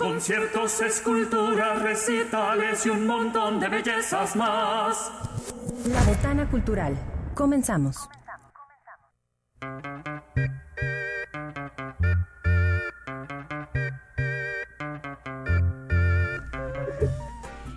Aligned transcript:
Conciertos, 0.00 0.80
esculturas, 0.80 1.82
recitales 1.82 2.86
y 2.86 2.88
un 2.88 3.06
montón 3.06 3.60
de 3.60 3.68
bellezas 3.68 4.34
más. 4.34 5.12
La 5.84 6.02
Botana 6.04 6.48
Cultural. 6.48 6.96
Comenzamos. 7.34 8.08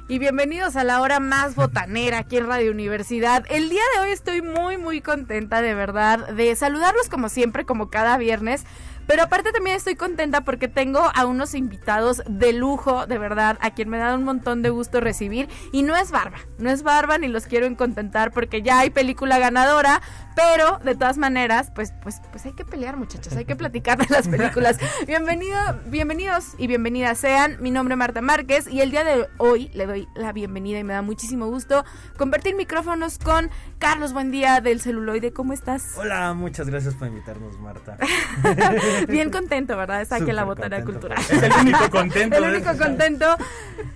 Y 0.07 0.19
bienvenidos 0.19 0.75
a 0.75 0.83
la 0.83 1.01
hora 1.01 1.19
más 1.19 1.55
botanera 1.55 2.19
aquí 2.19 2.37
en 2.37 2.47
Radio 2.47 2.71
Universidad. 2.71 3.43
El 3.49 3.69
día 3.69 3.81
de 3.95 4.03
hoy 4.03 4.11
estoy 4.11 4.41
muy 4.41 4.77
muy 4.77 5.01
contenta 5.01 5.61
de 5.61 5.73
verdad 5.73 6.27
de 6.35 6.55
saludarlos 6.55 7.09
como 7.09 7.27
siempre, 7.29 7.65
como 7.65 7.89
cada 7.89 8.17
viernes. 8.17 8.63
Pero 9.07 9.23
aparte 9.23 9.51
también 9.51 9.75
estoy 9.75 9.95
contenta 9.95 10.41
porque 10.41 10.67
tengo 10.67 10.99
a 11.13 11.25
unos 11.25 11.53
invitados 11.53 12.23
de 12.27 12.53
lujo, 12.53 13.05
de 13.05 13.17
verdad, 13.17 13.57
a 13.61 13.71
quien 13.71 13.89
me 13.89 13.97
da 13.97 14.15
un 14.15 14.23
montón 14.23 14.61
de 14.61 14.69
gusto 14.69 14.99
recibir. 14.99 15.49
Y 15.71 15.83
no 15.83 15.95
es 15.95 16.11
barba, 16.11 16.37
no 16.57 16.69
es 16.69 16.83
barba 16.83 17.17
ni 17.17 17.27
los 17.27 17.45
quiero 17.45 17.73
contentar 17.75 18.31
porque 18.31 18.61
ya 18.61 18.79
hay 18.79 18.89
película 18.89 19.39
ganadora, 19.39 20.01
pero 20.35 20.79
de 20.83 20.95
todas 20.95 21.17
maneras, 21.17 21.71
pues, 21.73 21.93
pues, 22.01 22.21
pues 22.31 22.45
hay 22.45 22.53
que 22.53 22.65
pelear, 22.65 22.97
muchachos, 22.97 23.35
hay 23.35 23.45
que 23.45 23.55
platicar 23.55 23.97
de 23.97 24.07
las 24.09 24.27
películas. 24.27 24.77
Bienvenido, 25.07 25.57
bienvenidos 25.85 26.53
y 26.57 26.67
bienvenidas 26.67 27.17
sean. 27.17 27.57
Mi 27.61 27.71
nombre 27.71 27.93
es 27.93 27.97
Marta 27.97 28.21
Márquez 28.21 28.67
y 28.67 28.81
el 28.81 28.91
día 28.91 29.03
de 29.03 29.27
hoy 29.37 29.69
le 29.73 29.85
doy 29.85 30.07
la 30.15 30.31
bienvenida 30.31 30.79
y 30.79 30.83
me 30.83 30.93
da 30.93 31.01
muchísimo 31.01 31.47
gusto 31.47 31.83
compartir 32.17 32.55
micrófonos 32.55 33.17
con 33.17 33.49
Carlos 33.79 34.13
Buen 34.13 34.31
Día 34.31 34.61
del 34.61 34.81
celuloide. 34.81 35.33
¿Cómo 35.33 35.53
estás? 35.53 35.93
Hola, 35.97 36.33
muchas 36.33 36.69
gracias 36.69 36.95
por 36.95 37.07
invitarnos, 37.07 37.59
Marta. 37.59 37.97
Bien 39.07 39.29
contento, 39.29 39.77
¿verdad? 39.77 40.01
Está 40.01 40.17
aquí 40.17 40.29
en 40.29 40.35
la 40.35 40.43
botana 40.43 40.83
cultural. 40.83 41.19
Es 41.19 41.31
el 41.31 41.51
único 41.51 41.89
contento. 41.89 42.37
el 42.43 42.43
único 42.43 42.77
contento. 42.77 43.37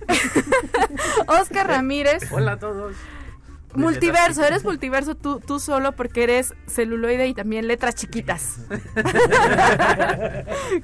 Oscar 1.26 1.66
Ramírez. 1.66 2.30
Hola 2.30 2.52
a 2.52 2.58
todos. 2.58 2.94
Multiverso, 3.74 4.44
eres 4.44 4.64
multiverso 4.64 5.14
tú, 5.14 5.40
tú 5.40 5.60
solo 5.60 5.92
porque 5.92 6.24
eres 6.24 6.54
celuloide 6.66 7.28
y 7.28 7.34
también 7.34 7.68
letras 7.68 7.94
chiquitas. 7.94 8.60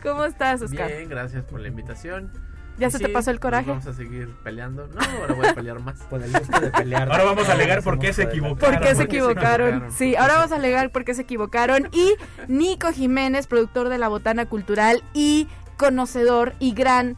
¿Cómo 0.02 0.26
estás, 0.26 0.60
Oscar? 0.62 0.88
Bien, 0.88 1.08
gracias 1.08 1.44
por 1.44 1.60
la 1.60 1.68
invitación. 1.68 2.30
¿Ya 2.78 2.90
se 2.90 2.98
te 2.98 3.08
pasó 3.08 3.30
el 3.30 3.38
coraje? 3.40 3.68
Vamos 3.70 3.86
a 3.86 3.92
seguir 3.92 4.34
peleando. 4.42 4.88
No, 4.88 5.00
ahora 5.20 5.34
voy 5.34 5.46
a 5.46 5.54
pelear 5.54 5.78
más. 5.80 6.00
Por 6.02 6.22
el 6.22 6.32
gusto 6.32 6.60
de 6.60 6.70
pelear. 6.70 7.10
Ahora 7.10 7.24
vamos 7.24 7.48
a 7.48 7.52
alegar 7.52 7.82
por 7.82 7.98
qué 7.98 8.12
se 8.12 8.22
equivocaron. 8.24 8.58
¿Por 8.58 8.80
qué 8.80 8.94
se 8.94 8.96
¿Por 8.96 9.06
qué 9.08 9.16
se 9.16 9.18
equivocaron? 9.18 9.92
Sí, 9.92 10.16
ahora 10.16 10.34
vamos 10.36 10.52
a 10.52 10.56
alegar 10.56 10.90
por 10.90 11.04
qué 11.04 11.14
se 11.14 11.22
equivocaron. 11.22 11.88
Y 11.92 12.14
Nico 12.48 12.90
Jiménez, 12.92 13.46
productor 13.46 13.88
de 13.88 13.98
La 13.98 14.08
Botana 14.08 14.46
Cultural 14.46 15.02
y 15.14 15.46
conocedor 15.76 16.54
y 16.58 16.72
gran 16.74 17.16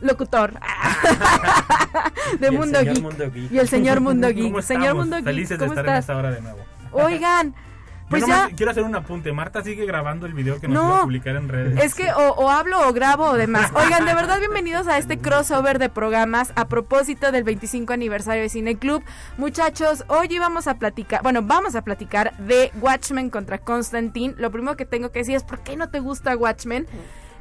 locutor 0.00 0.54
de 2.40 2.50
Mundo 2.50 2.80
Geek. 2.82 3.00
Mundo 3.00 3.30
Geek. 3.30 3.52
Y 3.52 3.58
el 3.58 3.68
señor 3.68 4.00
Mundo 4.00 4.28
¿Cómo 4.28 4.34
Geek. 4.36 4.46
estamos? 4.46 4.64
Señor 4.66 4.94
Mundo 4.94 5.16
Geek, 5.16 5.24
Felices 5.24 5.58
de 5.58 5.66
¿cómo 5.66 5.72
estar 5.72 5.84
en 5.86 5.90
estás? 5.92 6.04
esta 6.04 6.16
hora 6.16 6.30
de 6.30 6.40
nuevo. 6.40 6.58
Oigan, 6.92 7.54
pues 8.08 8.26
ya... 8.26 8.50
quiero 8.56 8.70
hacer 8.70 8.82
un 8.84 8.94
apunte. 8.94 9.32
Marta 9.32 9.62
sigue 9.62 9.86
grabando 9.86 10.26
el 10.26 10.34
video 10.34 10.60
que 10.60 10.68
nos 10.68 10.74
No, 10.74 10.88
iba 10.88 10.98
a 10.98 11.02
publicar 11.02 11.36
en 11.36 11.48
redes. 11.48 11.82
Es 11.82 11.94
que 11.94 12.12
o, 12.12 12.32
o 12.34 12.50
hablo 12.50 12.88
o 12.88 12.92
grabo 12.92 13.24
o 13.24 13.34
demás. 13.34 13.70
Oigan, 13.74 14.04
de 14.04 14.14
verdad, 14.14 14.38
bienvenidos 14.38 14.86
a 14.86 14.98
este 14.98 15.18
crossover 15.18 15.78
de 15.78 15.88
programas 15.88 16.52
a 16.56 16.68
propósito 16.68 17.32
del 17.32 17.44
25 17.44 17.92
aniversario 17.92 18.42
de 18.42 18.48
Cine 18.48 18.76
Club. 18.76 19.02
Muchachos, 19.38 20.04
hoy 20.08 20.28
íbamos 20.30 20.66
a 20.66 20.74
platicar, 20.74 21.22
bueno, 21.22 21.42
vamos 21.42 21.74
a 21.74 21.82
platicar 21.82 22.36
de 22.38 22.70
Watchmen 22.80 23.30
contra 23.30 23.58
Constantine. 23.58 24.34
Lo 24.38 24.50
primero 24.50 24.76
que 24.76 24.84
tengo 24.84 25.10
que 25.10 25.20
decir 25.20 25.36
es, 25.36 25.42
¿por 25.42 25.60
qué 25.60 25.76
no 25.76 25.88
te 25.88 26.00
gusta 26.00 26.36
Watchmen? 26.36 26.86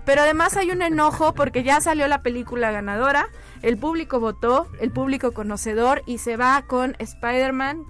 Pero 0.05 0.21
además 0.21 0.57
hay 0.57 0.71
un 0.71 0.81
enojo 0.81 1.33
porque 1.33 1.63
ya 1.63 1.79
salió 1.81 2.07
la 2.07 2.21
película 2.21 2.71
ganadora, 2.71 3.29
el 3.61 3.77
público 3.77 4.19
votó, 4.19 4.67
el 4.79 4.91
público 4.91 5.31
conocedor 5.31 6.03
y 6.05 6.17
se 6.17 6.37
va 6.37 6.63
con 6.67 6.95
Spider-Man 6.99 7.85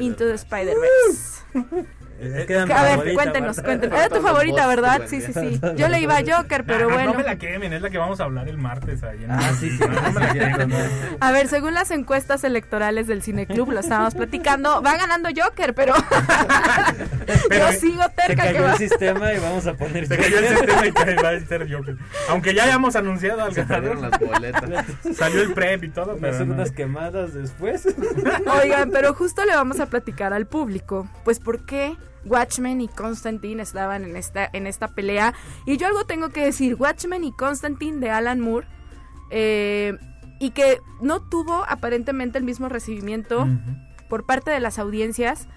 Into 0.00 0.26
the 0.26 0.34
Spider-Verse. 0.34 1.44
Que 2.18 2.52
era 2.52 2.66
mi 2.66 2.72
A 2.72 2.82
ver, 2.96 3.14
cuéntenos, 3.14 3.60
cuéntenos. 3.60 3.98
Era 3.98 4.08
tu 4.08 4.20
favorita, 4.22 4.66
¿verdad? 4.66 5.02
Sí, 5.06 5.20
sí, 5.20 5.32
sí. 5.32 5.60
Yo 5.76 5.88
le 5.88 6.00
iba 6.00 6.16
a 6.16 6.22
Joker, 6.26 6.64
pero 6.64 6.88
Ah, 6.90 6.92
bueno. 6.94 7.12
No 7.12 7.18
me 7.18 7.24
la 7.24 7.36
quemen, 7.36 7.72
es 7.72 7.82
la 7.82 7.90
que 7.90 7.98
vamos 7.98 8.20
a 8.20 8.24
hablar 8.24 8.48
el 8.48 8.58
martes 8.58 9.02
ahí 9.02 9.24
en 9.24 9.30
Ah, 9.30 9.52
sí, 9.58 9.70
sí. 9.70 9.78
No, 9.80 9.88
no 10.00 10.12
me 10.12 10.20
la 10.20 10.32
quemen. 10.32 10.72
A 11.20 11.32
ver, 11.32 11.48
según 11.48 11.74
las 11.74 11.90
encuestas 11.90 12.44
electorales 12.44 13.06
del 13.06 13.22
Cineclub, 13.22 13.70
lo 13.70 13.80
estábamos 13.80 14.14
platicando, 14.14 14.82
va 14.82 14.96
ganando 14.96 15.28
Joker, 15.36 15.74
pero, 15.74 15.94
Pero 17.48 17.70
yo 17.70 17.78
sigo 17.78 18.02
Se 18.02 18.08
terca 18.10 18.42
que 18.44 18.52
cayó 18.52 18.62
va. 18.64 18.72
el 18.72 18.78
sistema 18.78 19.32
y 19.32 19.38
vamos 19.38 19.66
a 19.66 19.74
poner. 19.74 20.06
Se 20.06 20.16
cayó 20.16 20.38
el 20.38 20.48
sistema 20.48 20.86
y 20.86 20.92
que 20.92 21.14
va 21.16 21.28
a 21.30 21.40
ser 21.40 21.72
Joker. 21.72 21.96
Aunque 22.28 22.54
ya 22.54 22.64
hayamos 22.64 22.96
anunciado 22.96 23.42
al 23.42 23.52
Se 23.54 23.64
ganador. 23.64 23.98
las 23.98 24.18
boletas. 24.18 24.84
Salió 25.16 25.42
el 25.42 25.52
prep 25.52 25.84
y 25.84 25.88
todo, 25.90 26.16
pero 26.20 26.32
Hacer 26.34 26.46
no. 26.46 26.54
unas 26.54 26.70
quemadas 26.70 27.34
después. 27.34 27.86
Oigan, 28.62 28.90
pero 28.90 29.14
justo 29.14 29.44
le 29.44 29.54
vamos 29.54 29.80
a 29.80 29.86
platicar 29.86 30.32
al 30.32 30.46
público, 30.46 31.08
pues 31.24 31.40
por 31.40 31.64
qué 31.64 31.96
Watchmen 32.26 32.80
y 32.80 32.88
Constantine 32.88 33.62
estaban 33.62 34.04
en 34.04 34.16
esta, 34.16 34.48
en 34.52 34.66
esta 34.66 34.88
pelea. 34.88 35.34
Y 35.64 35.76
yo 35.76 35.86
algo 35.86 36.04
tengo 36.04 36.28
que 36.30 36.44
decir, 36.44 36.74
Watchmen 36.74 37.24
y 37.24 37.32
Constantine 37.32 37.98
de 37.98 38.10
Alan 38.10 38.40
Moore, 38.40 38.66
eh, 39.30 39.96
y 40.38 40.50
que 40.50 40.80
no 41.00 41.20
tuvo 41.20 41.64
aparentemente 41.68 42.38
el 42.38 42.44
mismo 42.44 42.68
recibimiento 42.68 43.48
por 44.08 44.24
parte 44.24 44.50
de 44.50 44.60
las 44.60 44.78
audiencias. 44.78 45.48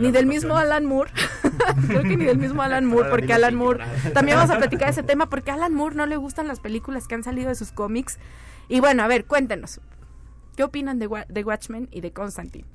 Ni 0.00 0.10
del 0.10 0.24
mismo. 0.24 0.56
Alan 0.56 0.86
Moore. 0.86 1.10
Creo 1.88 2.02
que 2.02 2.16
ni 2.16 2.24
del 2.24 2.38
mismo 2.38 2.62
Alan 2.62 2.86
Moore, 2.86 3.10
porque 3.10 3.34
Alan 3.34 3.54
Moore. 3.54 3.84
También 4.14 4.38
vamos 4.38 4.54
a 4.54 4.58
platicar 4.58 4.88
ese 4.88 5.02
tema, 5.02 5.28
porque 5.28 5.50
a 5.50 5.54
Alan 5.54 5.74
Moore 5.74 5.94
no 5.94 6.06
le 6.06 6.16
gustan 6.16 6.48
las 6.48 6.60
películas 6.60 7.06
que 7.06 7.14
han 7.14 7.22
salido 7.22 7.50
de 7.50 7.54
sus 7.54 7.70
cómics. 7.70 8.18
Y 8.68 8.80
bueno, 8.80 9.02
a 9.02 9.08
ver, 9.08 9.26
cuéntenos. 9.26 9.80
¿Qué 10.56 10.62
opinan 10.62 10.98
de, 10.98 11.08
de 11.28 11.44
Watchmen 11.44 11.88
y 11.90 12.00
de 12.00 12.12
Constantine? 12.12 12.66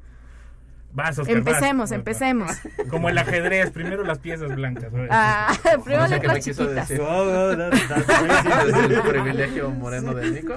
Vas, 0.92 1.20
Oscar, 1.20 1.38
Empecemos, 1.38 1.90
vas. 1.90 1.92
empecemos. 1.92 2.52
Como 2.90 3.10
el 3.10 3.18
ajedrez, 3.18 3.70
primero 3.72 4.04
las 4.04 4.18
piezas 4.20 4.54
blancas. 4.56 4.92
¿sabes? 4.92 5.08
Ah, 5.12 5.54
primero 5.84 6.02
No 6.04 6.08
sé 6.10 6.16
qué 6.20 6.28
letras 6.28 6.34
me 6.34 6.40
quiso 6.42 6.64
chiquitas. 6.64 6.88
decir. 6.90 7.04
No, 7.06 7.26
no, 7.26 7.56
no, 7.56 7.70
no, 7.70 8.66
Desde 8.66 8.96
el 8.96 9.02
privilegio 9.04 9.70
moreno 9.70 10.14
de 10.16 10.32
Nico. 10.32 10.56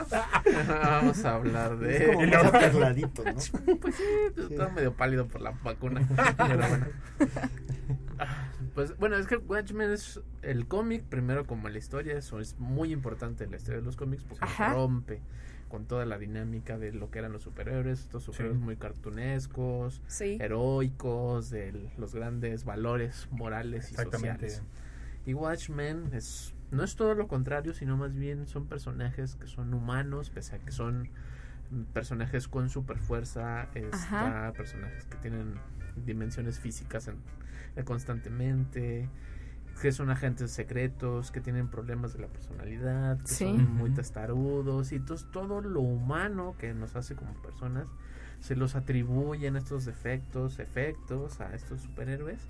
Vamos 0.68 1.24
a 1.24 1.34
hablar 1.34 1.78
Es 1.84 2.06
como 2.08 2.20
de. 2.20 2.26
más 2.28 2.52
¿no? 3.24 3.76
Pues 3.80 3.94
sí, 3.96 4.32
está 4.50 4.68
medio 4.70 4.94
pálido 4.94 5.26
por 5.26 5.40
la 5.42 5.52
vacuna. 5.62 6.00
Pero 6.36 6.58
bueno. 6.68 6.86
Ah, 8.18 8.48
Pues 8.74 8.96
bueno, 8.98 9.16
es 9.16 9.26
que 9.26 9.36
Watchmen 9.36 9.90
es 9.90 10.20
el 10.40 10.66
cómic, 10.66 11.04
primero 11.04 11.46
como 11.46 11.68
la 11.68 11.76
historia, 11.76 12.16
eso 12.16 12.40
es 12.40 12.58
muy 12.58 12.90
importante 12.92 13.44
en 13.44 13.50
la 13.50 13.58
historia 13.58 13.80
de 13.80 13.84
los 13.84 13.96
cómics 13.96 14.24
porque 14.24 14.44
Ajá. 14.44 14.72
rompe 14.72 15.20
con 15.72 15.86
toda 15.86 16.04
la 16.04 16.18
dinámica 16.18 16.76
de 16.76 16.92
lo 16.92 17.10
que 17.10 17.18
eran 17.18 17.32
los 17.32 17.40
superhéroes, 17.44 18.00
estos 18.00 18.24
superhéroes 18.24 18.60
muy 18.60 18.76
cartunescos, 18.76 20.02
Sí. 20.06 20.36
heroicos, 20.38 21.48
de 21.48 21.88
los 21.96 22.14
grandes 22.14 22.64
valores 22.66 23.26
morales 23.30 23.90
y 23.90 23.94
Exactamente. 23.94 24.50
sociales. 24.50 24.62
Y 25.24 25.32
Watchmen 25.32 26.10
es 26.12 26.54
no 26.70 26.84
es 26.84 26.94
todo 26.94 27.14
lo 27.14 27.26
contrario, 27.26 27.72
sino 27.72 27.96
más 27.96 28.14
bien 28.14 28.46
son 28.46 28.66
personajes 28.66 29.36
que 29.36 29.46
son 29.46 29.72
humanos, 29.72 30.28
pese 30.28 30.56
a 30.56 30.58
que 30.58 30.72
son 30.72 31.08
personajes 31.94 32.48
con 32.48 32.68
super 32.68 32.98
fuerza, 32.98 33.68
personajes 33.72 35.06
que 35.06 35.16
tienen 35.22 35.54
dimensiones 36.04 36.60
físicas 36.60 37.08
en- 37.08 37.16
constantemente, 37.86 39.08
que 39.80 39.90
son 39.92 40.10
agentes 40.10 40.50
secretos, 40.50 41.30
que 41.30 41.40
tienen 41.40 41.68
problemas 41.68 42.12
de 42.12 42.20
la 42.20 42.28
personalidad, 42.28 43.18
que 43.20 43.26
Sí. 43.28 43.44
son 43.44 43.74
muy 43.74 43.90
testarudos 43.90 44.92
y 44.92 44.96
entonces 44.96 45.26
todo 45.32 45.60
lo 45.60 45.80
humano 45.80 46.54
que 46.58 46.72
nos 46.74 46.94
hace 46.96 47.14
como 47.16 47.32
personas 47.42 47.86
se 48.40 48.56
los 48.56 48.74
atribuyen 48.74 49.56
estos 49.56 49.84
defectos, 49.84 50.58
efectos 50.58 51.40
a 51.40 51.54
estos 51.54 51.80
superhéroes 51.82 52.40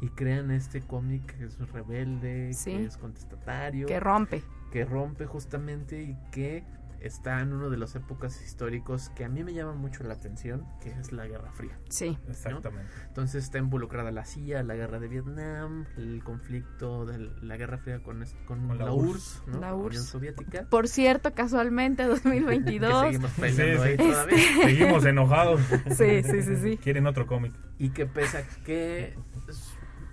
y 0.00 0.08
crean 0.08 0.50
este 0.50 0.80
cómic 0.80 1.24
que 1.36 1.44
es 1.44 1.58
rebelde, 1.70 2.52
Sí. 2.52 2.72
que 2.72 2.84
es 2.84 2.96
contestatario, 2.96 3.86
Que 3.86 4.00
rompe. 4.00 4.42
que 4.72 4.84
rompe 4.84 5.26
justamente 5.26 6.02
y 6.02 6.16
que 6.32 6.64
está 7.06 7.40
en 7.40 7.52
uno 7.52 7.70
de 7.70 7.76
las 7.76 7.94
épocas 7.94 8.40
históricos 8.42 9.10
que 9.10 9.24
a 9.24 9.28
mí 9.28 9.44
me 9.44 9.52
llama 9.54 9.74
mucho 9.74 10.02
la 10.04 10.14
atención, 10.14 10.66
que 10.80 10.90
es 10.90 11.12
la 11.12 11.26
Guerra 11.26 11.50
Fría. 11.52 11.78
Sí. 11.88 12.18
Exactamente. 12.28 12.90
Entonces 13.08 13.44
está 13.44 13.58
involucrada 13.58 14.10
la 14.10 14.24
CIA, 14.24 14.62
la 14.62 14.74
guerra 14.74 14.98
de 14.98 15.08
Vietnam, 15.08 15.86
el 15.96 16.22
conflicto 16.24 17.04
de 17.06 17.18
la 17.42 17.56
Guerra 17.56 17.78
Fría 17.78 18.02
con, 18.02 18.24
con 18.46 18.66
Con 18.68 18.78
la 18.78 18.86
la 18.86 18.92
URSS, 18.92 19.42
URSS, 19.42 19.42
¿no? 19.48 19.52
La 19.54 19.60
la 19.68 19.74
Unión 19.74 19.86
URSS. 19.86 20.04
Soviética. 20.08 20.66
Por 20.70 20.88
cierto, 20.88 21.34
casualmente, 21.34 22.02
Que 22.04 22.08
2022. 22.08 23.02
seguimos 23.04 23.30
peleando 23.32 23.82
Sí, 23.82 23.88
ahí 23.88 23.96
sí. 23.96 23.96
todavía. 24.10 24.38
Seguimos 24.64 25.04
enojados. 25.04 25.60
Sí, 25.96 26.22
sí, 26.22 26.42
sí, 26.42 26.56
sí. 26.56 26.76
Quieren 26.78 27.06
otro 27.06 27.26
cómic. 27.26 27.52
Y 27.78 27.90
que 27.90 28.06
pese 28.06 28.38
a 28.38 28.42
que 28.64 29.16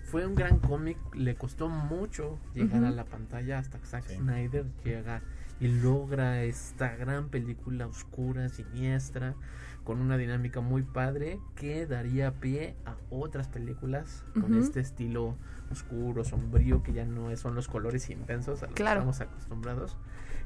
fue 0.06 0.26
un 0.26 0.36
gran 0.36 0.60
cómic, 0.60 0.98
le 1.16 1.36
costó 1.36 1.70
mucho 1.70 2.38
llegar 2.54 2.80
Ujú. 2.80 2.88
a 2.88 2.92
la 2.92 3.06
pantalla 3.06 3.60
hasta 3.60 3.80
que 3.80 3.86
Zack 3.86 4.04
Sí. 4.08 4.16
Snyder 4.18 4.66
llega 4.84 5.22
y 5.62 5.68
logra 5.68 6.44
esta 6.44 6.96
gran 6.98 7.30
película 7.30 7.88
oscura, 7.88 8.50
siniestra, 8.50 9.36
con 9.84 10.00
una 10.02 10.18
dinámica 10.18 10.60
muy 10.62 10.82
padre 10.84 11.40
que 11.56 11.86
daría 11.88 12.34
pie 12.34 12.76
a 12.86 12.96
otras 13.10 13.48
películas 13.48 14.26
con 14.40 14.54
este 14.56 14.80
estilo 14.80 15.38
oscuro, 15.72 16.24
sombrío, 16.24 16.84
que 16.84 16.94
ya 16.94 17.06
no 17.06 17.32
es- 17.32 17.40
son 17.40 17.56
los 17.56 17.68
colores 17.68 18.10
intensos 18.10 18.62
a 18.64 18.68
los 18.68 18.76
Claro. 18.76 19.04
que 19.06 19.10
estamos 19.12 19.22
acostumbrados. 19.34 19.98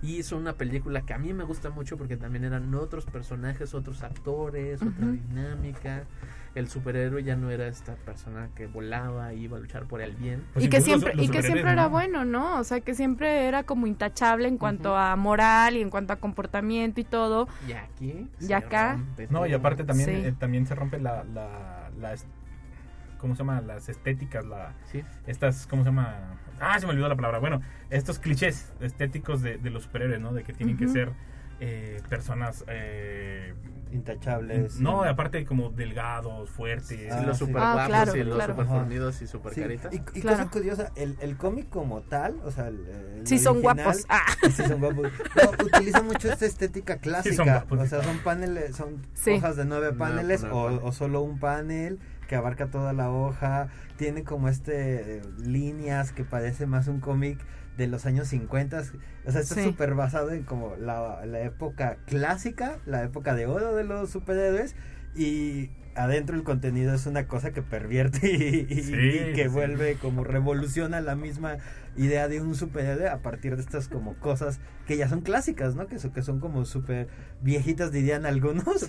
Y 0.01 0.19
es 0.19 0.31
una 0.31 0.53
película 0.53 1.01
que 1.05 1.13
a 1.13 1.17
mí 1.17 1.33
me 1.33 1.43
gusta 1.45 1.69
mucho 1.69 1.97
porque 1.97 2.17
también 2.17 2.43
eran 2.43 2.73
otros 2.75 3.05
personajes, 3.05 3.73
otros 3.73 4.03
actores, 4.03 4.81
otra 4.81 5.07
dinámica. 5.07 6.03
El 6.55 6.69
superhéroe 6.69 7.21
ya 7.23 7.35
no 7.35 7.51
era 7.51 7.67
esta 7.67 7.95
persona 7.95 8.47
que 8.55 8.65
volaba 8.67 9.33
y 9.33 9.43
iba 9.43 9.57
a 9.57 9.59
luchar 9.59 9.83
por 9.85 10.01
el 10.01 10.15
bien. 10.15 10.41
Pues 10.53 10.63
y 10.65 10.69
que 10.69 10.79
siempre 10.79 11.13
los 11.13 11.25
y 11.25 11.29
que 11.29 11.41
siempre 11.43 11.69
era 11.71 11.83
¿no? 11.83 11.89
bueno, 11.89 12.23
¿no? 12.23 12.57
O 12.59 12.63
sea, 12.63 12.79
que 12.79 12.95
siempre 12.95 13.45
era 13.47 13.63
como 13.63 13.87
intachable 13.87 14.47
en 14.47 14.57
cuanto 14.57 14.95
a 14.97 15.15
moral 15.17 15.75
y 15.75 15.81
en 15.81 15.89
cuanto 15.89 16.13
a 16.13 16.15
comportamiento 16.15 17.01
y 17.01 17.03
todo. 17.03 17.49
Y 17.67 17.73
aquí. 17.73 18.29
Y 18.39 18.53
acá. 18.53 18.97
No, 19.29 19.45
y 19.45 19.53
aparte 19.53 19.83
también, 19.83 20.09
Sí. 20.09 20.27
eh, 20.27 20.33
también 20.39 20.65
se 20.65 20.75
rompe 20.75 20.97
la, 20.99 21.25
la, 21.25 21.89
las- 21.99 22.25
¿cómo 23.17 23.35
se 23.35 23.39
llama? 23.39 23.59
Las 23.59 23.89
estéticas, 23.89 24.45
la, 24.45 24.71
Sí. 24.91 25.03
estas, 25.27 25.67
¿cómo 25.67 25.83
se 25.83 25.89
llama? 25.89 26.37
Ah, 26.61 26.79
se 26.79 26.85
me 26.85 26.93
olvidó 26.93 27.09
la 27.09 27.15
palabra. 27.17 27.39
Bueno, 27.39 27.61
estos 27.89 28.17
clichés 28.17 28.71
estéticos 28.79 29.41
de, 29.41 29.57
de 29.57 29.69
los 29.71 29.83
superhéroes, 29.83 30.21
¿no? 30.21 30.31
De 30.33 30.43
que 30.43 30.53
tienen 30.53 30.77
que 30.77 30.87
ser 30.87 31.11
eh, 31.59 32.01
personas, 32.09 32.63
eh, 32.67 33.53
Intachables. 33.91 34.79
no, 34.81 35.03
aparte 35.03 35.45
como 35.45 35.69
delgados, 35.69 36.49
fuertes. 36.49 37.11
Ah, 37.13 37.21
los 37.21 37.37
sí. 37.37 37.45
super 37.45 37.61
Ah, 37.63 37.71
guapos 37.73 37.87
claro, 37.87 38.15
y 38.17 38.23
los 38.23 38.35
claro. 38.35 38.53
super 38.53 38.67
fornidos 38.67 39.21
y 39.21 39.27
super 39.27 39.53
Sí, 39.53 39.61
caritas. 39.61 39.93
Y, 39.93 39.97
y 39.97 40.21
Claro. 40.21 40.37
cosa 40.37 40.49
curiosa, 40.49 40.91
el, 40.95 41.15
el 41.21 41.37
cómic 41.37 41.69
como 41.69 42.01
tal, 42.01 42.39
o 42.43 42.51
sea, 42.51 42.67
el, 42.67 42.85
el 42.87 43.27
Sí, 43.27 43.39
son 43.39 43.57
original, 43.57 43.75
guapos. 43.85 44.05
Ah, 44.09 44.25
Sí, 44.51 44.63
son 44.63 44.79
guapos. 44.81 45.11
No, 45.35 45.65
utiliza 45.65 46.01
mucho 46.03 46.31
esta 46.31 46.45
estética 46.45 46.97
clásica. 46.97 47.43
guapos, 47.43 47.79
o 47.79 47.85
sea, 47.85 48.03
son 48.03 48.17
paneles, 48.19 48.75
son 48.75 48.97
Sí. 49.13 49.31
hojas 49.31 49.55
de 49.55 49.65
nueve 49.65 49.93
Nueve 49.95 49.97
paneles 49.97 50.41
por 50.41 50.49
o, 50.51 50.53
nueve 50.53 50.67
paneles. 50.77 50.89
o 50.89 50.91
solo 50.91 51.21
un 51.21 51.39
panel 51.39 51.99
que 52.27 52.35
abarca 52.35 52.67
toda 52.67 52.91
la 52.91 53.09
hoja. 53.11 53.69
Tiene 53.97 54.23
como 54.23 54.49
este 54.49 55.17
eh, 55.17 55.21
líneas 55.37 56.11
que 56.11 56.25
parece 56.25 56.65
más 56.65 56.87
un 56.87 56.99
cómic 56.99 57.39
de 57.77 57.87
los 57.87 58.05
años 58.05 58.27
50. 58.29 58.83
O 59.25 59.31
sea, 59.31 59.41
está 59.41 59.55
Sí. 59.55 59.63
súper 59.63 59.95
basado 59.95 60.31
en 60.31 60.43
como 60.43 60.75
la, 60.77 61.25
la 61.25 61.41
época 61.41 61.97
clásica, 62.05 62.77
la 62.85 63.03
época 63.03 63.33
de 63.35 63.45
oro 63.47 63.75
de 63.75 63.83
los 63.83 64.09
superhéroes. 64.09 64.75
Y 65.15 65.69
adentro 65.95 66.35
el 66.35 66.43
contenido 66.43 66.93
es 66.93 67.05
una 67.05 67.25
cosa 67.27 67.51
que 67.51 67.61
pervierte 67.61 68.27
y, 68.31 68.67
y- 68.73 68.83
Sí, 68.83 68.93
y 68.93 69.33
que 69.33 69.43
sí. 69.43 69.47
vuelve 69.49 69.95
como 69.95 70.23
revoluciona 70.23 70.99
la 71.01 71.15
misma 71.15 71.57
idea 71.97 72.27
de 72.27 72.41
un 72.41 72.55
superhéroe 72.55 73.07
a 73.07 73.19
partir 73.21 73.55
de 73.55 73.61
estas 73.61 73.87
como 73.87 74.15
cosas 74.15 74.59
que 74.87 74.97
ya 74.97 75.07
son 75.09 75.21
clásicas, 75.21 75.75
¿no? 75.75 75.87
Que, 75.87 75.97
son- 75.99 76.11
que 76.11 76.21
son 76.21 76.39
como 76.39 76.65
súper 76.65 77.07
viejitas 77.41 77.91
dirían 77.91 78.25
algunos. 78.25 78.63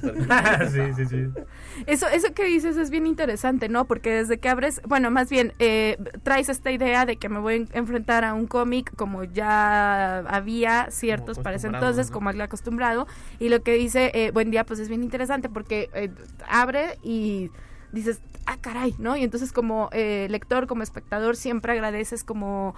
sí, 0.73 0.81
sí, 0.97 1.07
sí. 1.07 1.27
Eso, 1.87 2.09
eso 2.09 2.33
que 2.35 2.45
dices 2.45 2.77
es 2.77 2.91
bien 2.91 3.07
interesante, 3.07 3.69
¿no? 3.69 3.85
Porque 3.87 4.11
desde 4.13 4.39
que 4.39 4.49
abres, 4.49 4.81
bueno, 4.87 5.11
más 5.11 5.31
bien, 5.31 5.53
eh, 5.59 5.97
traes 6.23 6.49
esta 6.49 6.71
idea 6.71 7.07
de 7.07 7.17
que 7.17 7.29
me 7.29 7.39
voy 7.39 7.67
a 7.73 7.79
enfrentar 7.79 8.25
a 8.25 8.35
un 8.35 8.47
cómic 8.47 8.95
como 8.97 9.25
ya 9.25 10.19
había 10.21 10.89
ciertos 10.91 11.39
para 11.39 11.57
ese 11.57 11.69
entonces, 11.69 12.09
¿no? 12.09 12.15
como 12.15 12.31
el 12.31 12.41
acostumbrado. 12.41 13.07
Y 13.39 13.49
lo 13.49 13.63
que 13.63 13.75
dice 13.75 14.11
eh, 14.15 14.31
Buen 14.33 14.51
Día, 14.51 14.65
pues 14.65 14.81
es 14.81 14.89
bien 14.89 15.03
interesante 15.03 15.49
porque 15.49 15.91
eh, 15.95 16.11
abre 16.49 16.99
y 17.03 17.51
dices, 17.93 18.21
ah, 18.47 18.57
caray, 18.61 18.95
¿no? 18.99 19.17
Y 19.17 19.23
entonces 19.25 19.53
como 19.53 19.89
eh, 19.93 20.27
lector, 20.31 20.67
como 20.67 20.83
espectador, 20.83 21.37
siempre 21.37 21.73
agradeces 21.73 22.25
como 22.25 22.75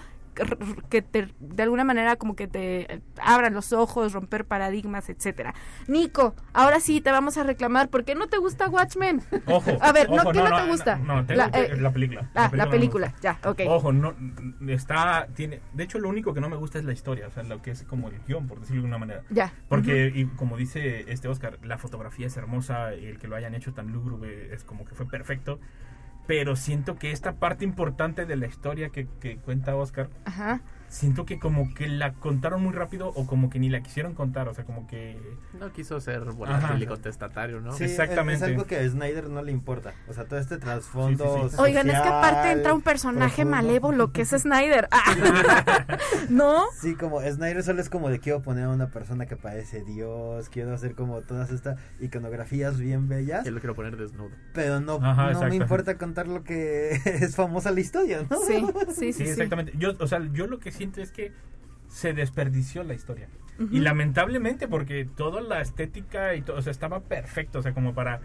que 0.88 1.02
te, 1.02 1.28
de 1.38 1.62
alguna 1.62 1.84
manera 1.84 2.16
como 2.16 2.36
que 2.36 2.46
te 2.46 3.02
abran 3.20 3.54
los 3.54 3.72
ojos, 3.72 4.12
romper 4.12 4.44
paradigmas, 4.44 5.08
etcétera. 5.08 5.54
Nico, 5.86 6.34
ahora 6.52 6.80
sí 6.80 7.00
te 7.00 7.10
vamos 7.10 7.38
a 7.38 7.44
reclamar, 7.44 7.88
¿por 7.88 8.04
qué 8.04 8.14
no 8.14 8.28
te 8.28 8.38
gusta 8.38 8.68
Watchmen? 8.68 9.22
Ojo. 9.46 9.78
A 9.80 9.92
ver, 9.92 10.10
no, 10.10 10.30
¿qué 10.30 10.38
no 10.38 10.56
te 10.56 10.66
gusta? 10.68 10.96
No, 10.98 11.24
tengo 11.26 11.38
La, 11.38 11.46
eh, 11.58 11.76
la 11.76 11.92
película. 11.92 12.30
Ah, 12.34 12.50
la 12.52 12.64
no 12.64 12.70
me 12.70 12.76
película, 12.76 13.14
ya, 13.20 13.38
ok. 13.44 13.60
Ojo, 13.66 13.92
no, 13.92 14.14
está, 14.68 15.28
tiene, 15.34 15.60
de 15.72 15.84
hecho 15.84 15.98
lo 15.98 16.08
único 16.08 16.34
que 16.34 16.40
no 16.40 16.48
me 16.48 16.56
gusta 16.56 16.78
es 16.78 16.84
la 16.84 16.92
historia, 16.92 17.26
o 17.28 17.30
sea, 17.30 17.42
lo 17.42 17.62
que 17.62 17.70
es 17.70 17.82
como 17.84 18.08
el 18.08 18.20
guion, 18.26 18.46
por 18.46 18.60
decirlo 18.60 18.82
de 18.82 18.86
alguna 18.86 18.98
manera. 18.98 19.22
Ya. 19.30 19.52
Porque, 19.68 20.12
y 20.14 20.26
como 20.26 20.56
dice 20.56 21.10
este 21.10 21.28
Oscar, 21.28 21.58
la 21.62 21.78
fotografía 21.78 22.26
es 22.26 22.36
hermosa, 22.36 22.94
y 22.94 23.06
el 23.06 23.18
que 23.18 23.28
lo 23.28 23.36
hayan 23.36 23.54
hecho 23.54 23.72
tan 23.72 23.92
lúgubre 23.92 24.54
es 24.54 24.64
como 24.64 24.84
que 24.84 24.94
fue 24.94 25.06
perfecto. 25.06 25.58
Pero 26.28 26.54
siento 26.56 26.96
que 26.96 27.10
esta 27.10 27.36
parte 27.36 27.64
importante 27.64 28.26
de 28.26 28.36
la 28.36 28.46
historia 28.46 28.90
que, 28.90 29.08
que 29.18 29.38
cuenta 29.38 29.74
Oscar, 29.74 30.10
Ajá. 30.26 30.60
Siento 30.88 31.24
que 31.26 31.38
como 31.38 31.74
que 31.74 31.88
la 31.88 32.14
contaron 32.14 32.62
muy 32.62 32.72
rápido 32.72 33.08
o 33.08 33.26
como 33.26 33.50
que 33.50 33.58
ni 33.58 33.68
la 33.68 33.82
quisieron 33.82 34.14
contar, 34.14 34.48
o 34.48 34.54
sea, 34.54 34.64
como 34.64 34.86
que... 34.86 35.18
No 35.58 35.72
quiso 35.72 36.00
ser 36.00 36.20
volátil 36.24 36.82
y 36.82 36.86
contestatario, 36.86 37.60
¿no? 37.60 37.72
Sí, 37.72 37.84
Exactamente. 37.84 38.34
Es, 38.34 38.42
es 38.42 38.48
algo 38.48 38.64
que 38.66 38.76
a 38.76 38.88
Snyder 38.88 39.28
no 39.28 39.42
le 39.42 39.52
importa. 39.52 39.92
O 40.08 40.12
sea, 40.12 40.24
todo 40.24 40.38
este 40.38 40.58
trasfondo. 40.58 41.36
Sí, 41.36 41.42
sí, 41.44 41.56
sí. 41.56 41.62
Oigan, 41.62 41.88
es 41.90 42.00
que 42.00 42.08
aparte 42.08 42.52
entra 42.52 42.74
un 42.74 42.82
personaje 42.82 43.42
profundo. 43.42 43.56
malévolo 43.56 44.12
que 44.12 44.22
es 44.22 44.30
Snyder. 44.30 44.88
Ah. 45.00 45.86
¿No? 46.28 46.64
Sí, 46.80 46.94
como 46.94 47.20
Snyder 47.20 47.62
solo 47.62 47.80
es 47.80 47.88
como 47.90 48.08
de 48.10 48.18
quiero 48.20 48.42
poner 48.42 48.64
a 48.64 48.68
una 48.70 48.88
persona 48.90 49.26
que 49.26 49.36
parece 49.36 49.84
Dios, 49.84 50.48
quiero 50.48 50.72
hacer 50.74 50.94
como 50.94 51.20
todas 51.20 51.50
estas 51.50 51.78
iconografías 52.00 52.78
bien 52.78 53.08
bellas, 53.08 53.44
Que 53.44 53.50
lo 53.50 53.60
quiero 53.60 53.74
poner 53.74 53.96
desnudo. 53.96 54.30
pero 54.54 54.80
no, 54.80 54.98
Ajá, 55.02 55.32
no 55.32 55.42
me 55.48 55.56
importa 55.56 55.96
contar 55.98 56.26
lo 56.28 56.42
que 56.44 56.90
es 57.04 57.36
famosa 57.36 57.70
la 57.70 57.80
historia, 57.80 58.24
¿no? 58.28 58.38
Sí, 58.40 58.54
sí, 58.56 58.94
sí. 58.94 58.94
Sí, 58.94 59.12
sí. 59.12 59.22
exactamente. 59.24 59.72
Yo, 59.78 59.92
o 59.98 60.06
sea, 60.06 60.20
yo 60.32 60.46
lo 60.46 60.58
que 60.58 60.72
siento 60.78 61.00
es 61.02 61.12
que 61.12 61.32
se 61.88 62.12
desperdició 62.12 62.82
la 62.84 62.94
historia. 62.94 63.28
Y 63.72 63.80
lamentablemente 63.80 64.68
porque 64.68 65.04
toda 65.04 65.40
la 65.40 65.60
estética 65.60 66.34
y 66.36 66.42
todo, 66.42 66.58
o 66.58 66.62
sea, 66.62 66.70
estaba 66.70 67.00
perfecto, 67.00 67.58
o 67.58 67.62
sea, 67.62 67.74
como 67.74 67.92
para 67.92 68.20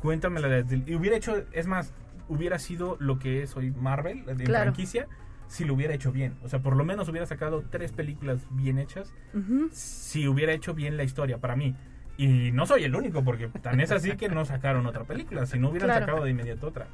cuéntamela 0.00 0.46
desde 0.48 0.82
y 0.86 0.94
hubiera 0.94 1.16
hecho, 1.16 1.42
es 1.52 1.66
más, 1.66 1.92
hubiera 2.28 2.58
sido 2.60 2.96
lo 3.00 3.18
que 3.18 3.42
es 3.42 3.56
hoy 3.56 3.72
Marvel 3.72 4.24
de 4.24 4.44
Claro. 4.44 4.64
franquicia 4.66 5.08
si 5.48 5.64
lo 5.64 5.74
hubiera 5.74 5.92
hecho 5.94 6.12
bien. 6.12 6.36
O 6.44 6.48
sea, 6.48 6.60
por 6.60 6.76
lo 6.76 6.84
menos 6.84 7.08
hubiera 7.08 7.26
sacado 7.26 7.64
tres 7.68 7.90
películas 7.92 8.46
bien 8.50 8.78
hechas 8.78 9.12
si 9.72 10.28
hubiera 10.28 10.52
hecho 10.52 10.72
bien 10.74 10.96
la 10.96 11.02
historia 11.04 11.38
para 11.38 11.56
mí. 11.56 11.74
Y 12.16 12.50
no 12.52 12.64
soy 12.66 12.84
el 12.84 12.94
único, 12.94 13.22
porque 13.24 13.48
tan 13.48 13.80
es 13.80 13.90
así 13.90 14.12
que 14.16 14.28
no 14.28 14.44
sacaron 14.44 14.86
otra 14.86 15.04
película, 15.04 15.46
si 15.46 15.58
no 15.58 15.70
hubieran 15.70 15.88
Claro. 15.88 16.06
sacado 16.06 16.24
de 16.24 16.30
inmediato 16.30 16.68
otra. 16.68 16.86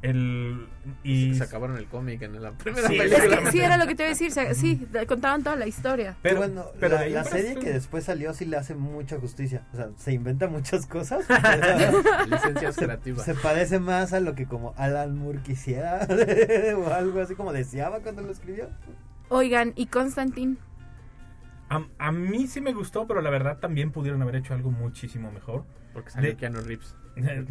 El, 0.00 0.68
y 1.02 1.34
Se 1.34 1.42
acabaron 1.42 1.76
el 1.76 1.86
cómic 1.86 2.22
en 2.22 2.40
la 2.40 2.52
primera 2.52 2.86
Sí, 2.86 2.96
Es 3.00 3.12
película. 3.12 3.40
que 3.42 3.50
sí, 3.50 3.60
era 3.60 3.76
lo 3.76 3.86
que 3.88 3.96
te 3.96 4.04
iba 4.04 4.06
a 4.06 4.10
decir. 4.10 4.30
se- 4.30 4.54
Sí, 4.54 4.86
contaban 5.08 5.42
toda 5.42 5.56
la 5.56 5.66
historia. 5.66 6.16
Pero 6.22 6.36
bueno, 6.36 6.66
pero 6.78 7.04
la, 7.04 7.24
serie 7.24 7.56
que 7.56 7.72
después 7.72 8.04
salió 8.04 8.32
sí 8.32 8.44
le 8.44 8.56
hace 8.56 8.76
mucha 8.76 9.18
justicia. 9.18 9.66
O 9.72 9.76
sea, 9.76 9.88
se 9.96 10.12
inventa 10.12 10.46
muchas 10.46 10.86
cosas. 10.86 11.26
Licencias 12.30 12.76
creativas. 12.76 13.24
se 13.24 13.34
parece 13.34 13.78
más 13.80 14.12
a 14.12 14.20
lo 14.20 14.34
que 14.34 14.46
como 14.46 14.72
Alan 14.76 15.16
Moore 15.18 15.40
quisiera 15.42 16.06
o 16.76 16.92
algo 16.92 17.20
así 17.20 17.34
como 17.34 17.52
deseaba 17.52 18.00
cuando 18.00 18.22
lo 18.22 18.30
escribió. 18.30 18.68
Oigan, 19.30 19.72
¿y 19.76 19.86
Constantine? 19.86 20.56
A, 21.70 21.82
a 21.98 22.12
mí 22.12 22.46
sí 22.46 22.60
me 22.60 22.72
gustó, 22.72 23.06
pero 23.06 23.20
la 23.20 23.30
verdad 23.30 23.58
también 23.58 23.90
pudieron 23.90 24.22
haber 24.22 24.36
hecho 24.36 24.54
algo 24.54 24.70
muchísimo 24.70 25.30
mejor. 25.32 25.64
Porque 25.92 26.10
salió 26.10 26.30
De- 26.30 26.36
Keanu 26.36 26.60
Reeves. 26.60 26.94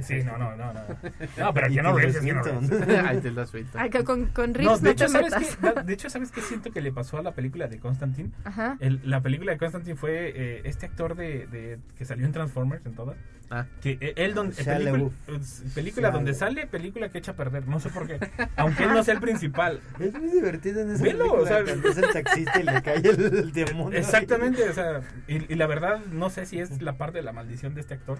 Sí, 0.03 0.23
no, 0.23 0.37
no, 0.37 0.55
no, 0.55 0.73
no. 0.73 0.81
No, 1.37 1.53
pero 1.53 1.67
Keanu 1.67 1.89
Tilda 1.89 1.93
Reeves 1.95 2.15
es 2.15 2.21
Keanu 2.23 2.43
Swinton. 2.43 2.69
Reeves. 2.87 3.53
Ahí 3.53 3.63
te. 3.63 3.77
Ay, 3.79 3.89
que 3.89 4.03
con, 4.03 4.25
con 4.27 4.51
No, 4.51 4.57
Reeves 4.57 4.81
de 4.81 4.85
no, 4.85 4.91
hecho, 4.91 5.05
te 5.05 5.11
¿sabes 5.11 5.33
metas. 5.61 5.75
qué? 5.75 5.83
De 5.83 5.93
hecho, 5.93 6.09
¿sabes 6.09 6.31
qué 6.31 6.41
siento 6.41 6.71
que 6.71 6.81
le 6.81 6.91
pasó 6.91 7.17
a 7.17 7.21
la 7.23 7.33
película 7.33 7.67
de 7.67 7.79
Constantine? 7.79 8.31
Ajá. 8.43 8.77
El- 8.79 9.01
la 9.03 9.21
película 9.21 9.51
de 9.51 9.57
Constantine 9.57 9.95
fue 9.95 10.31
eh, 10.35 10.61
este 10.65 10.85
actor 10.85 11.15
de, 11.15 11.47
de- 11.47 11.79
que 11.97 12.05
salió 12.05 12.25
en 12.25 12.31
Transformers 12.31 12.85
en 12.85 12.93
todas. 12.95 13.17
Ah, 13.49 13.65
Que 13.81 13.97
eh, 14.01 14.13
él 14.17 14.33
donde 14.33 14.53
Shia 14.61 14.75
película, 14.77 15.09
eh, 15.29 15.39
película 15.73 16.11
donde 16.11 16.33
sale, 16.33 16.67
película 16.67 17.07
que 17.07 17.19
echa 17.19 17.31
a 17.31 17.35
perder, 17.35 17.65
no 17.65 17.79
sé 17.79 17.87
por 17.89 18.05
qué. 18.05 18.19
Aunque 18.57 18.83
él 18.83 18.89
no 18.93 19.01
sea 19.05 19.13
el 19.13 19.21
principal. 19.21 19.79
Es 19.99 20.13
muy 20.13 20.29
divertido 20.31 20.81
en 20.81 20.91
esa 20.91 21.01
Velo, 21.03 21.19
película 21.19 21.41
o 21.43 21.45
sea- 21.47 21.59
es 21.91 21.97
el 21.97 22.11
taxista 22.11 22.59
y 22.59 22.63
le 22.63 22.81
cae 22.81 22.97
el, 22.97 23.05
el 23.37 23.53
demonio. 23.53 23.97
Exactamente, 23.97 24.67
o 24.69 24.73
sea, 24.73 24.99
y, 25.29 25.51
y 25.53 25.55
la 25.55 25.65
verdad 25.67 25.99
no 26.11 26.29
sé 26.29 26.45
si 26.45 26.59
es 26.59 26.81
la 26.81 26.97
parte 26.97 27.19
de 27.19 27.23
la 27.23 27.31
maldición 27.31 27.73
de 27.73 27.79
este 27.81 27.93
actor, 27.93 28.19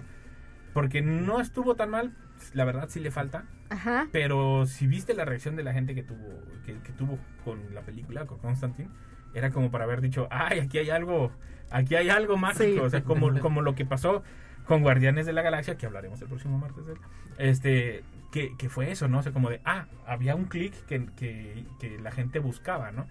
porque 0.72 1.02
no 1.02 1.40
estuvo 1.40 1.74
tan 1.74 1.90
mal, 1.90 2.12
la 2.54 2.64
verdad 2.64 2.88
sí 2.88 3.00
le 3.00 3.10
falta, 3.10 3.44
Ajá. 3.70 4.08
pero 4.12 4.66
si 4.66 4.86
viste 4.86 5.14
la 5.14 5.24
reacción 5.24 5.56
de 5.56 5.62
la 5.64 5.72
gente 5.72 5.94
que 5.94 6.02
tuvo 6.02 6.42
que, 6.64 6.74
que 6.80 6.92
tuvo 6.92 7.18
con 7.44 7.74
la 7.74 7.82
película, 7.82 8.26
con 8.26 8.38
Constantine, 8.38 8.90
era 9.34 9.50
como 9.50 9.70
para 9.70 9.84
haber 9.84 10.00
dicho, 10.00 10.28
ay, 10.30 10.60
aquí 10.60 10.78
hay 10.78 10.90
algo, 10.90 11.30
aquí 11.70 11.94
hay 11.96 12.08
algo 12.10 12.36
mágico, 12.36 12.64
Sí. 12.64 12.78
o 12.78 12.90
sea, 12.90 13.02
como, 13.02 13.30
como 13.40 13.62
lo 13.62 13.74
que 13.74 13.84
pasó 13.84 14.22
con 14.66 14.82
Guardianes 14.82 15.26
de 15.26 15.32
la 15.32 15.42
Galaxia, 15.42 15.76
que 15.76 15.86
hablaremos 15.86 16.20
el 16.20 16.28
próximo 16.28 16.58
martes 16.58 16.86
de 16.86 16.92
él, 16.92 16.98
este, 17.38 18.04
que, 18.32 18.54
que 18.58 18.68
fue 18.68 18.90
eso, 18.90 19.08
¿no? 19.08 19.18
O 19.18 19.22
sea, 19.22 19.32
como 19.32 19.48
de, 19.48 19.60
ah, 19.64 19.86
había 20.06 20.34
un 20.34 20.44
clic 20.44 20.74
que, 20.86 21.06
que, 21.16 21.64
que 21.80 21.98
la 21.98 22.10
gente 22.10 22.38
buscaba, 22.38 22.92
¿no? 22.92 23.06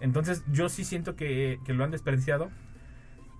Entonces 0.00 0.42
yo 0.50 0.68
sí 0.70 0.84
siento 0.84 1.14
que, 1.16 1.60
que 1.64 1.72
lo 1.74 1.84
han 1.84 1.90
desperdiciado. 1.90 2.50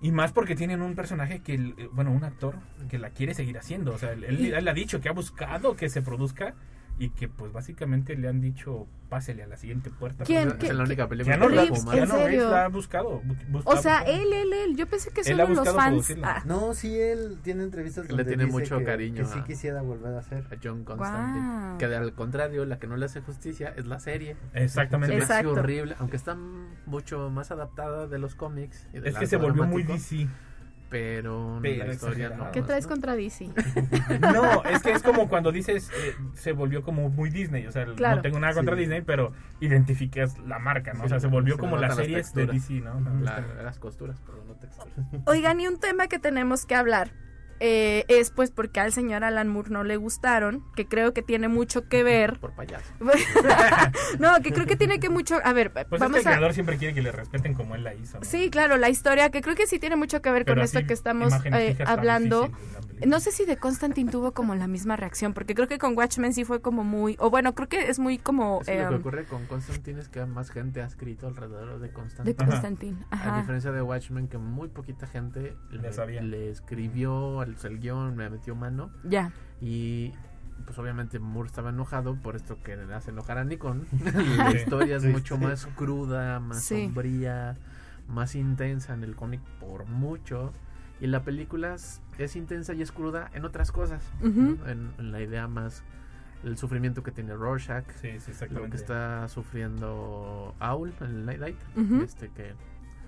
Y 0.01 0.11
más 0.11 0.31
porque 0.33 0.55
tienen 0.55 0.81
un 0.81 0.93
personaje 0.95 1.39
que, 1.41 1.55
el- 1.55 1.89
bueno, 1.93 2.11
un 2.11 2.23
actor 2.23 2.55
que 2.89 2.99
la 2.99 3.09
quiere 3.11 3.33
seguir 3.33 3.57
haciendo. 3.57 3.93
O 3.93 3.97
sea, 3.97 4.11
él, 4.11 4.23
él- 4.25 4.39
Y- 4.41 4.51
él 4.51 4.67
ha 4.67 4.73
dicho 4.73 5.01
que 5.01 5.09
ha 5.09 5.13
buscado 5.13 5.75
que 5.75 5.89
se 5.89 6.01
produzca 6.01 6.53
y 6.97 7.09
que 7.09 7.27
pues 7.27 7.51
básicamente 7.51 8.15
le 8.15 8.27
han 8.29 8.39
dicho 8.41 8.87
pásele 9.09 9.43
a 9.43 9.47
la 9.47 9.55
siguiente 9.57 9.89
puerta. 9.91 10.23
¿Quién? 10.23 10.47
Porque 10.47 10.65
¿Qué- 10.65 10.71
es 10.71 10.75
la 10.75 10.83
única 10.83 11.07
película 11.07 11.35
Keanu 11.37 11.49
que 11.51 11.55
Reeves, 11.55 11.69
la 11.69 11.71
Reeves, 11.71 11.79
fuma. 11.83 11.93
¿en 11.93 12.07
Keanu 12.09 12.25
Reeves 12.25 12.49
la 12.51 12.65
ha 12.65 12.67
buscado. 12.69 13.21
bu- 13.21 13.37
bu- 13.51 13.61
O 13.65 13.77
sea, 13.77 14.01
él, 14.01 14.33
él, 14.33 14.51
él. 14.51 14.75
Yo 14.75 14.87
pensé 14.87 15.11
que 15.11 15.23
solo 15.23 15.47
los 15.49 15.69
fans. 15.73 16.13
Ah, 16.23 16.41
No, 16.45 16.73
sí, 16.73 16.97
él 16.99 17.37
tiene 17.43 17.63
entrevistas 17.63 18.07
Que 18.07 18.13
le 18.13 18.17
donde 18.23 18.31
tiene 18.31 18.45
dice 18.45 18.57
mucho 18.57 18.77
que- 18.79 18.83
cariño 18.85 19.17
Que 19.17 19.25
sí 19.25 19.39
quisiera 19.45 19.81
volver 19.81 20.15
a 20.15 20.19
hacer. 20.19 20.45
a 20.51 20.55
John 20.61 20.83
Constantine. 20.85 21.45
Guau. 21.45 21.77
Que 21.77 21.87
de- 21.87 21.95
al 21.97 22.13
contrario, 22.13 22.65
la 22.65 22.79
que 22.79 22.87
no 22.87 22.97
le 22.97 23.05
hace 23.05 23.21
justicia 23.21 23.73
es 23.77 23.85
la 23.85 23.99
serie. 23.99 24.35
Exactamente. 24.53 25.15
Exacto. 25.17 25.51
horrible, 25.51 25.95
aunque 25.99 26.15
está 26.17 26.35
mucho 26.85 27.29
más 27.29 27.51
adaptada 27.51 28.07
de 28.07 28.17
los 28.19 28.35
cómics. 28.35 28.87
y 28.93 28.97
Es 29.07 29.15
que 29.17 29.27
se 29.27 29.37
volvió 29.37 29.65
muy 29.65 29.83
DC. 29.83 30.27
Pero, 30.95 31.59
Pero 31.61 31.87
la 31.87 31.93
historia 31.93 32.29
no. 32.29 32.51
¿Qué 32.51 32.61
traes 32.61 32.85
¿no? 32.85 32.91
contra 32.91 33.15
DC? 33.17 33.49
No, 34.21 34.63
es 34.63 34.81
que 34.81 34.91
es 34.93 35.03
como 35.03 35.27
cuando 35.27 35.51
dices, 35.51 35.91
eh, 35.91 36.15
se 36.35 36.53
volvió 36.53 36.83
como 36.83 37.09
muy 37.09 37.29
Disney. 37.29 37.67
O 37.67 37.71
sea, 37.73 37.83
Claro. 37.95 38.15
no 38.17 38.21
tengo 38.21 38.39
nada 38.39 38.53
contra 38.53 38.75
Sí. 38.75 38.79
Disney, 38.81 39.01
pero 39.01 39.33
identificas 39.59 40.39
la 40.39 40.57
marca, 40.57 40.93
¿no? 40.93 41.03
O 41.03 41.09
sea, 41.09 41.19
se 41.19 41.27
volvió 41.27 41.55
Se 41.55 41.59
como 41.59 41.75
las 41.75 41.89
las 41.89 41.97
series 41.97 42.33
de. 42.33 42.45
DC, 42.45 42.75
¿no? 42.75 43.01
La- 43.21 43.41
las 43.61 43.77
costuras, 43.77 44.21
pero 44.25 44.41
no 44.45 44.53
texturas. 44.55 44.93
Oigan, 45.25 45.59
y 45.59 45.67
un 45.67 45.79
tema 45.81 46.07
que 46.07 46.17
tenemos 46.17 46.65
que 46.65 46.75
hablar 46.75 47.11
eh, 47.59 48.03
es 48.07 48.31
pues 48.31 48.51
porque 48.51 48.79
al 48.79 48.91
señor 48.91 49.23
Alan 49.23 49.47
Moore 49.47 49.69
no 49.69 49.83
le 49.83 49.95
gustaron, 49.97 50.63
que 50.75 50.87
creo 50.87 51.13
que 51.13 51.21
tiene 51.21 51.47
mucho 51.47 51.87
que 51.87 52.03
ver. 52.03 52.39
Por 52.39 52.53
payaso. 52.53 52.91
no, 54.19 54.41
que 54.41 54.51
creo 54.51 54.65
que 54.65 54.75
tiene 54.75 54.99
que 54.99 55.09
mucho... 55.09 55.39
A 55.43 55.53
ver, 55.53 55.71
Pues 55.71 55.85
es 55.85 55.89
que 55.91 55.97
vamos 55.97 56.17
el 56.19 56.27
a... 56.27 56.31
creador 56.31 56.53
siempre 56.53 56.77
quiere 56.77 56.93
que 56.93 57.01
le 57.01 57.11
respeten 57.11 57.53
como 57.53 57.75
él 57.75 57.83
la 57.83 57.93
hizo, 57.93 58.19
¿no? 58.19 58.25
Sí, 58.25 58.49
claro, 58.49 58.77
la 58.77 58.89
historia, 58.89 59.29
que 59.29 59.41
creo 59.41 59.55
que 59.55 59.67
sí 59.67 59.79
tiene 59.79 59.95
mucho 59.95 60.21
que 60.21 60.31
ver 60.31 60.43
Pero 60.43 60.55
con 60.57 60.65
esto 60.65 60.85
que 60.85 60.93
estamos 60.93 61.33
eh, 61.45 61.77
hablando. 61.85 62.47
difícil. 62.47 63.09
No 63.09 63.19
sé 63.19 63.31
si 63.31 63.45
de 63.45 63.57
Constantine 63.57 64.09
tuvo 64.09 64.33
como 64.33 64.55
la 64.55 64.67
misma 64.67 64.95
reacción, 64.95 65.33
porque 65.33 65.53
creo 65.53 65.67
que 65.67 65.77
con 65.77 65.97
Watchmen 65.97 66.33
sí 66.33 66.45
fue 66.45 66.61
como 66.61 66.83
muy... 66.83 67.15
O 67.19 67.29
bueno, 67.29 67.53
creo 67.55 67.67
que 67.69 67.89
es 67.89 67.99
muy 67.99 68.17
como... 68.17 68.61
Es 68.61 68.67
que 68.67 68.81
lo 68.83 68.89
que 68.89 68.95
eh, 68.95 68.97
ocurre 68.97 69.25
con 69.25 69.45
Constantine 69.45 69.99
es 70.01 70.09
que 70.09 70.25
más 70.25 70.49
gente 70.49 70.81
ha 70.81 70.85
escrito 70.85 71.27
alrededor 71.27 71.79
de 71.79 71.85
de 71.85 71.93
Constantine. 71.93 72.35
Ajá. 72.39 72.51
Constantine. 72.51 72.97
A 73.11 73.39
diferencia 73.39 73.71
de 73.71 73.81
Watchmen, 73.81 74.27
que 74.27 74.37
muy 74.37 74.67
poquita 74.69 75.07
gente 75.07 75.55
Ya 75.71 75.81
le, 75.81 75.93
sabía. 75.93 76.21
le 76.21 76.49
escribió 76.49 77.41
el, 77.45 77.55
el 77.63 77.79
guion, 77.79 78.15
me 78.15 78.29
metió 78.29 78.55
mano. 78.55 78.91
Ya. 79.03 79.31
Y 79.61 80.13
pues 80.65 80.77
obviamente 80.79 81.19
Moore 81.19 81.47
estaba 81.47 81.69
enojado 81.69 82.15
por 82.15 82.35
esto 82.35 82.57
que 82.63 82.75
le 82.75 82.93
hace 82.93 83.11
enojar 83.11 83.37
a 83.37 83.43
Nikon. 83.43 83.85
la 84.37 84.51
historia 84.51 84.97
es 84.97 85.03
Sí, 85.03 85.09
mucho 85.09 85.35
sí. 85.37 85.43
más 85.43 85.65
cruda, 85.75 86.39
más 86.39 86.63
Sí. 86.63 86.85
sombría, 86.85 87.57
más 88.07 88.35
intensa 88.35 88.93
en 88.93 89.03
el 89.03 89.15
cómic 89.15 89.41
por 89.59 89.85
mucho. 89.85 90.51
Y 91.01 91.07
la 91.07 91.23
película 91.23 91.75
es, 91.75 92.01
es 92.17 92.35
intensa 92.35 92.73
y 92.73 92.81
es 92.81 92.91
cruda 92.91 93.29
en 93.33 93.43
otras 93.45 93.71
cosas. 93.71 94.01
En, 94.21 94.57
en 94.97 95.11
la 95.11 95.21
idea 95.21 95.47
más, 95.47 95.83
el 96.43 96.57
sufrimiento 96.57 97.03
que 97.03 97.11
tiene 97.11 97.33
Rorschach. 97.35 97.85
Sí, 98.01 98.19
sí, 98.19 98.31
Lo 98.51 98.69
que 98.69 98.77
está 98.77 99.27
sufriendo 99.27 100.55
Owl, 100.61 100.93
el 101.01 101.25
Night 101.25 101.57
Ujú. 101.75 102.01
este 102.01 102.29
que 102.29 102.53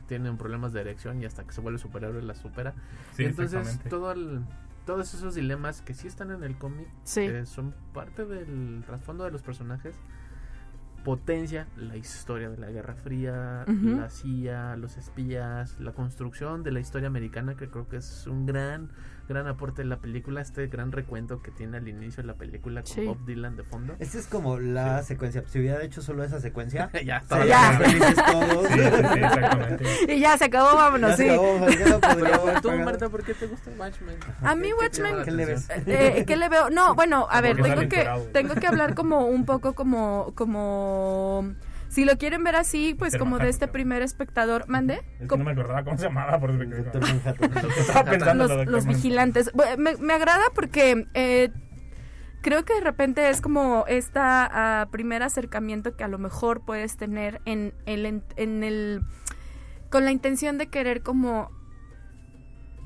tiene 0.08 0.32
problemas 0.34 0.74
de 0.74 0.82
erección 0.82 1.22
y 1.22 1.26
hasta 1.26 1.44
que 1.44 1.52
se 1.54 1.62
vuelve 1.62 1.78
superhéroe 1.80 2.22
la 2.24 2.34
supera. 2.34 2.74
Sí, 3.14 3.24
y 3.24 3.26
entonces 3.28 3.80
todo 3.90 4.12
el- 4.12 4.42
todos 4.86 5.14
esos 5.14 5.36
dilemas 5.36 5.82
que 5.82 5.94
sí 5.94 6.08
están 6.08 6.32
en 6.32 6.44
el 6.44 6.58
cómic 6.58 6.88
Sí. 7.04 7.20
eh, 7.22 7.46
son 7.46 7.76
parte 7.94 8.26
del 8.26 8.84
trasfondo 8.86 9.26
de 9.26 9.32
los 9.32 9.42
personajes 9.44 9.96
potencia 11.04 11.68
la 11.78 11.96
historia 11.96 12.50
de 12.50 12.58
la 12.58 12.70
Guerra 12.70 12.96
Fría, 12.96 13.64
Ujú. 13.68 13.98
la 13.98 14.10
CIA, 14.10 14.76
los 14.76 14.98
espías, 14.98 15.80
la 15.80 15.94
construcción 15.94 16.64
de 16.64 16.72
la 16.72 16.80
historia 16.82 17.08
americana 17.08 17.56
que 17.56 17.70
creo 17.70 17.88
que 17.88 17.98
es 17.98 18.28
un 18.28 18.46
gran 18.46 18.90
gran 19.28 19.48
aporte 19.48 19.82
de 19.82 19.88
la 19.88 19.98
película, 19.98 20.42
este 20.42 20.68
gran 20.68 20.92
recuento 20.92 21.42
que 21.42 21.52
tiene 21.52 21.78
al 21.78 21.88
inicio 21.88 22.24
de 22.24 22.28
la 22.28 22.36
película 22.36 22.82
con 22.82 22.92
Sí. 22.94 23.06
Bob 23.06 23.26
Dylan 23.26 23.56
de 23.58 23.64
fondo. 23.64 23.96
Esta 24.00 24.18
es 24.18 24.28
como 24.28 24.60
la 24.60 25.04
secuencia. 25.04 25.44
Si 25.48 25.60
hubiera 25.60 25.84
hecho 25.84 26.02
solo 26.02 26.24
esa 26.24 26.40
secuencia, 26.40 26.90
ya 27.06 27.22
felices 27.22 28.16
todos. 28.16 28.68
Sí, 28.68 28.74
sí, 28.74 28.80
sí, 28.80 29.20
exactamente. 29.20 29.86
Y 30.14 30.20
ya 30.20 30.38
se 30.38 30.46
acabó, 30.46 30.76
vámonos, 30.76 31.12
Ya 31.12 31.18
sí. 31.18 31.24
se 31.24 31.32
acabó, 31.34 31.58
¿por 31.60 31.78
qué 31.78 31.86
no 31.86 32.00
podría 32.00 32.30
Pero 32.32 32.42
haber 32.42 32.62
tú? 32.62 32.72
Marta, 32.72 33.10
¿por 33.10 33.24
qué 33.24 33.34
te 33.34 33.48
gusta 33.48 33.72
Watchmen? 33.78 34.16
A 34.44 34.56
mí 34.56 34.62
¿Qué- 34.62 34.68
qué 34.68 34.90
te 34.90 35.02
Watchmen- 35.04 35.24
¿Qué 35.26 35.32
le 35.32 35.44
atención? 35.44 35.84
Eh, 35.88 36.24
¿Qué 36.26 36.36
le 36.38 36.50
veo? 36.50 36.70
No, 36.70 36.96
bueno, 36.96 37.28
a 37.30 37.42
ver, 37.42 37.62
tengo 37.62 37.88
que, 37.90 38.08
tengo 38.34 38.56
que 38.56 38.68
hablar 38.68 38.96
como 38.96 39.26
un 39.28 39.46
poco 39.46 39.74
como, 39.74 40.32
como, 40.36 41.54
si 41.90 42.06
lo 42.06 42.18
quieren 42.18 42.44
ver 42.44 42.56
así, 42.56 42.96
pues 42.98 43.14
Pero 43.14 43.24
como 43.24 43.40
de 43.40 43.50
este 43.50 43.68
primer 43.68 44.02
espectador, 44.02 44.68
¿mande? 44.68 45.02
Es 45.20 45.28
que 45.28 45.38
no 45.38 45.44
me 45.44 45.52
acordaba 45.52 45.84
cómo 45.84 45.98
se 45.98 46.04
llamaba, 46.06 46.40
por. 46.40 46.52
Estaba 47.78 48.10
pensando 48.10 48.62
en 48.62 48.72
los, 48.72 48.86
vigilantes. 48.86 49.52
Me, 49.78 49.96
me 49.98 50.14
agrada 50.14 50.44
porque 50.54 51.08
eh, 51.14 51.50
creo 52.42 52.64
que 52.66 52.74
de 52.74 52.82
repente 52.82 53.30
es 53.30 53.42
como 53.42 53.86
esta 53.88 54.50
ah, 54.52 54.88
primer 54.92 55.24
acercamiento 55.24 55.96
que 55.96 56.04
a 56.04 56.08
lo 56.08 56.18
mejor 56.18 56.62
puedes 56.62 56.98
tener 56.98 57.42
en 57.46 57.74
el, 57.86 58.06
en, 58.06 58.24
en 58.36 58.64
el 58.64 59.02
con 59.90 60.06
la 60.06 60.12
intención 60.12 60.58
de 60.58 60.68
querer 60.68 61.02
como 61.02 61.52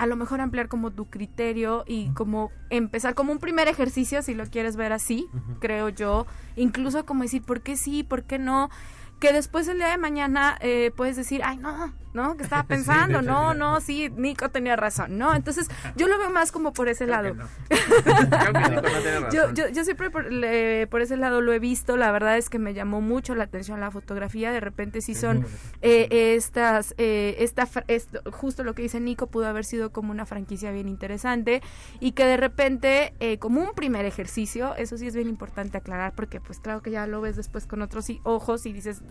a 0.01 0.07
lo 0.07 0.15
mejor 0.15 0.41
ampliar 0.41 0.67
como 0.67 0.89
tu 0.89 1.11
criterio 1.11 1.83
y 1.85 2.09
como 2.15 2.49
empezar 2.71 3.13
como 3.13 3.31
un 3.31 3.37
primer 3.37 3.67
ejercicio 3.67 4.23
si 4.23 4.33
lo 4.33 4.47
quieres 4.47 4.75
ver 4.75 4.93
así 4.93 5.27
creo 5.59 5.89
yo. 5.89 6.25
Incluso 6.55 7.05
como 7.05 7.21
decir 7.21 7.43
por 7.43 7.61
qué 7.61 7.77
sí 7.77 8.01
por 8.01 8.23
qué 8.23 8.39
no 8.39 8.71
que 9.19 9.31
después 9.31 9.67
el 9.67 9.77
día 9.77 9.89
de 9.89 9.99
mañana 9.99 10.57
eh, 10.59 10.91
puedes 10.97 11.17
decir 11.17 11.41
ay 11.43 11.57
no 11.57 11.93
no 12.13 12.37
que 12.37 12.43
estaba 12.43 12.63
pensando 12.67 13.21
no 13.21 13.53
no 13.53 13.79
sí 13.81 14.09
Nico 14.15 14.49
tenía 14.49 14.75
razón 14.75 15.17
no 15.17 15.33
entonces 15.35 15.67
yo 15.95 16.07
lo 16.07 16.17
veo 16.17 16.29
más 16.29 16.51
como 16.51 16.73
por 16.73 16.87
ese 16.89 17.05
Creo 17.05 17.15
lado. 17.21 17.33
no. 17.35 17.47
Creo 17.69 18.53
que 18.53 18.69
Nico 18.69 18.81
no 18.81 18.81
tiene 18.81 19.21
yo, 19.33 19.53
yo, 19.53 19.69
yo 19.69 19.83
siempre 19.83 20.09
por, 20.09 20.31
le- 20.31 20.87
por 20.87 21.01
ese 21.01 21.17
lado 21.17 21.41
lo 21.41 21.53
he 21.53 21.59
visto, 21.59 21.97
la 21.97 22.11
verdad 22.11 22.37
es 22.37 22.49
que 22.49 22.59
me 22.59 22.73
llamó 22.73 23.01
mucho 23.01 23.35
la 23.35 23.45
atención 23.45 23.79
la 23.79 23.91
fotografía, 23.91 24.51
de 24.51 24.59
repente 24.59 25.01
sí 25.01 25.15
son 25.15 25.45
eh, 25.81 26.07
estas, 26.35 26.93
eh, 26.97 27.35
esta, 27.39 27.67
esto- 27.87 28.21
justo 28.31 28.63
lo 28.63 28.75
que 28.75 28.81
dice 28.83 28.99
Nico, 28.99 29.27
pudo 29.27 29.47
haber 29.47 29.65
sido 29.65 29.91
como 29.91 30.11
una 30.11 30.25
franquicia 30.25 30.71
bien 30.71 30.87
interesante 30.89 31.61
y 31.99 32.11
que 32.13 32.25
de 32.25 32.37
repente, 32.37 33.13
eh, 33.19 33.37
como 33.39 33.61
un 33.61 33.73
primer 33.73 34.05
ejercicio, 34.05 34.75
eso 34.75 34.97
sí 34.97 35.07
es 35.07 35.15
bien 35.15 35.29
importante 35.29 35.77
aclarar 35.77 36.13
porque 36.15 36.39
pues 36.41 36.59
claro 36.59 36.81
que 36.81 36.91
ya 36.91 37.07
lo 37.07 37.21
ves 37.21 37.35
después 37.35 37.65
con 37.67 37.81
otros 37.81 38.07
ojos 38.23 38.65
y 38.65 38.73
dices, 38.73 39.01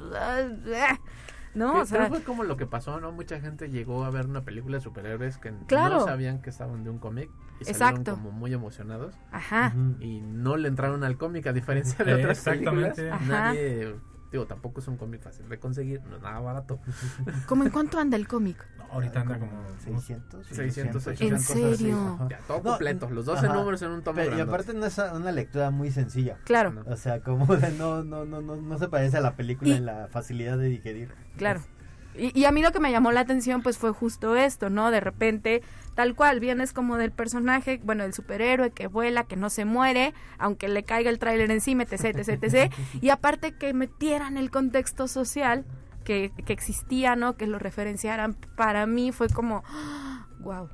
¿no? 1.54 1.71
Pero 1.73 1.83
O 1.83 1.87
sea, 1.87 2.07
fue 2.09 2.23
como 2.23 2.45
lo 2.45 2.57
que 2.57 2.66
pasó, 2.66 3.00
¿no? 3.00 3.12
Mucha 3.12 3.40
gente 3.40 3.71
llegó 3.71 4.04
a 4.04 4.11
ver 4.11 4.26
una 4.26 4.45
película 4.45 4.76
de 4.78 4.83
superhéroes 4.83 5.38
que 5.38 5.52
Claro. 5.66 5.97
no 6.00 6.04
sabían 6.04 6.40
que 6.42 6.50
estaban 6.50 6.85
de 6.85 6.90
un 6.90 6.99
cómic 6.99 7.30
y 7.61 7.69
Exacto. 7.69 7.97
salieron 7.97 8.04
como 8.25 8.30
muy 8.33 8.52
emocionados 8.54 9.14
ajá. 9.33 9.75
Y 10.00 10.21
no 10.21 10.57
le 10.57 10.69
entraron 10.69 11.04
al 11.04 11.16
cómic 11.19 11.47
a 11.47 11.52
diferencia 11.52 12.04
de 12.04 12.14
otras 12.14 12.40
películas. 12.40 12.99
Ajá. 12.99 13.25
Nadie, 13.26 13.95
digo, 14.31 14.47
tampoco 14.47 14.81
es 14.81 14.89
un 14.89 14.97
cómic 14.97 15.23
fácil 15.23 15.49
de 15.49 15.59
conseguir, 15.59 16.03
no 16.05 16.17
es 16.17 16.23
nada 16.23 16.39
barato. 16.41 16.81
¿Cómo 17.47 17.65
en 17.65 17.71
cuánto 17.71 17.99
anda 17.99 18.17
el 18.17 18.29
cómic? 18.29 18.57
No, 18.79 18.85
ahorita 18.93 19.21
anda 19.23 19.39
como... 19.39 19.51
600, 19.85 20.47
600, 20.47 21.07
800, 21.07 21.21
¿En 21.21 21.35
así. 21.35 21.77
serio? 21.77 22.19
Ya, 22.31 22.39
todo 22.47 22.59
No, 22.59 22.63
completo, 22.65 23.11
los 23.11 23.25
12 23.27 23.47
ajá. 23.47 23.55
números 23.57 23.83
en 23.83 23.91
un 23.91 24.03
tomo 24.03 24.17
Pero- 24.17 24.37
y 24.37 24.41
aparte 24.41 24.73
no 24.75 24.87
es 24.87 24.99
una 24.99 25.33
lectura 25.33 25.71
muy 25.71 25.91
sencilla. 25.91 26.37
Claro, 26.45 26.71
No. 26.73 26.83
O 26.87 26.97
sea, 26.97 27.21
como 27.21 27.57
de 27.57 27.71
no, 27.73 28.05
no, 28.05 28.25
no, 28.25 28.41
no, 28.41 28.57
no 28.57 28.79
se 28.79 28.89
parece 28.89 29.17
a 29.17 29.21
la 29.21 29.35
película 29.37 29.71
Y- 29.71 29.75
en 29.79 29.87
la 29.87 30.09
facilidad 30.11 30.59
de 30.59 30.69
digerir. 30.69 31.13
Claro. 31.37 31.61
Y, 32.17 32.39
y 32.39 32.45
a 32.45 32.51
mí 32.53 32.61
lo 32.61 32.73
que 32.73 32.81
me 32.81 32.91
llamó 32.91 33.13
la 33.13 33.21
atención 33.21 33.63
pues 33.63 33.79
fue 33.79 33.93
justo 33.93 34.35
esto, 34.37 34.69
¿no? 34.69 34.91
De 34.91 35.01
repente, 35.01 35.63
tal 35.95 36.15
cual, 36.15 36.41
vienes 36.41 36.73
como 36.73 36.97
del 36.97 37.13
personaje, 37.13 37.81
bueno, 37.83 38.05
el 38.05 38.15
superhéroe 38.15 38.71
que 38.71 38.87
vuela, 38.87 39.25
que 39.25 39.37
no 39.37 39.51
se 39.51 39.65
muere, 39.65 40.15
aunque 40.39 40.69
le 40.69 40.83
caiga 40.83 41.11
el 41.11 41.19
tráiler 41.19 41.51
encima, 41.51 41.83
etc, 41.83 42.17
etc, 42.17 42.29
etc. 42.43 42.73
Y 43.01 43.11
aparte 43.11 43.57
que 43.57 43.75
metieran 43.75 44.37
el 44.37 44.51
contexto 44.51 45.09
social 45.09 45.65
que, 46.05 46.33
que 46.45 46.53
existía, 46.53 47.17
¿no? 47.17 47.37
Que 47.37 47.47
lo 47.47 47.59
referenciaran, 47.59 48.35
para 48.57 48.87
mí 48.87 49.13
fue 49.13 49.29
como, 49.29 49.63
wow. 50.41 50.69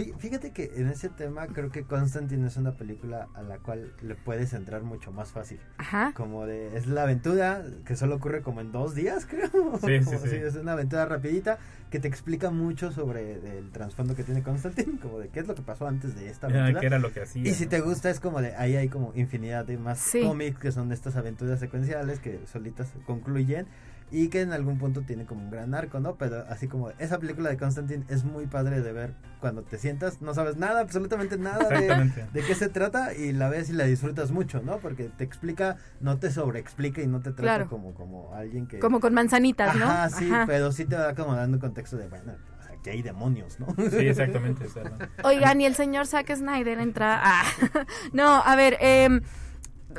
Fí- 0.00 0.14
Fíjate 0.18 0.52
que 0.52 0.72
en 0.76 0.88
ese 0.88 1.08
tema 1.08 1.46
creo 1.48 1.70
que 1.70 1.84
Constantine 1.84 2.46
es 2.46 2.56
una 2.56 2.72
película 2.72 3.28
a 3.34 3.42
la 3.42 3.58
cual 3.58 3.92
le 4.02 4.14
puedes 4.14 4.52
entrar 4.52 4.82
mucho 4.82 5.12
más 5.12 5.30
fácil. 5.32 5.60
Ajá. 5.78 6.12
Como 6.14 6.46
de, 6.46 6.76
es 6.76 6.86
la 6.86 7.02
aventura 7.02 7.62
que 7.84 7.96
solo 7.96 8.16
ocurre 8.16 8.42
como 8.42 8.60
en 8.60 8.72
dos 8.72 8.94
días, 8.94 9.26
creo. 9.30 9.48
Sí, 9.80 9.98
sí, 9.98 10.04
Como 10.04 10.18
sí. 10.18 10.26
así, 10.26 10.36
es 10.36 10.54
una 10.56 10.72
aventura 10.72 11.04
rapidita 11.06 11.58
que 11.90 11.98
te 11.98 12.06
explica 12.08 12.50
mucho 12.50 12.92
sobre 12.92 13.34
el 13.58 13.70
trasfondo 13.72 14.14
que 14.14 14.22
tiene 14.24 14.42
Constantine, 14.42 14.98
como 15.00 15.18
de 15.18 15.28
qué 15.28 15.40
es 15.40 15.48
lo 15.48 15.54
que 15.54 15.62
pasó 15.62 15.86
antes 15.88 16.14
de 16.14 16.30
esta 16.30 16.46
Ah, 16.46 16.50
aventura. 16.50 16.80
que 16.80 16.86
era 16.86 16.98
lo 16.98 17.12
que 17.12 17.22
hacía. 17.22 17.42
Y 17.48 17.52
si 17.54 17.64
¿no? 17.64 17.70
te 17.70 17.80
gusta 17.80 18.10
es 18.10 18.20
como 18.20 18.40
de, 18.40 18.54
ahí 18.54 18.76
hay 18.76 18.88
como 18.88 19.12
infinidad 19.16 19.64
de 19.64 19.76
más 19.76 19.98
Sí. 19.98 20.22
cómics 20.22 20.58
que 20.58 20.72
son 20.72 20.92
estas 20.92 21.16
aventuras 21.16 21.58
secuenciales 21.60 22.20
que 22.20 22.38
solitas 22.46 22.92
concluyen 23.06 23.66
y 24.10 24.28
que 24.28 24.40
en 24.40 24.52
algún 24.52 24.78
punto 24.78 25.02
tiene 25.02 25.24
como 25.24 25.42
un 25.44 25.50
gran 25.50 25.74
arco, 25.74 26.00
¿no? 26.00 26.16
Pero 26.16 26.44
así 26.48 26.66
como 26.68 26.90
esa 26.98 27.18
película 27.18 27.48
de 27.50 27.56
Constantine 27.56 28.04
es 28.08 28.24
muy 28.24 28.46
padre 28.46 28.80
de 28.80 28.92
ver 28.92 29.14
cuando 29.40 29.62
te 29.62 29.78
sientas, 29.78 30.20
no 30.20 30.34
sabes 30.34 30.56
nada, 30.56 30.80
absolutamente 30.80 31.38
nada 31.38 31.68
de, 31.68 31.76
Exactamente. 31.76 32.26
de 32.32 32.42
qué 32.42 32.54
se 32.54 32.68
trata 32.68 33.14
y 33.14 33.32
la 33.32 33.48
ves 33.48 33.70
y 33.70 33.72
la 33.72 33.84
disfrutas 33.84 34.30
mucho, 34.32 34.60
¿no? 34.62 34.78
Porque 34.78 35.04
te 35.16 35.24
explica, 35.24 35.76
no 36.00 36.18
te 36.18 36.30
sobreexplica 36.30 37.02
y 37.02 37.06
no 37.06 37.18
te 37.20 37.30
trata 37.30 37.42
Claro. 37.42 37.68
como, 37.68 37.94
como 37.94 38.34
alguien 38.34 38.66
que... 38.66 38.78
Como 38.80 39.00
con 39.00 39.14
manzanitas, 39.14 39.76
¿no? 39.76 39.86
Ajá, 39.86 40.10
sí, 40.10 40.30
Ajá. 40.30 40.44
pero 40.46 40.72
sí 40.72 40.84
te 40.84 40.96
va 40.96 41.14
como 41.14 41.34
dando 41.34 41.58
contexto 41.58 41.96
de, 41.96 42.08
bueno, 42.08 42.34
que 42.82 42.90
hay 42.90 43.02
demonios, 43.02 43.60
¿no? 43.60 43.66
Sí, 43.90 44.06
exactamente. 44.08 44.64
o 44.66 44.70
sea, 44.70 44.84
¿no? 44.84 44.96
Oigan, 45.24 45.60
y 45.60 45.66
el 45.66 45.74
señor 45.74 46.06
Zack 46.06 46.34
Snyder 46.34 46.78
entra. 46.78 47.20
Ah. 47.22 47.44
no, 48.12 48.42
a 48.42 48.56
ver, 48.56 48.76
em, 48.80 49.20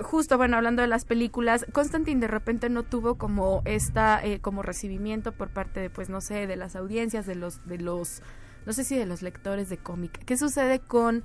justo, 0.01 0.37
bueno, 0.37 0.57
hablando 0.57 0.81
de 0.81 0.87
las 0.87 1.05
películas, 1.05 1.65
Constantine 1.73 2.19
de 2.21 2.27
repente 2.27 2.69
no 2.69 2.83
tuvo 2.83 3.15
como 3.17 3.61
esta, 3.65 4.23
eh, 4.23 4.39
como 4.39 4.61
recibimiento 4.63 5.31
por 5.31 5.49
parte 5.49 5.79
de, 5.79 5.89
pues, 5.89 6.09
no 6.09 6.21
sé, 6.21 6.47
de 6.47 6.55
las 6.55 6.75
audiencias, 6.75 7.25
de 7.25 7.35
los, 7.35 7.65
de 7.67 7.77
los, 7.79 8.21
no 8.65 8.73
sé 8.73 8.83
si 8.83 8.97
de 8.97 9.05
los 9.05 9.21
lectores 9.21 9.69
de 9.69 9.77
cómic. 9.77 10.23
¿Qué 10.25 10.37
sucede 10.37 10.79
con 10.79 11.23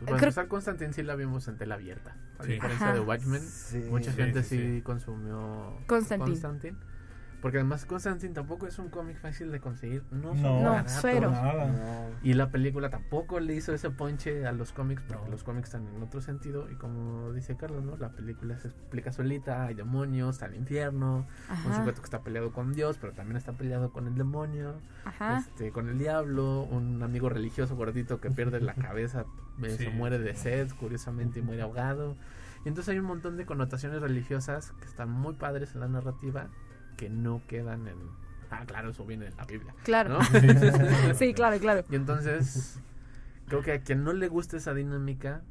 Para 0.00 0.16
Creo- 0.16 0.28
empezar, 0.30 0.48
Constantine 0.48 0.92
sí 0.92 1.04
la 1.04 1.14
vimos 1.14 1.46
en 1.46 1.58
tela 1.58 1.76
abierta. 1.76 2.16
A 2.40 2.42
Sí. 2.42 2.54
diferencia 2.54 2.86
Ajá. 2.88 2.94
de 2.94 3.00
Watchmen, 3.00 3.40
Sí. 3.40 3.78
mucha 3.88 4.10
Sí, 4.10 4.16
gente 4.16 4.42
sí, 4.42 4.82
consumió 4.82 5.76
Constantine. 5.86 6.74
Porque 7.42 7.58
además 7.58 7.84
Constantine 7.84 8.32
tampoco 8.32 8.68
es 8.68 8.78
un 8.78 8.88
cómic 8.88 9.18
fácil 9.18 9.50
de 9.50 9.58
conseguir. 9.60 10.04
No, 10.12 10.32
No, 10.34 10.62
No, 10.62 10.84
cero. 10.86 11.28
Nada. 11.32 11.66
No. 11.66 12.06
Y 12.22 12.34
la 12.34 12.50
película 12.50 12.88
tampoco 12.88 13.40
le 13.40 13.54
hizo 13.54 13.74
ese 13.74 13.90
ponche 13.90 14.46
a 14.46 14.52
los 14.52 14.70
cómics, 14.72 15.02
porque 15.08 15.24
No. 15.24 15.30
los 15.32 15.42
cómics 15.42 15.66
están 15.68 15.88
en 15.88 16.00
otro 16.02 16.20
sentido. 16.20 16.70
Y 16.70 16.76
como 16.76 17.32
dice 17.32 17.56
Carlos, 17.56 17.82
¿no? 17.82 17.96
La 17.96 18.10
película 18.12 18.56
se 18.60 18.68
explica 18.68 19.10
solita, 19.12 19.64
hay 19.64 19.74
demonios, 19.74 20.36
está 20.36 20.46
el 20.46 20.54
infierno, 20.54 21.26
un 21.50 21.52
Ajá, 21.52 21.76
sujeto 21.80 22.00
que 22.00 22.04
está 22.06 22.20
peleado 22.22 22.52
con 22.52 22.72
Dios, 22.72 22.96
pero 23.00 23.12
también 23.12 23.36
está 23.36 23.52
peleado 23.52 23.90
con 23.90 24.06
el 24.06 24.14
demonio, 24.14 24.74
ajá. 25.04 25.38
este, 25.38 25.72
con 25.72 25.88
el 25.88 25.98
diablo, 25.98 26.62
un 26.62 27.02
amigo 27.02 27.28
religioso 27.28 27.74
gordito 27.74 28.20
que 28.20 28.30
pierde 28.30 28.60
la 28.60 28.74
cabeza, 28.94 29.24
eh, 29.62 29.70
Sí. 29.76 29.84
se 29.86 29.90
muere 29.90 30.20
de 30.20 30.34
sed, 30.36 30.70
curiosamente, 30.78 31.40
y 31.40 31.42
muere 31.42 31.62
ahogado. 31.62 32.16
Y 32.64 32.68
entonces 32.68 32.92
hay 32.92 33.00
un 33.00 33.06
montón 33.06 33.36
de 33.36 33.44
connotaciones 33.46 34.00
religiosas 34.00 34.70
que 34.78 34.84
están 34.84 35.10
muy 35.10 35.34
padres 35.34 35.74
en 35.74 35.80
la 35.80 35.88
narrativa, 35.88 36.46
que 36.96 37.10
no 37.10 37.42
quedan 37.46 37.86
en... 37.86 37.98
Ah, 38.50 38.64
claro, 38.66 38.90
eso 38.90 39.06
viene 39.06 39.26
en 39.26 39.36
la 39.36 39.44
Biblia. 39.44 39.74
Claro. 39.82 40.18
¿no? 40.18 40.20
Sí, 41.14 41.32
claro, 41.32 41.58
claro. 41.58 41.84
Y 41.90 41.94
entonces, 41.94 42.78
creo 43.46 43.62
que 43.62 43.72
a 43.72 43.80
quien 43.80 44.04
no 44.04 44.12
le 44.12 44.28
gusta 44.28 44.56
esa 44.58 44.74
dinámica, 44.74 45.42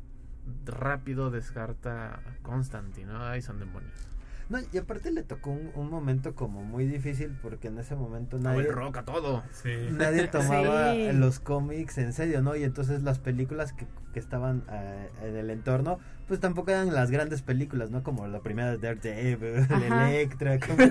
rápido 0.66 1.32
descarta 1.32 2.20
Constantine, 2.42 3.12
¿no? 3.12 3.24
Ahí 3.24 3.42
son 3.42 3.60
demonios. 3.60 4.11
No, 4.52 4.60
y 4.74 4.78
aparte 4.78 5.12
le 5.12 5.24
tocó 5.24 5.50
un, 5.52 5.72
un 5.76 5.90
momento 5.90 6.36
como 6.36 6.62
muy 6.62 6.86
difícil 6.86 7.36
porque 7.42 7.70
en 7.70 7.80
ese 7.80 7.96
momento 7.96 8.38
nadie, 8.38 8.62
el 8.68 8.74
rock 8.74 8.98
a 8.98 9.06
todo. 9.06 9.44
Sí. 9.54 9.70
nadie 9.92 10.28
tomaba 10.32 10.92
Sí. 10.94 11.12
los 11.14 11.40
cómics 11.40 11.98
en 11.98 12.12
serio, 12.12 12.42
¿no? 12.42 12.56
Y 12.58 12.64
entonces 12.64 13.02
las 13.02 13.18
películas 13.20 13.72
que, 13.72 13.88
que 14.14 14.20
estaban 14.20 14.64
eh, 14.70 15.10
en 15.24 15.38
el 15.38 15.50
entorno, 15.50 16.00
pues 16.28 16.40
tampoco 16.42 16.72
eran 16.72 16.94
las 16.94 17.12
grandes 17.12 17.42
películas, 17.42 17.92
¿no? 17.92 18.04
Como 18.04 18.28
la 18.28 18.42
primera 18.42 18.76
de 18.76 18.78
Daredevil. 18.78 19.66
Electra, 19.72 20.60
como 20.60 20.84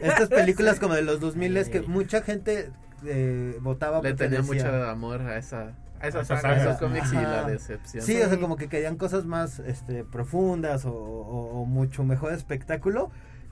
estas 0.00 0.28
películas 0.28 0.78
como 0.80 0.94
de 0.94 1.02
los 1.02 1.20
2000 1.20 1.56
es 1.56 1.68
que 1.68 1.82
mucha 1.82 2.20
gente 2.22 2.70
eh, 3.06 3.56
votaba 3.60 4.02
Le 4.02 4.14
tenía 4.14 4.40
decía- 4.40 4.64
mucho 4.64 4.84
amor 4.90 5.20
a 5.22 5.38
esa, 5.38 5.72
esa 6.06 6.24
saga, 6.24 6.56
esos 6.56 6.76
cómics 6.78 7.12
y 7.12 7.16
la 7.16 7.44
decepción. 7.44 8.02
Sí, 8.04 8.14
Sí. 8.14 8.22
o 8.22 8.28
sea, 8.28 8.38
como 8.40 8.56
que 8.56 8.68
querían 8.68 8.96
cosas 8.96 9.24
más 9.24 9.58
este, 9.60 10.04
profundas 10.04 10.84
o, 10.84 10.92
o- 10.92 11.62
o 11.62 11.66
mucho 11.66 12.04
mejor 12.04 12.32
espectáculo. 12.32 13.10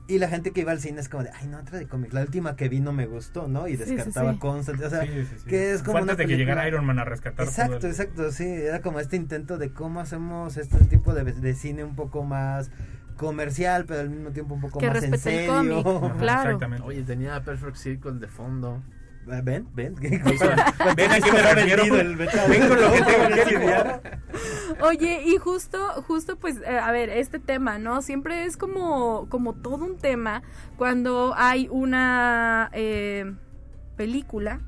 Y 0.09 0.19
la 0.19 0.27
gente 0.29 0.51
que 0.51 0.63
iba 0.63 0.73
al 0.73 0.81
cine 0.81 1.01
es 1.01 1.09
como 1.09 1.23
de, 1.23 1.31
ay, 1.33 1.47
no, 1.47 1.59
otra 1.59 1.79
de 1.79 1.87
cómic. 1.87 2.13
La 2.13 2.23
última 2.23 2.57
que 2.57 2.69
vi 2.69 2.81
no 2.81 2.93
me 2.93 3.07
gustó, 3.07 3.47
¿no? 3.47 3.69
Y 3.69 3.77
Sí, 3.77 3.85
sí, 3.85 3.95
descartaba 3.95 4.33
sí. 4.33 4.39
Constantine. 4.41 4.87
O 4.89 4.91
sea, 4.91 5.03
Sí, 5.03 5.09
sí, 5.13 5.37
sí. 5.39 5.45
que 5.49 5.73
es 5.73 5.81
como 5.83 5.93
Fue 5.93 6.01
antes 6.01 6.17
de 6.17 6.27
que 6.27 6.37
llegara 6.37 6.67
Iron 6.67 6.85
Man 6.85 6.99
a 6.99 7.05
rescatar 7.05 7.47
Exacto, 7.47 7.77
todo 7.77 7.87
el- 7.87 7.93
exacto, 7.93 8.33
sí. 8.33 8.45
Era 8.45 8.81
como 8.81 8.99
este 8.99 9.15
intento 9.17 9.59
de 9.59 9.73
cómo 9.73 10.01
hacemos 10.01 10.57
este 10.57 10.79
tipo 10.87 11.15
de, 11.15 11.23
de 11.33 11.55
cine 11.55 11.85
un 11.85 11.95
poco 11.95 12.25
más 12.25 12.71
comercial, 13.17 13.85
pero 13.87 14.01
al 14.01 14.11
mismo 14.11 14.31
tiempo 14.31 14.55
un 14.57 14.61
poco 14.63 14.81
Que 14.81 14.89
más 14.89 15.03
en 15.05 15.13
respete 15.13 15.45
el 15.47 15.51
serio. 15.51 15.85
cómic. 15.85 16.05
Ajá, 16.05 16.15
Claro. 16.19 16.43
Exactamente. 16.51 16.85
Oye, 16.87 17.03
tenía 17.05 17.41
Perfect 17.45 17.77
Circle 17.77 18.13
de 18.15 18.27
fondo. 18.27 18.83
¿Ven? 19.41 19.67
¿Ven? 19.75 19.95
Ven 20.97 21.11
a 21.11 21.21
qué 21.21 21.33
me 21.33 21.43
refiero. 21.43 21.85
Ven 22.49 22.69
con 22.69 22.81
lo 22.81 22.93
que 22.93 23.03
tengo 23.07 23.35
que 23.35 23.45
lidiar. 23.47 24.21
Oye, 24.81 25.23
y 25.25 25.37
justo, 25.39 25.79
justo 26.07 26.37
pues, 26.37 26.59
eh, 26.59 26.79
a 26.79 26.91
ver, 26.93 27.09
este 27.09 27.39
tema, 27.39 27.79
¿no? 27.79 28.03
Siempre 28.03 28.45
es 28.45 28.57
como, 28.57 29.27
como 29.31 29.55
todo 29.55 29.85
un 29.85 29.97
tema 29.97 30.43
cuando 30.77 31.35
hay 31.37 31.69
una 31.71 32.69
eh, 32.73 33.33
película 33.97 34.61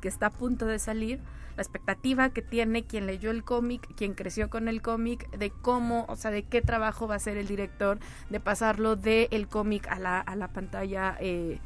que 0.00 0.08
está 0.08 0.26
a 0.26 0.32
punto 0.32 0.66
de 0.66 0.78
salir, 0.78 1.20
la 1.56 1.62
expectativa 1.62 2.30
que 2.30 2.42
tiene 2.42 2.84
quien 2.84 3.06
leyó 3.06 3.30
el 3.30 3.44
cómic, 3.44 3.86
quien 3.94 4.14
creció 4.14 4.48
con 4.48 4.68
el 4.68 4.80
cómic, 4.82 5.30
de 5.36 5.50
cómo, 5.50 6.06
o 6.08 6.16
sea, 6.16 6.30
de 6.30 6.42
qué 6.42 6.62
trabajo 6.62 7.06
va 7.06 7.14
a 7.14 7.16
hacer 7.16 7.36
el 7.36 7.46
director, 7.46 7.98
de 8.30 8.40
pasarlo 8.40 8.96
del 8.96 9.28
el 9.30 9.48
cómic 9.48 9.86
a 9.88 9.98
la, 9.98 10.20
a 10.20 10.36
la 10.36 10.48
pantalla, 10.48 11.16
eh, 11.20 11.60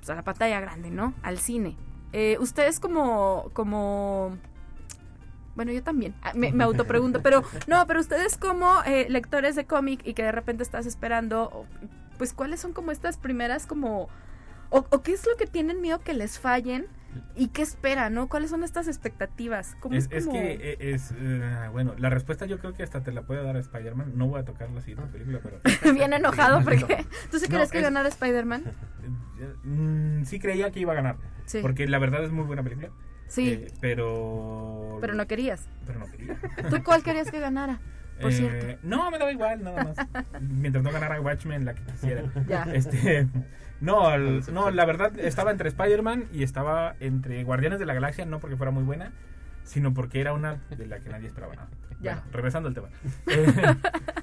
pues 0.00 0.10
a 0.10 0.14
la 0.16 0.24
pantalla 0.24 0.60
grande, 0.60 0.90
¿no? 0.90 1.14
Al 1.22 1.38
cine. 1.38 1.76
Eh, 2.12 2.36
ustedes 2.40 2.80
como, 2.80 3.50
como 3.52 4.36
bueno, 5.54 5.72
yo 5.72 5.82
también, 5.82 6.14
ah, 6.22 6.32
me, 6.34 6.52
me 6.52 6.64
autopregunto, 6.64 7.22
pero 7.22 7.44
no, 7.68 7.86
pero 7.86 8.00
ustedes 8.00 8.36
como 8.36 8.82
eh, 8.84 9.06
lectores 9.08 9.54
de 9.54 9.66
cómic 9.66 10.00
y 10.04 10.14
que 10.14 10.22
de 10.22 10.32
repente 10.32 10.62
estás 10.62 10.86
esperando, 10.86 11.66
pues 12.18 12.32
cuáles 12.32 12.60
son 12.60 12.72
como 12.72 12.90
estas 12.90 13.16
primeras 13.16 13.66
como, 13.66 14.08
o 14.70 15.02
qué 15.02 15.12
es 15.12 15.26
lo 15.26 15.36
que 15.36 15.46
tienen 15.46 15.80
miedo 15.80 16.00
que 16.00 16.14
les 16.14 16.38
fallen 16.38 16.86
y 17.36 17.48
qué 17.48 17.62
esperan, 17.62 18.14
¿no? 18.14 18.28
¿Cuáles 18.28 18.50
son 18.50 18.62
estas 18.64 18.86
expectativas? 18.88 19.76
¿Cómo 19.80 19.96
Es, 19.96 20.08
es, 20.10 20.26
que 20.28 20.52
eh, 20.60 20.76
es, 20.80 21.12
eh, 21.18 21.68
bueno, 21.72 21.94
la 21.98 22.10
respuesta 22.10 22.46
yo 22.46 22.58
creo 22.58 22.72
que 22.74 22.82
hasta 22.82 23.02
te 23.02 23.12
la 23.12 23.22
puede 23.22 23.42
dar 23.42 23.56
Spider-Man. 23.56 24.12
No 24.16 24.28
voy 24.28 24.40
a 24.40 24.44
tocar 24.44 24.70
la 24.70 24.80
siguiente 24.80 25.10
película, 25.12 25.40
pero 25.42 25.60
bien 25.94 26.12
enojado 26.12 26.62
porque 26.62 27.04
tú 27.30 27.38
sí 27.38 27.46
No, 27.48 27.54
crees 27.56 27.70
que 27.70 27.78
es- 27.78 27.84
ganara 27.84 28.08
Spider-Man. 28.08 28.64
mm, 29.64 30.24
sí 30.24 30.38
creía 30.38 30.70
que 30.70 30.80
iba 30.80 30.92
a 30.92 30.96
ganar. 30.96 31.16
Sí. 31.46 31.58
Porque 31.62 31.86
la 31.88 31.98
verdad 31.98 32.22
es 32.24 32.30
muy 32.30 32.44
buena 32.44 32.62
película. 32.62 32.90
Sí, 33.26 33.48
eh, 33.50 33.66
pero. 33.80 34.98
pero 35.00 35.14
no 35.14 35.26
querías. 35.26 35.68
Pero 35.86 36.00
no 36.00 36.06
quería. 36.10 36.36
¿Tú 36.68 36.82
cuál 36.84 37.02
querías 37.02 37.30
que 37.30 37.40
ganara? 37.40 37.80
Por 38.20 38.30
Eh, 38.32 38.34
cierto. 38.34 38.78
No, 38.86 39.10
me 39.10 39.18
daba 39.18 39.32
igual, 39.32 39.62
nada 39.62 39.82
más. 39.84 39.96
Mientras 40.42 40.84
no 40.84 40.92
ganara 40.92 41.20
Watchmen, 41.20 41.64
la 41.64 41.74
que 41.74 41.82
quisiera. 41.84 42.24
Ya. 42.46 42.64
Este, 42.74 43.26
no, 43.80 44.12
el- 44.14 44.42
no, 44.52 44.70
la 44.70 44.84
verdad 44.84 45.18
estaba 45.18 45.50
entre 45.50 45.68
Spider-Man 45.68 46.26
y 46.32 46.42
estaba 46.42 46.94
entre 47.00 47.42
Guardianes 47.44 47.78
de 47.78 47.86
la 47.86 47.94
Galaxia, 47.94 48.24
no 48.26 48.38
porque 48.40 48.56
fuera 48.56 48.70
muy 48.70 48.82
buena, 48.84 49.12
sino 49.64 49.92
porque 49.94 50.20
era 50.20 50.32
una 50.32 50.56
de 50.70 50.86
la 50.86 51.00
que 51.00 51.10
nadie 51.10 51.26
esperaba 51.26 51.54
nada. 51.54 51.68
Ya. 52.02 52.14
Bueno, 52.14 52.30
regresando 52.32 52.68
al 52.70 52.74
tema. 52.74 52.88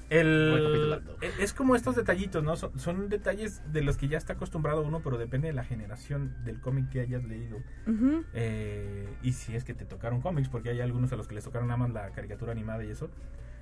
Eh, 0.09 0.21
el- 0.21 1.01
e- 1.21 1.43
es 1.43 1.53
como 1.53 1.75
estos 1.75 1.95
detallitos, 1.95 2.43
¿no? 2.43 2.55
Son, 2.55 2.77
son 2.79 3.07
detalles 3.09 3.61
de 3.71 3.81
los 3.83 3.97
que 3.97 4.07
ya 4.07 4.17
está 4.17 4.33
acostumbrado 4.33 4.81
uno, 4.81 5.01
pero 5.03 5.17
depende 5.17 5.47
de 5.49 5.53
la 5.53 5.63
generación 5.63 6.33
del 6.43 6.59
cómic 6.59 6.89
que 6.89 7.01
hayas 7.01 7.23
leído. 7.23 7.57
Ujú. 7.87 8.23
Eh, 8.33 9.07
y 9.21 9.33
si 9.33 9.55
es 9.55 9.63
que 9.63 9.73
te 9.73 9.85
tocaron 9.85 10.21
cómics, 10.21 10.49
porque 10.49 10.69
hay 10.69 10.81
algunos 10.81 11.11
a 11.13 11.17
los 11.17 11.27
que 11.27 11.35
les 11.35 11.43
tocaron 11.43 11.67
nada 11.67 11.77
más 11.77 11.91
la 11.91 12.09
caricatura 12.11 12.51
animada 12.51 12.83
y 12.83 12.89
eso. 12.89 13.09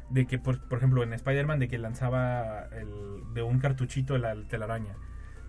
De 0.09 0.27
que, 0.27 0.37
por, 0.37 0.59
por 0.67 0.77
ejemplo, 0.77 1.01
en 1.03 1.11
Spider-Man, 1.13 1.59
de 1.59 1.67
que 1.67 1.77
lanzaba 1.77 2.67
el, 2.71 3.33
de 3.33 3.41
un 3.41 3.59
cartuchito 3.59 4.17
la 4.17 4.35
telaraña. 4.47 4.95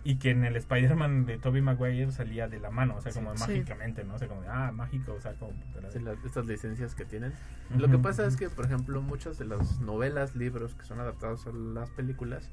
Y 0.09 0.19
que 0.19 0.31
en 0.31 0.45
el 0.45 0.55
Spider-Man 0.55 1.27
de 1.27 1.37
Tobey 1.37 1.62
Maguire 1.62 2.12
salía 2.12 2.47
de 2.47 2.61
la 2.61 2.71
mano, 2.71 2.95
o 2.97 3.01
sea, 3.01 3.11
como 3.12 3.35
Sí. 3.37 3.40
mágicamente, 3.40 4.05
¿no? 4.05 4.14
O 4.14 4.19
sea, 4.19 4.29
como 4.29 4.42
de, 4.42 4.49
ah, 4.49 4.71
mágico, 4.73 5.14
o 5.14 5.21
sea, 5.21 5.33
como... 5.35 5.53
Sí, 5.90 5.99
las- 5.99 6.25
estas 6.25 6.47
licencias 6.47 6.95
que 6.95 7.05
tienen. 7.05 7.33
Lo 7.77 7.88
que 7.88 7.99
pasa 7.99 8.25
es 8.25 8.37
que, 8.37 8.49
por 8.49 8.66
ejemplo, 8.66 9.03
muchas 9.03 9.37
de 9.37 9.47
las 9.47 9.81
novelas, 9.81 10.37
libros 10.37 10.77
que 10.77 10.85
son 10.85 11.01
adaptados 11.01 11.45
a 11.49 11.51
las 11.51 11.90
películas, 11.90 12.53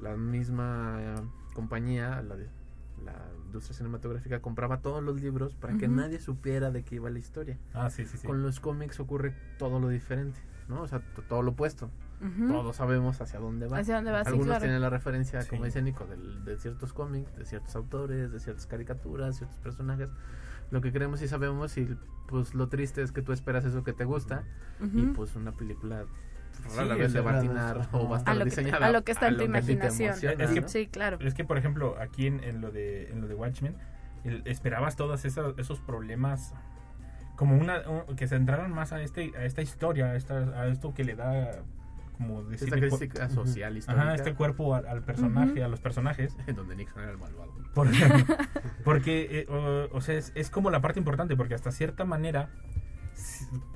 la 0.00 0.16
misma 0.16 0.96
eh, 1.00 1.14
compañía, 1.54 2.20
la, 2.22 2.34
de, 2.34 2.48
la 3.04 3.14
industria 3.44 3.76
cinematográfica, 3.76 4.40
compraba 4.40 4.80
todos 4.80 5.04
los 5.04 5.20
libros 5.20 5.54
para 5.54 5.78
que 5.78 5.86
nadie 5.86 6.18
supiera 6.18 6.72
de 6.72 6.82
qué 6.82 6.96
iba 6.96 7.10
la 7.10 7.20
historia. 7.20 7.58
Ah, 7.74 7.90
sí, 7.90 8.06
sí, 8.06 8.18
sí. 8.18 8.26
Con 8.26 8.42
los 8.42 8.58
cómics 8.58 8.98
ocurre 8.98 9.34
todo 9.56 9.78
lo 9.78 9.88
diferente, 9.88 10.40
¿no? 10.68 10.82
O 10.82 10.88
sea, 10.88 11.00
todo 11.28 11.42
lo 11.42 11.52
opuesto. 11.52 11.92
Ujú. 12.20 12.48
Todos 12.48 12.76
sabemos 12.76 13.20
hacia 13.20 13.38
dónde 13.38 13.66
va. 13.66 13.78
¿Hacia 13.78 13.96
dónde 13.96 14.10
va? 14.10 14.22
Sí, 14.24 14.28
Algunos 14.28 14.46
claro. 14.46 14.60
tienen 14.62 14.80
la 14.80 14.90
referencia, 14.90 15.42
Sí. 15.42 15.50
como 15.50 15.64
dice 15.66 15.82
Nico, 15.82 16.06
del- 16.06 16.44
de, 16.44 16.56
ciertos 16.58 16.92
cómics, 16.92 17.34
de 17.36 17.44
ciertos 17.44 17.76
autores, 17.76 18.32
de 18.32 18.40
ciertas 18.40 18.66
caricaturas, 18.66 19.36
ciertos 19.36 19.58
personajes. 19.58 20.08
Lo 20.70 20.80
que 20.80 20.92
queremos 20.92 21.20
y 21.22 21.28
sabemos 21.28 21.76
y 21.78 21.96
pues 22.28 22.54
lo 22.54 22.68
triste 22.68 23.02
es 23.02 23.12
que 23.12 23.22
tú 23.22 23.32
esperas 23.32 23.64
eso 23.64 23.84
que 23.84 23.92
te 23.92 24.04
gusta 24.04 24.44
y 24.80 25.02
Ujú. 25.04 25.12
pues 25.12 25.36
una 25.36 25.52
película 25.52 26.04
Sí, 26.52 26.62
rara 26.76 26.94
vez 26.96 27.08
o 27.08 27.10
sea, 27.10 27.20
le 27.20 27.24
va 27.24 27.30
a 27.30 27.32
rara 27.34 27.38
atinar 27.44 27.78
vez, 27.78 27.88
o 27.92 27.98
va 27.98 28.02
a 28.02 28.06
ajá. 28.06 28.16
estar 28.18 28.32
A 28.32 28.34
lo 28.38 28.44
que 28.44 28.50
te- 28.50 28.56
diseñada 28.62 28.86
a 28.86 28.90
lo 28.90 29.04
que 29.04 29.12
está 29.12 29.28
en 29.28 29.36
tu 29.36 29.42
imaginación. 29.44 30.08
emociona, 30.08 30.44
Es 30.44 30.50
que- 30.50 30.60
¿no? 30.62 30.68
Sí, 30.68 30.86
claro. 30.86 31.18
Es 31.20 31.34
que, 31.34 31.44
por 31.44 31.58
ejemplo, 31.58 31.96
aquí 32.00 32.26
en, 32.26 32.42
en 32.42 32.60
lo 32.62 32.70
de 32.72 33.12
en 33.12 33.20
lo 33.20 33.28
de 33.28 33.34
Watchmen, 33.34 33.76
el- 34.24 34.42
esperabas 34.46 34.96
todos 34.96 35.24
esos, 35.26 35.56
esos 35.58 35.80
problemas 35.80 36.54
como 37.36 37.56
una 37.58 37.82
un- 37.88 38.16
que 38.16 38.26
se 38.26 38.36
entraran 38.36 38.72
más 38.72 38.92
a 38.92 39.02
este 39.02 39.32
a 39.36 39.44
esta 39.44 39.60
historia, 39.60 40.06
a, 40.06 40.16
esta, 40.16 40.34
a 40.38 40.66
esto 40.68 40.94
que 40.94 41.04
le 41.04 41.14
da 41.14 41.62
como 42.16 42.42
decir 42.44 42.68
Esta 42.68 42.80
crítica 42.80 43.28
social 43.30 43.76
histórica 43.76 44.02
ajá, 44.04 44.14
este 44.14 44.34
cuerpo 44.34 44.74
al, 44.74 44.86
al 44.86 45.02
personaje, 45.02 45.62
a 45.62 45.68
los 45.68 45.80
personajes, 45.80 46.36
en 46.46 46.56
donde 46.56 46.76
Nixon 46.76 47.02
era 47.02 47.12
el 47.12 47.18
malvado. 47.18 47.52
por- 47.74 47.88
porque 48.84 49.40
eh, 49.40 49.46
o, 49.48 49.88
o 49.96 50.00
sea, 50.00 50.16
es, 50.16 50.32
es 50.34 50.50
como 50.50 50.70
la 50.70 50.80
parte 50.80 50.98
importante 50.98 51.36
porque 51.36 51.54
hasta 51.54 51.70
cierta 51.72 52.04
manera 52.04 52.50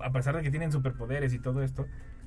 a 0.02 0.10
pesar 0.12 0.36
de 0.36 0.42
que 0.42 0.50
tienen 0.50 0.72
superpoderes 0.72 1.32
y 1.32 1.38
todo 1.38 1.62
esto, 1.62 1.86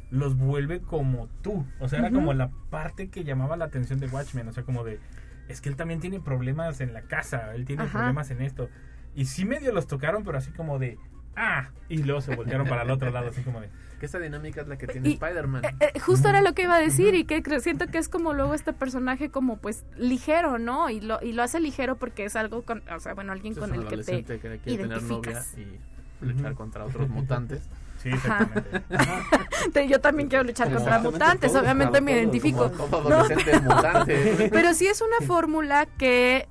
los 0.10 0.36
vuelve 0.36 0.82
como 0.82 1.28
tú. 1.42 1.66
O 1.80 1.88
sea, 1.88 2.00
era 2.00 2.12
como 2.12 2.34
la 2.34 2.50
parte 2.70 3.10
que 3.10 3.24
llamaba 3.24 3.58
la 3.58 3.66
atención 3.66 4.00
de 4.00 4.08
Watchmen. 4.08 4.48
O 4.48 4.52
sea, 4.52 4.64
como 4.64 4.84
de, 4.84 5.00
es 5.48 5.62
que 5.62 5.70
él 5.70 5.76
también 5.76 6.00
tiene 6.00 6.20
problemas 6.20 6.82
en 6.82 6.94
la 6.94 7.04
casa, 7.04 7.54
él 7.56 7.66
tiene 7.66 7.84
Ajá. 7.84 7.92
problemas 8.00 8.32
en 8.32 8.42
esto. 8.42 8.70
Y 9.16 9.26
sí 9.26 9.46
medio 9.46 9.72
los 9.74 9.88
tocaron, 9.88 10.24
pero 10.24 10.38
así 10.40 10.52
como 10.52 10.80
de, 10.80 10.98
ah, 11.36 11.70
y 11.90 11.98
luego 12.04 12.22
se 12.22 12.36
voltearon 12.36 12.68
para 12.68 12.84
el 12.84 12.92
otro 12.92 13.10
lado, 13.12 13.30
así 13.30 13.42
como 13.42 13.62
de, 13.62 13.70
Que 14.00 14.06
esta 14.06 14.20
dinámica 14.20 14.62
es 14.62 14.68
la 14.68 14.78
que 14.78 14.88
tiene 14.88 15.10
Spider-Man. 15.12 15.64
Eh, 15.66 15.76
eh, 15.96 16.00
justo 16.00 16.30
era 16.30 16.42
lo 16.42 16.54
que 16.54 16.64
iba 16.64 16.76
a 16.76 16.80
decir 16.80 17.16
y 17.16 17.26
que 17.26 17.42
creo- 17.44 17.60
siento 17.60 17.88
que 17.88 17.98
es 17.98 18.10
como 18.10 18.34
luego 18.34 18.54
este 18.54 18.74
personaje 18.74 19.30
como 19.30 19.58
pues 19.58 19.86
ligero, 19.98 20.58
¿no? 20.60 20.90
Y 20.90 21.00
lo, 21.02 21.20
y 21.22 21.34
lo 21.34 21.44
hace 21.44 21.60
ligero 21.60 21.96
porque 21.98 22.26
es 22.26 22.36
algo 22.36 22.64
con, 22.64 22.84
o 22.90 23.00
sea, 23.00 23.14
bueno, 23.14 23.32
alguien 23.32 23.54
con 23.56 23.72
un 23.72 23.82
el 23.84 23.88
que 23.88 23.98
te... 23.98 24.24
que 24.24 24.60
quiere 24.60 24.84
tener 24.84 25.02
novia 25.04 25.32
identificas. 25.32 25.58
y 25.58 26.26
luchar 26.26 26.54
contra 26.56 26.86
otros 26.86 27.10
mutantes. 27.10 27.62
sí, 28.04 28.10
exactamente. 28.10 28.82
Yo 29.90 30.02
también 30.02 30.28
quiero 30.30 30.44
luchar 30.44 30.68
Como 30.68 30.80
contra 30.80 31.00
mutantes, 31.00 31.52
todos, 31.52 31.64
obviamente 31.64 31.92
claro, 31.92 32.06
me 32.06 32.12
todos, 32.12 32.24
identifico. 32.24 32.72
Como 32.72 33.02
mutante. 33.02 34.50
Pero 34.52 34.74
sí 34.74 34.88
es 34.88 35.02
una 35.02 35.26
fórmula 35.26 35.86
que 35.86 36.48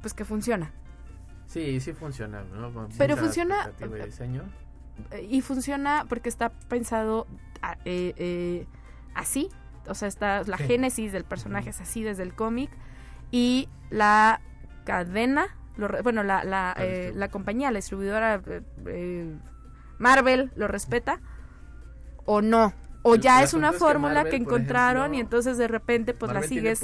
pues 0.00 0.14
que 0.14 0.24
funciona. 0.24 0.72
Sí, 1.48 1.80
sí 1.80 1.92
funciona. 1.92 2.42
¿no? 2.44 2.72
Con 2.72 2.88
Pero 2.96 3.16
funciona- 3.16 3.64
diseño. 4.06 4.42
Eh, 5.10 5.26
Y 5.28 5.40
funciona 5.40 6.04
porque 6.08 6.28
está 6.28 6.50
pensado 6.50 7.26
ah, 7.62 7.76
eh, 7.84 8.14
eh, 8.16 8.66
así. 9.14 9.48
O 9.88 9.94
sea, 9.94 10.06
está 10.08 10.42
la 10.44 10.58
Sí. 10.58 10.64
génesis 10.64 11.10
del 11.12 11.24
personaje 11.24 11.70
es 11.70 11.80
así 11.80 12.02
desde 12.04 12.22
el 12.22 12.34
cómic. 12.34 12.70
Y 13.30 13.68
la 13.90 14.40
cadena, 14.84 15.46
lo 15.76 15.88
re- 15.88 16.02
bueno, 16.02 16.22
la, 16.22 16.44
la, 16.44 16.74
eh, 16.78 17.12
la 17.14 17.28
compañía, 17.28 17.70
la 17.70 17.78
distribuidora 17.78 18.42
eh, 18.46 18.62
eh, 18.86 19.36
Marvel 19.98 20.50
lo 20.56 20.68
respeta 20.68 21.20
o 22.26 22.42
no. 22.42 22.72
O 23.02 23.14
El- 23.14 23.20
ya 23.20 23.38
el 23.38 23.44
es 23.44 23.54
una 23.54 23.68
asunto 23.68 23.76
es 23.86 23.88
que 23.88 23.92
fórmula 23.92 24.14
Marvel, 24.14 24.30
que 24.30 24.36
encontraron 24.36 25.02
ejemplo, 25.04 25.16
y 25.18 25.20
entonces 25.20 25.56
de 25.58 25.68
repente 25.68 26.12
pues 26.14 26.32
la 26.32 26.40
tiene 26.40 26.56
sigues. 26.56 26.80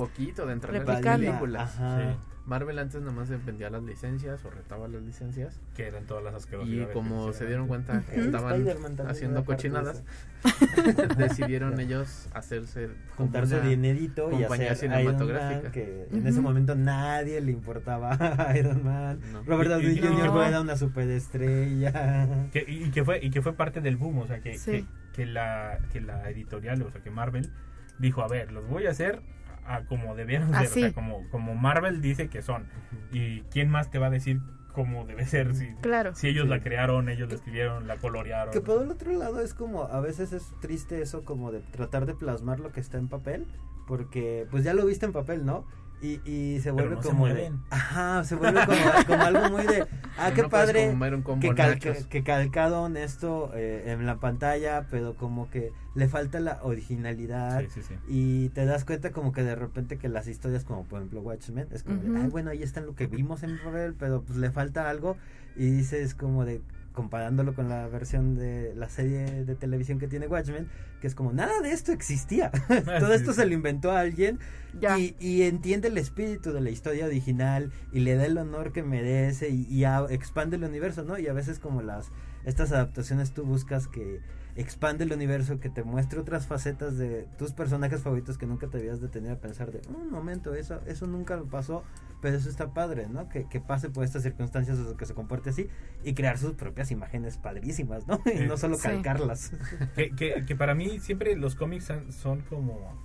de 0.68 0.78
replicando. 0.78 1.26
películas. 1.26 1.74
Ajá. 1.76 1.98
Sí. 2.00 2.18
Marvel 2.46 2.78
antes 2.78 3.00
nada 3.00 3.12
más 3.12 3.30
vendía 3.46 3.70
las 3.70 3.82
licencias 3.82 4.44
o 4.44 4.50
retaba 4.50 4.86
las 4.86 5.02
licencias. 5.02 5.58
que 5.74 5.86
eran 5.86 6.04
todas 6.06 6.22
las 6.22 6.34
Y 6.34 6.36
asquerosidades. 6.36 6.92
como 6.92 7.32
se 7.32 7.46
dieron 7.46 7.66
cuenta 7.68 8.02
que 8.10 8.20
estaban 8.20 8.66
haciendo 9.08 9.44
cochinadas, 9.44 10.04
decidieron 11.16 11.80
ellos 11.80 12.28
hacerse 12.34 12.88
como 13.16 13.28
juntar 13.30 13.46
su 13.46 13.56
una- 13.56 13.66
dinerito 13.68 14.28
y 14.28 14.40
compañía 14.42 14.72
hacer 14.72 14.90
Iron 14.90 14.98
cinematográfica. 15.00 15.62
Man, 15.62 15.72
que 15.72 16.06
en 16.10 16.26
ese 16.26 16.40
momento 16.40 16.74
nadie 16.74 17.40
le 17.40 17.52
importaba 17.52 18.12
a 18.20 18.56
Iron 18.58 18.84
Man. 18.84 19.20
No. 19.32 19.42
Robert 19.44 19.70
Y- 19.70 19.72
Downey 19.72 19.92
y- 19.92 20.00
Jr. 20.00 20.26
no. 20.26 20.44
era 20.44 20.60
una 20.60 20.76
superestrella. 20.76 22.48
Que, 22.52 22.64
y, 22.66 22.90
que 22.90 23.04
fue, 23.04 23.20
y 23.24 23.30
que 23.30 23.42
fue 23.42 23.54
parte 23.54 23.80
del 23.80 23.96
boom, 23.96 24.18
o 24.18 24.26
sea, 24.26 24.40
que, 24.40 24.58
Sí. 24.58 24.70
que, 24.70 24.86
que 25.14 25.26
la, 25.26 25.78
que 25.92 26.00
la 26.00 26.28
editorial, 26.30 26.82
o 26.82 26.90
sea, 26.90 27.00
que 27.02 27.10
Marvel 27.10 27.50
dijo, 27.98 28.22
a 28.22 28.28
ver, 28.28 28.52
los 28.52 28.66
voy 28.68 28.86
a 28.86 28.90
hacer 28.90 29.20
a 29.66 29.84
como 29.86 30.14
debieron 30.14 30.48
ser, 30.50 30.56
o 30.56 30.64
Así. 30.64 30.80
sea, 30.82 30.92
como, 30.92 31.28
como 31.30 31.54
Marvel 31.54 32.00
dice 32.00 32.28
que 32.28 32.42
son. 32.42 32.66
¿Y 33.12 33.40
quién 33.50 33.70
más 33.70 33.90
te 33.90 33.98
va 33.98 34.06
a 34.06 34.10
decir 34.10 34.40
cómo 34.72 35.04
debe 35.06 35.24
ser? 35.26 35.54
Si, 35.54 35.68
Claro. 35.80 36.14
si 36.14 36.28
ellos 36.28 36.44
Sí. 36.44 36.50
la 36.50 36.60
crearon, 36.60 37.08
ellos 37.08 37.28
la 37.28 37.34
escribieron, 37.36 37.86
la 37.86 37.96
colorearon. 37.96 38.52
Que 38.52 38.60
por 38.60 38.82
el 38.82 38.90
otro 38.90 39.12
lado 39.12 39.40
es 39.40 39.54
como, 39.54 39.84
a 39.84 40.00
veces 40.00 40.32
es 40.32 40.52
triste 40.60 41.00
eso 41.02 41.24
como 41.24 41.52
de 41.52 41.60
tratar 41.60 42.06
de 42.06 42.14
plasmar 42.14 42.60
lo 42.60 42.72
que 42.72 42.80
está 42.80 42.98
en 42.98 43.08
papel, 43.08 43.46
porque 43.86 44.46
pues 44.50 44.64
ya 44.64 44.74
lo 44.74 44.84
viste 44.86 45.06
en 45.06 45.12
papel, 45.12 45.44
¿no? 45.46 45.66
Y, 46.04 46.20
y 46.30 46.60
se 46.60 46.70
vuelve 46.70 46.96
no 46.96 47.02
se 47.02 47.08
como 47.08 47.26
de- 47.26 47.32
mueven. 47.34 47.60
ajá, 47.70 48.24
se 48.24 48.34
vuelve 48.34 48.60
como, 48.66 48.78
como 49.06 49.22
algo 49.22 49.48
muy 49.56 49.66
de, 49.66 49.86
ah, 50.18 50.28
No 50.28 50.34
qué 50.34 50.42
puedes 50.44 50.50
padre, 50.66 50.88
comer 50.90 51.14
un 51.14 51.22
combo 51.22 51.40
que, 51.40 51.54
calca- 51.54 52.08
que 52.08 52.22
calcaron 52.22 52.96
esto 52.98 53.50
eh, 53.54 53.84
en 53.86 54.04
la 54.04 54.16
pantalla, 54.20 54.86
pero 54.90 55.14
como 55.16 55.48
que 55.48 55.72
le 55.94 56.06
falta 56.08 56.40
la 56.40 56.58
originalidad. 56.62 57.60
Sí, 57.62 57.68
sí, 57.76 57.82
sí. 57.82 57.94
Y 58.08 58.48
te 58.50 58.66
das 58.66 58.84
cuenta 58.84 59.12
como 59.12 59.32
que 59.32 59.42
de 59.42 59.54
repente 59.54 59.96
que 59.96 60.08
las 60.08 60.26
historias 60.28 60.64
como 60.64 60.84
por 60.84 60.98
ejemplo 60.98 61.20
Watchmen 61.22 61.68
es 61.70 61.82
como 61.82 62.00
Ujú. 62.02 62.12
de, 62.12 62.20
ay 62.20 62.28
bueno, 62.28 62.50
ahí 62.50 62.62
está 62.62 62.80
lo 62.82 62.94
que 62.94 63.06
vimos 63.06 63.42
en 63.42 63.58
papel, 63.58 63.94
pero 63.98 64.22
pues 64.22 64.36
le 64.38 64.50
falta 64.50 64.90
algo 64.90 65.16
y 65.56 65.70
dices 65.70 66.14
como 66.14 66.44
de 66.44 66.60
comparándolo 66.94 67.54
con 67.54 67.68
la 67.68 67.86
versión 67.88 68.34
de 68.36 68.72
la 68.74 68.88
serie 68.88 69.44
de 69.44 69.54
televisión 69.56 69.98
que 69.98 70.08
tiene 70.08 70.26
Watchmen, 70.28 70.68
que 71.00 71.06
es 71.08 71.14
como 71.14 71.32
nada 71.32 71.60
de 71.60 71.72
esto 71.72 71.92
existía. 71.92 72.50
Todo 72.68 73.08
Sí, 73.08 73.14
esto 73.14 73.32
se 73.34 73.44
lo 73.44 73.52
inventó 73.52 73.90
alguien 73.92 74.38
Ya. 74.80 74.98
y, 74.98 75.14
y 75.20 75.42
entiende 75.42 75.88
el 75.88 75.98
espíritu 75.98 76.52
de 76.52 76.60
la 76.62 76.70
historia 76.70 77.04
original 77.06 77.70
y 77.92 78.00
le 78.00 78.14
da 78.14 78.24
el 78.24 78.38
honor 78.38 78.72
que 78.72 78.82
merece 78.82 79.50
y, 79.50 79.66
y 79.68 79.84
a- 79.84 80.06
expande 80.08 80.56
el 80.56 80.64
universo, 80.64 81.02
¿no? 81.04 81.18
Y 81.18 81.26
a 81.26 81.32
veces 81.32 81.58
como 81.58 81.82
las 81.82 82.10
estas 82.44 82.72
adaptaciones 82.72 83.32
tú 83.32 83.44
buscas 83.44 83.88
que 83.88 84.20
expande 84.56 85.04
el 85.04 85.12
universo, 85.12 85.58
que 85.58 85.68
te 85.68 85.82
muestre 85.82 86.20
otras 86.20 86.46
facetas 86.46 86.96
de 86.96 87.26
tus 87.38 87.52
personajes 87.52 88.02
favoritos 88.02 88.38
que 88.38 88.46
nunca 88.46 88.68
te 88.68 88.78
habías 88.78 89.00
detenido 89.00 89.34
a 89.34 89.38
pensar 89.38 89.72
de 89.72 89.80
un 89.88 90.10
momento, 90.10 90.54
eso, 90.54 90.80
eso 90.86 91.06
nunca 91.08 91.36
me 91.36 91.44
pasó, 91.44 91.82
pero 92.22 92.36
eso 92.36 92.48
está 92.48 92.72
padre, 92.72 93.08
¿no? 93.08 93.28
Que, 93.28 93.48
que 93.48 93.60
pase 93.60 93.90
por 93.90 94.04
estas 94.04 94.22
circunstancias 94.22 94.78
o 94.78 94.96
que 94.96 95.06
se 95.06 95.14
comporte 95.14 95.50
así 95.50 95.68
y 96.04 96.14
crear 96.14 96.38
sus 96.38 96.52
propias 96.52 96.90
imágenes 96.92 97.36
padrísimas, 97.36 98.06
¿no? 98.06 98.20
Y 98.34 98.46
no 98.46 98.56
solo 98.56 98.76
Sí. 98.76 98.82
calcarlas. 98.84 99.52
Que, 99.96 100.10
que, 100.14 100.44
que 100.46 100.56
para 100.56 100.74
mí 100.74 100.98
siempre 101.00 101.34
los 101.36 101.54
cómics 101.56 101.92
son- 102.10 102.40
como 102.42 103.02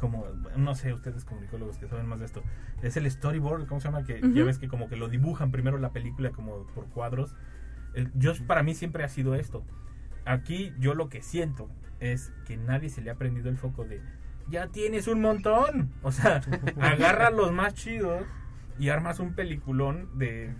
como 0.00 0.24
no 0.56 0.76
sé 0.76 0.92
ustedes 0.92 1.24
comunicólogos 1.24 1.76
que 1.78 1.88
saben 1.88 2.06
más 2.06 2.20
de 2.20 2.26
esto 2.26 2.40
es 2.82 2.96
el 2.96 3.10
storyboard 3.10 3.66
cómo 3.66 3.80
se 3.80 3.88
llama 3.88 4.04
que 4.04 4.20
ya 4.32 4.44
ves 4.44 4.56
que 4.60 4.68
como 4.68 4.88
que 4.88 4.94
lo 4.94 5.08
dibujan 5.08 5.50
primero 5.50 5.76
la 5.78 5.90
película 5.90 6.30
como 6.30 6.66
por 6.68 6.86
cuadros 6.86 7.34
Eh, 7.94 8.06
yo 8.14 8.32
para 8.46 8.62
mí 8.62 8.76
siempre 8.76 9.02
ha 9.02 9.08
sido 9.08 9.34
esto 9.34 9.64
aquí 10.28 10.74
yo 10.78 10.94
lo 10.94 11.08
que 11.08 11.22
siento 11.22 11.68
es 12.00 12.32
que 12.46 12.56
nadie 12.56 12.90
se 12.90 13.00
le 13.00 13.10
ha 13.10 13.14
prendido 13.14 13.48
el 13.48 13.56
foco 13.56 13.84
de 13.84 14.02
ya 14.48 14.68
tienes 14.68 15.08
un 15.08 15.20
montón 15.20 15.90
o 16.02 16.12
sea 16.12 16.42
agarra 16.80 17.30
los 17.30 17.52
más 17.52 17.74
chidos 17.74 18.24
y 18.78 18.90
armas 18.90 19.20
un 19.20 19.34
peliculón 19.34 20.18
de 20.18 20.54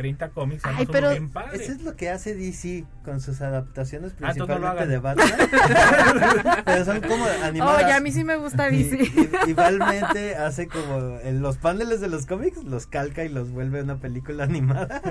30 0.00 0.30
cómics 0.30 0.62
Ay, 0.64 0.86
pero 0.90 1.10
bien 1.10 1.28
padre. 1.28 1.62
Eso 1.62 1.72
es 1.72 1.82
lo 1.82 1.94
que 1.94 2.08
hace 2.08 2.34
DC 2.34 2.86
con 3.04 3.20
sus 3.20 3.42
adaptaciones 3.42 4.14
Ah, 4.22 4.30
entonces 4.32 4.58
no 4.58 4.72
lo 4.72 4.76
principalmente 4.76 4.92
de. 4.92 4.98
Batman. 4.98 6.62
Pero 6.64 6.84
son 6.86 7.00
como 7.02 7.24
Oh, 7.24 7.44
animadas. 7.44 7.86
ya 7.86 7.96
a 7.96 8.00
mí 8.00 8.10
sí 8.12 8.24
me 8.24 8.36
gusta 8.36 8.70
Y- 8.70 8.84
DC. 8.84 9.02
y- 9.46 9.50
igualmente 9.50 10.36
hace 10.36 10.68
como 10.68 11.18
en 11.22 11.42
los 11.42 11.58
paneles 11.58 12.00
de 12.00 12.08
los 12.08 12.24
cómics 12.26 12.64
los 12.64 12.86
calca 12.86 13.24
y 13.24 13.28
los 13.28 13.50
vuelve 13.50 13.82
una 13.82 13.96
película 13.98 14.44
animada. 14.50 15.02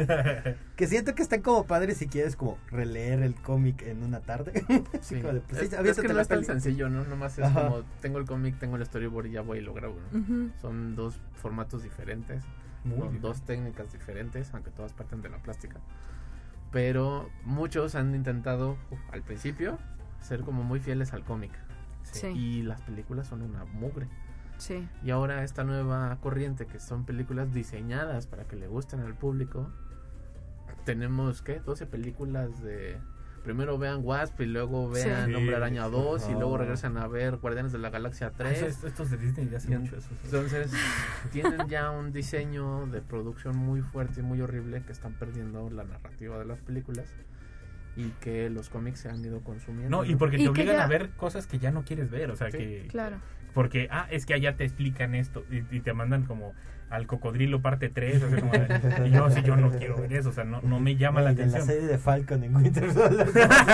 que 0.75 0.87
siento 0.87 1.13
que 1.13 1.21
están 1.21 1.41
como 1.41 1.65
padres 1.65 1.97
si 1.97 2.07
quieres 2.07 2.35
como 2.35 2.57
releer 2.71 3.21
el 3.21 3.35
cómic 3.35 3.83
en 3.83 4.03
una 4.03 4.21
tarde. 4.21 4.63
Sí. 5.01 5.21
como 5.21 5.33
de, 5.33 5.41
pues, 5.41 5.59
sí, 5.59 5.65
es, 5.67 5.73
es 5.73 5.99
que 5.99 6.07
no 6.07 6.19
es 6.19 6.27
tan 6.27 6.43
sencillo, 6.43 6.89
¿no? 6.89 7.03
Nomás 7.03 7.37
es 7.37 7.45
Ajá. 7.45 7.67
como 7.67 7.83
tengo 8.01 8.17
el 8.19 8.25
cómic, 8.25 8.57
tengo 8.59 8.75
el 8.75 8.85
storyboard 8.85 9.27
y 9.27 9.31
ya 9.33 9.41
voy 9.41 9.59
y 9.59 9.61
lo 9.61 9.73
grabo, 9.73 9.95
¿no? 10.11 10.19
Ujú. 10.19 10.49
Son 10.61 10.95
dos 10.95 11.19
formatos 11.41 11.83
diferentes, 11.83 12.43
Muy 12.83 13.17
dos 13.19 13.41
técnicas 13.41 13.91
diferentes, 13.91 14.53
aunque 14.53 14.71
todas 14.71 14.93
parten 14.93 15.21
de 15.21 15.29
la 15.29 15.37
plástica. 15.39 15.79
Pero 16.71 17.29
muchos 17.43 17.95
han 17.95 18.13
intentado 18.15 18.77
uf, 18.91 18.99
al 19.11 19.23
principio 19.23 19.77
ser 20.21 20.41
como 20.41 20.63
muy 20.63 20.79
fieles 20.79 21.13
al 21.13 21.23
cómic. 21.23 21.51
Sí, 22.03 22.27
Y 22.27 22.61
las 22.63 22.81
películas 22.81 23.27
son 23.27 23.41
una 23.41 23.65
mugre. 23.65 24.07
sí. 24.57 24.87
Y 25.03 25.11
ahora 25.11 25.43
esta 25.43 25.63
nueva 25.63 26.17
corriente 26.21 26.65
que 26.65 26.79
son 26.79 27.05
películas 27.05 27.53
diseñadas 27.53 28.25
para 28.27 28.45
que 28.45 28.55
le 28.55 28.67
gusten 28.67 29.01
al 29.01 29.15
público. 29.15 29.69
Tenemos, 30.85 31.41
¿qué? 31.41 31.59
12 31.59 31.85
películas 31.85 32.61
de... 32.63 32.99
Primero 33.43 33.77
vean 33.77 34.01
Wasp 34.03 34.39
y 34.41 34.45
luego 34.45 34.89
vean 34.89 35.27
Sí. 35.29 35.33
Hombre 35.35 35.55
Araña 35.55 35.87
2 35.87 36.27
y 36.29 36.33
luego 36.33 36.57
regresan 36.57 36.97
a 36.97 37.07
ver 37.07 37.37
Guardianes 37.37 37.71
de 37.71 37.79
la 37.79 37.89
Galaxia 37.89 38.27
Ah, 38.27 38.33
3. 38.37 38.61
eso- 38.61 38.87
estos 38.87 39.09
de 39.11 39.17
Disney 39.17 39.49
ya 39.49 39.57
hacen 39.57 39.81
mucho 39.81 39.97
eso. 39.97 40.09
Entonces, 40.25 40.71
tienen 41.31 41.67
ya 41.67 41.89
un 41.91 42.11
diseño 42.11 42.87
de 42.87 43.01
producción 43.01 43.55
muy 43.57 43.81
fuerte 43.81 44.19
y 44.19 44.23
muy 44.23 44.41
horrible 44.41 44.81
que 44.85 44.91
están 44.91 45.13
perdiendo 45.13 45.69
la 45.69 45.83
narrativa 45.83 46.37
de 46.37 46.45
las 46.45 46.59
películas 46.59 47.05
y 47.95 48.09
que 48.21 48.49
los 48.49 48.69
cómics 48.69 48.99
se 48.99 49.09
han 49.09 49.23
ido 49.23 49.41
consumiendo. 49.41 49.89
No, 49.97 50.05
y 50.05 50.15
porque 50.15 50.37
te 50.37 50.47
obligan 50.49 50.75
ya- 50.77 50.83
a 50.83 50.87
ver 50.87 51.09
cosas 51.11 51.47
que 51.47 51.59
ya 51.59 51.71
no 51.71 51.83
quieres 51.83 52.09
ver, 52.09 52.31
o 52.31 52.35
sea 52.35 52.51
Sí, 52.51 52.57
que... 52.57 52.87
Claro. 52.89 53.17
Porque, 53.53 53.87
ah, 53.91 54.07
es 54.11 54.25
que 54.27 54.35
allá 54.35 54.55
te 54.55 54.63
explican 54.63 55.15
esto 55.15 55.43
y, 55.49 55.63
y 55.75 55.79
te 55.81 55.91
mandan 55.93 56.23
como 56.23 56.53
al 56.89 57.05
cocodrilo 57.07 57.61
parte 57.61 57.89
3, 57.89 58.23
o 58.23 58.29
sea, 58.29 58.39
como 58.39 58.51
de- 58.51 59.07
y 59.07 59.11
yo 59.11 59.29
sí, 59.29 59.41
yo 59.43 59.55
no 59.55 59.69
quiero 59.71 59.97
ver 60.01 60.11
eso, 60.13 60.29
o 60.29 60.33
sea, 60.33 60.43
no, 60.43 60.59
no 60.61 60.79
me 60.79 60.95
llama 60.95 61.21
la 61.21 61.29
Oye, 61.31 61.43
en 61.43 61.51
la 61.51 61.57
atención. 61.57 61.75
serie 61.77 61.87
de 61.91 61.97
Falcon 61.99 62.43
en 62.43 62.55
Winter 62.55 62.91
Soldier 62.93 63.27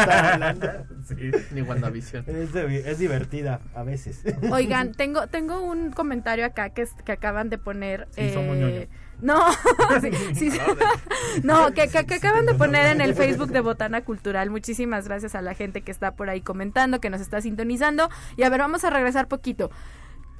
hablando. 0.09 0.67
Sí. 1.05 1.15
Ni 1.51 1.61
WandaVision. 1.61 2.23
Es, 2.27 2.51
de- 2.51 2.89
es 2.89 2.97
divertida 2.97 3.59
a 3.75 3.83
veces. 3.83 4.23
Oigan, 4.51 4.91
tengo 4.97 5.27
tengo 5.27 5.61
un 5.61 5.91
comentario 5.91 6.45
acá 6.45 6.71
que, 6.71 6.81
es- 6.81 6.93
que 7.05 7.11
acaban 7.11 7.49
de 7.49 7.57
poner. 7.59 8.07
Sí, 8.11 8.31
somos 8.33 8.57
ñoños. 8.57 8.87
No, 9.21 9.39
sí, 10.01 10.09
sí, 10.33 10.51
sí. 10.51 10.59
no, 11.43 11.71
que, 11.73 11.87
que- 11.87 12.05
que 12.05 12.15
acaban 12.15 12.45
de 12.45 12.53
poner 12.55 12.87
en 12.87 13.01
el 13.01 13.13
Facebook 13.13 13.51
de 13.51 13.61
Botana 13.61 14.01
Cultural. 14.01 14.49
Muchísimas 14.49 15.07
gracias 15.07 15.35
a 15.35 15.41
la 15.41 15.53
gente 15.53 15.81
que 15.83 15.91
está 15.91 16.15
por 16.15 16.29
ahí 16.29 16.41
comentando, 16.41 16.99
que 16.99 17.09
nos 17.09 17.21
está 17.21 17.39
sintonizando. 17.39 18.09
Y 18.35 18.43
a 18.43 18.49
ver, 18.49 18.59
vamos 18.59 18.83
a 18.83 18.89
regresar 18.89 19.27
poquito. 19.27 19.69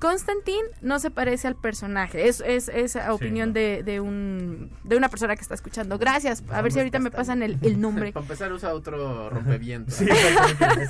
Constantine 0.06 0.68
no 0.82 1.00
se 1.00 1.10
parece 1.10 1.48
al 1.48 1.56
personaje. 1.56 2.28
Es, 2.28 2.42
es, 2.46 2.70
es 2.70 2.96
opinión 3.10 3.50
no. 3.50 3.54
de, 3.54 3.82
de, 3.84 4.00
un, 4.00 4.72
de 4.84 4.96
una 4.98 5.10
persona 5.10 5.36
que 5.36 5.42
está 5.42 5.56
escuchando. 5.56 5.98
Gracias. 5.98 6.44
A 6.52 6.62
ver 6.62 6.72
si 6.72 6.78
ahorita 6.80 7.00
me 7.00 7.10
pasan 7.10 7.42
el, 7.42 7.58
el 7.64 7.82
nombre. 7.82 8.12
Para 8.14 8.24
empezar 8.24 8.52
usa 8.54 8.74
otro 8.74 9.30
rompeviento. 9.30 9.92
Sí. 9.92 10.06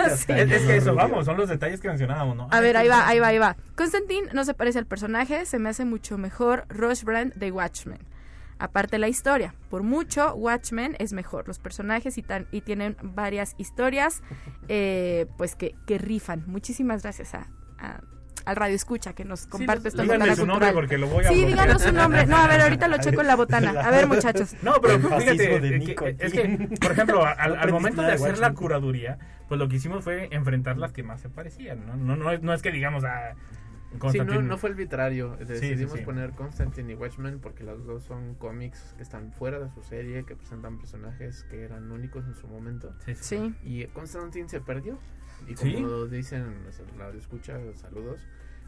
Es 0.05 0.25
que 0.25 0.33
hasta 0.33 0.37
Es, 0.41 0.51
es 0.51 0.61
que 0.63 0.75
eso, 0.77 0.93
vamos, 0.95 1.25
son 1.25 1.37
los 1.37 1.47
detalles 1.47 1.79
que 1.79 1.87
mencionábamos, 1.87 2.35
¿no? 2.35 2.47
A 2.51 2.59
ver, 2.59 2.75
ahí 2.77 2.87
va, 2.87 3.07
ahí 3.07 3.19
va, 3.19 3.27
ahí 3.27 3.37
va. 3.37 3.55
Constantine 3.75 4.29
no 4.33 4.43
se 4.43 4.53
parece 4.53 4.79
al 4.79 4.85
personaje, 4.85 5.45
se 5.45 5.59
me 5.59 5.69
hace 5.69 5.85
mucho 5.85 6.17
mejor 6.17 6.65
Rush 6.69 7.03
Brand 7.03 7.33
de 7.35 7.51
Watchmen. 7.51 7.99
Aparte 8.59 8.97
la 8.99 9.07
historia, 9.07 9.53
por 9.69 9.83
mucho 9.83 10.33
Watchmen 10.35 10.95
es 10.99 11.13
mejor. 11.13 11.47
Los 11.47 11.59
personajes 11.59 12.17
y, 12.17 12.21
tan, 12.21 12.47
y 12.51 12.61
tienen 12.61 12.95
varias 13.01 13.55
historias 13.57 14.21
eh, 14.67 15.25
pues 15.37 15.55
que, 15.55 15.75
que 15.87 15.97
rifan. 15.97 16.43
Muchísimas 16.47 17.01
gracias 17.03 17.33
a, 17.33 17.47
a- 17.79 18.01
al 18.45 18.55
Radio 18.55 18.75
Escucha 18.75 19.13
que 19.13 19.25
nos 19.25 19.47
comparte 19.47 19.87
esta 19.89 20.03
díganme 20.03 20.19
botana 20.25 20.35
su 20.35 20.45
nombre 20.45 20.71
porque 20.73 20.97
lo 20.97 21.07
voy 21.07 21.25
a 21.25 21.29
Sí, 21.29 21.35
bloquear. 21.45 21.49
díganos 21.65 21.81
su 21.81 21.91
nombre. 21.91 22.25
No, 22.25 22.37
a 22.37 22.47
ver, 22.47 22.61
ahorita 22.61 22.87
lo 22.87 22.97
checo 22.97 23.21
en 23.21 23.27
la 23.27 23.35
botana. 23.37 23.71
A 23.81 23.91
ver, 23.91 24.07
muchachos. 24.07 24.55
No, 24.61 24.73
pero 24.81 24.99
fíjate, 24.99 25.37
que- 25.37 26.15
es 26.19 26.33
que, 26.33 26.69
por 26.81 26.91
ejemplo, 26.91 27.25
al, 27.25 27.55
al 27.57 27.71
momento 27.71 28.01
de 28.01 28.11
hacer 28.13 28.37
la 28.37 28.53
curaduría, 28.53 29.17
pues 29.47 29.59
lo 29.59 29.67
que 29.67 29.75
hicimos 29.77 30.03
fue 30.03 30.27
enfrentar 30.31 30.77
las 30.77 30.91
que 30.91 31.03
más 31.03 31.21
se 31.21 31.29
parecían, 31.29 31.85
¿no? 31.85 31.95
No, 31.95 32.15
no, 32.15 32.31
es, 32.31 32.41
no 32.41 32.53
es 32.53 32.61
que 32.61 32.71
digamos 32.71 33.03
a 33.03 33.33
Sí, 33.91 33.99
Constantine. 33.99 34.41
no, 34.41 34.47
no 34.49 34.57
fue 34.57 34.71
arbitrario. 34.71 35.37
Decidimos 35.37 35.93
sí, 35.93 35.99
sí. 35.99 36.03
poner 36.05 36.31
Constantine 36.31 36.91
y 36.91 36.95
Watchmen 36.95 37.39
porque 37.39 37.63
los 37.63 37.85
dos 37.85 38.03
son 38.03 38.35
cómics 38.35 38.93
que 38.97 39.03
están 39.03 39.31
fuera 39.31 39.57
de 39.59 39.69
su 39.69 39.81
serie, 39.83 40.25
que 40.25 40.35
presentan 40.35 40.77
personajes 40.77 41.45
que 41.49 41.63
eran 41.63 41.89
únicos 41.91 42.25
en 42.25 42.35
su 42.35 42.45
momento. 42.47 42.93
Sí, 43.05 43.15
sí. 43.15 43.23
Sí. 43.23 43.55
Y 43.63 43.85
Constantine 43.87 44.49
se 44.49 44.59
perdió. 44.59 44.99
Y 45.47 45.55
¿Sí? 45.55 45.73
como 45.75 46.05
dicen 46.05 46.55
la 46.97 47.09
escucha, 47.09 47.57
saludos, 47.75 48.21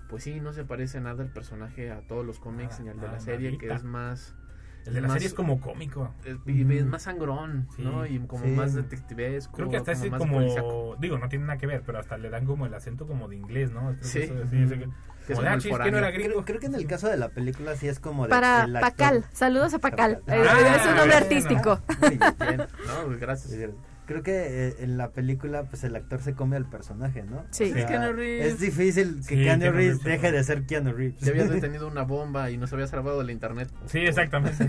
pues 0.09 0.23
sí, 0.23 0.39
no 0.39 0.53
se 0.53 0.63
parece 0.63 1.01
nada 1.01 1.23
el 1.23 1.29
personaje 1.29 1.91
a 1.91 2.01
todos 2.01 2.25
los 2.25 2.39
cómics 2.39 2.79
Nada, 2.79 2.83
ni 2.83 2.89
al 2.89 2.95
de 2.97 3.01
nada, 3.01 3.13
la 3.13 3.19
serie, 3.19 3.49
que 3.57 3.67
nadita. 3.67 3.75
es 3.75 3.83
más... 3.83 4.35
El 4.85 4.93
de 4.93 5.01
la 5.01 5.07
más- 5.09 5.15
serie 5.15 5.27
es 5.27 5.33
como 5.33 5.59
cómico. 5.59 6.13
es, 6.23 6.37
y 6.45 6.77
es 6.77 6.85
más 6.85 7.01
sangrón, 7.01 7.67
Sí. 7.75 7.81
¿no? 7.83 8.05
Y 8.05 8.19
como 8.19 8.45
Sí. 8.45 8.51
más 8.51 8.73
detectivesco. 8.73 9.53
Creo 9.53 9.69
que 9.69 9.75
hasta 9.77 9.91
ese 9.91 10.09
más 10.09 10.17
como, 10.19 10.95
digo, 10.97 11.17
no 11.17 11.27
tiene 11.27 11.45
nada 11.45 11.57
que 11.57 11.67
ver, 11.67 11.83
pero 11.85 11.99
hasta 11.99 12.17
le 12.17 12.29
dan 12.29 12.45
como 12.45 12.65
el 12.65 12.73
acento 12.73 13.05
como 13.05 13.27
de 13.27 13.35
inglés, 13.35 13.71
¿no? 13.71 13.81
Creo 13.87 13.97
que 13.99 14.05
Sí. 14.05 14.19
eso- 14.19 14.33
sí, 14.49 14.65
sí, 14.65 14.69
que- 14.79 14.89
Que 15.27 15.33
es 15.33 15.39
como 15.39 15.49
como 15.49 15.49
ah, 15.49 15.57
chis, 15.59 15.77
que 15.77 15.91
no 15.91 15.97
era 15.97 16.11
gringo. 16.11 16.29
Creo, 16.35 16.45
creo 16.45 16.59
que 16.61 16.65
en 16.67 16.75
el 16.75 16.87
caso 16.87 17.09
de 17.09 17.17
la 17.17 17.27
película 17.27 17.75
sí 17.75 17.89
es 17.89 17.99
como 17.99 18.23
de 18.23 18.29
Para 18.29 18.65
Pacal. 18.79 19.25
Saludos 19.33 19.73
a 19.73 19.79
Pacal. 19.79 20.21
Ah, 20.25 20.33
Eh, 20.35 20.41
es 20.77 20.81
un 20.85 20.95
nombre 20.95 21.01
bueno. 21.01 21.15
artístico. 21.15 21.81
Muy 21.99 22.09
bien. 22.47 22.57
No, 22.87 23.17
gracias. 23.19 23.69
Creo 24.07 24.23
que 24.23 24.67
eh, 24.69 24.75
en 24.79 24.97
la 24.97 25.09
película 25.11 25.63
pues 25.63 25.83
el 25.83 25.95
actor 25.95 26.21
se 26.21 26.33
come 26.33 26.55
al 26.55 26.65
personaje, 26.65 27.23
¿no? 27.23 27.43
Sí. 27.51 27.65
O 27.65 27.73
sea, 27.73 27.77
Es 27.81 27.85
Keanu 27.85 28.13
Reeves. 28.13 28.53
es 28.53 28.59
difícil 28.59 29.17
que 29.17 29.23
Sí, 29.23 29.35
Keanu 29.43 29.61
Keanu 29.61 29.77
Reeves 29.77 30.03
Reeves, 30.03 30.21
deje 30.21 30.31
de 30.31 30.43
ser 30.43 30.65
Keanu 30.65 30.93
Reeves. 30.93 31.19
Si 31.21 31.29
habías 31.29 31.49
detenido 31.51 31.87
una 31.87 32.03
bomba 32.03 32.49
y 32.49 32.57
nos 32.57 32.71
había 32.73 32.87
salvado 32.87 33.19
de 33.19 33.25
la 33.25 33.31
internet. 33.33 33.69
Sí, 33.85 33.99
exactamente. 33.99 34.65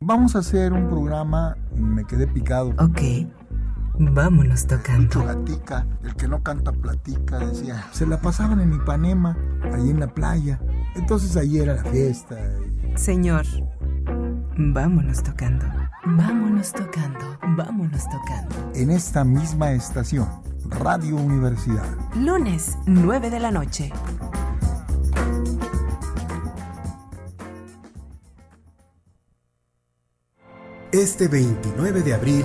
Vamos 0.00 0.36
a 0.36 0.40
hacer 0.40 0.72
un 0.72 0.88
programa, 0.88 1.56
me 1.74 2.04
quedé 2.04 2.26
picado. 2.26 2.70
Ok, 2.78 3.00
vámonos 3.98 4.66
tocando. 4.66 5.22
Platica, 5.22 5.86
el 6.04 6.14
que 6.14 6.28
no 6.28 6.42
canta 6.42 6.70
platica, 6.72 7.38
decía. 7.38 7.82
Se 7.92 8.06
la 8.06 8.20
pasaban 8.20 8.60
en 8.60 8.74
Ipanema, 8.74 9.36
ahí 9.72 9.88
en 9.90 10.00
la 10.00 10.08
playa. 10.08 10.60
Entonces 10.94 11.34
ahí 11.36 11.58
era 11.58 11.76
la 11.76 11.84
fiesta. 11.84 12.36
y- 12.94 12.96
Señor, 12.98 13.44
vámonos 14.58 15.22
tocando. 15.22 15.64
Vámonos 16.04 16.72
tocando, 16.72 17.38
vámonos 17.56 18.04
tocando. 18.04 18.54
En 18.74 18.90
esta 18.90 19.24
misma 19.24 19.72
estación, 19.72 20.28
Radio 20.68 21.16
Universidad. 21.16 21.84
Lunes, 22.14 22.76
9 22.86 23.30
de 23.30 23.40
la 23.40 23.50
noche. 23.50 23.92
Este 30.96 31.28
29 31.28 32.00
de 32.00 32.14
abril, 32.14 32.42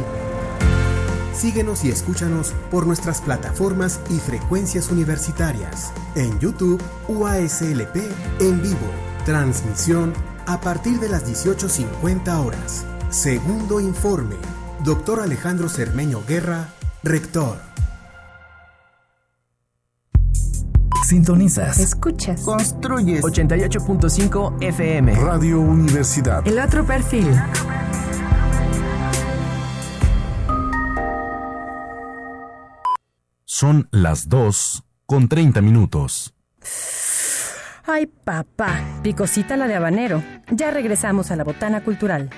síguenos 1.34 1.86
y 1.86 1.90
escúchanos 1.90 2.54
por 2.70 2.86
nuestras 2.86 3.22
plataformas 3.22 4.02
y 4.10 4.20
frecuencias 4.20 4.92
universitarias. 4.92 5.94
En 6.16 6.38
YouTube, 6.38 6.82
UASLP 7.08 7.96
en 8.42 8.62
vivo. 8.62 8.92
Transmisión 9.24 10.12
a 10.48 10.60
partir 10.60 11.00
de 11.00 11.08
las 11.08 11.26
18.50 11.26 12.46
horas. 12.46 12.86
Segundo 13.10 13.80
informe. 13.80 14.36
Doctor 14.84 15.22
Alejandro 15.22 15.70
Cermeño 15.70 16.22
Guerra, 16.28 16.74
rector. 17.04 17.58
Sintonizas. 21.06 21.80
Escuchas. 21.80 22.42
Construyes. 22.42 23.24
88.5 23.24 24.62
FM. 24.62 25.16
Radio 25.16 25.62
Universidad. 25.62 26.46
El 26.46 26.60
otro 26.60 26.86
perfil. 26.86 27.28
Son 33.62 33.88
las 33.92 34.28
2 34.28 34.86
con 35.06 35.28
30 35.28 35.62
minutos. 35.62 36.34
Ay, 37.86 38.08
papá. 38.08 38.82
Picosita 39.04 39.56
la 39.56 39.68
de 39.68 39.76
habanero. 39.76 40.24
Ya 40.50 40.72
regresamos 40.72 41.30
a 41.30 41.36
la 41.36 41.44
botana 41.44 41.84
cultural. 41.84 42.32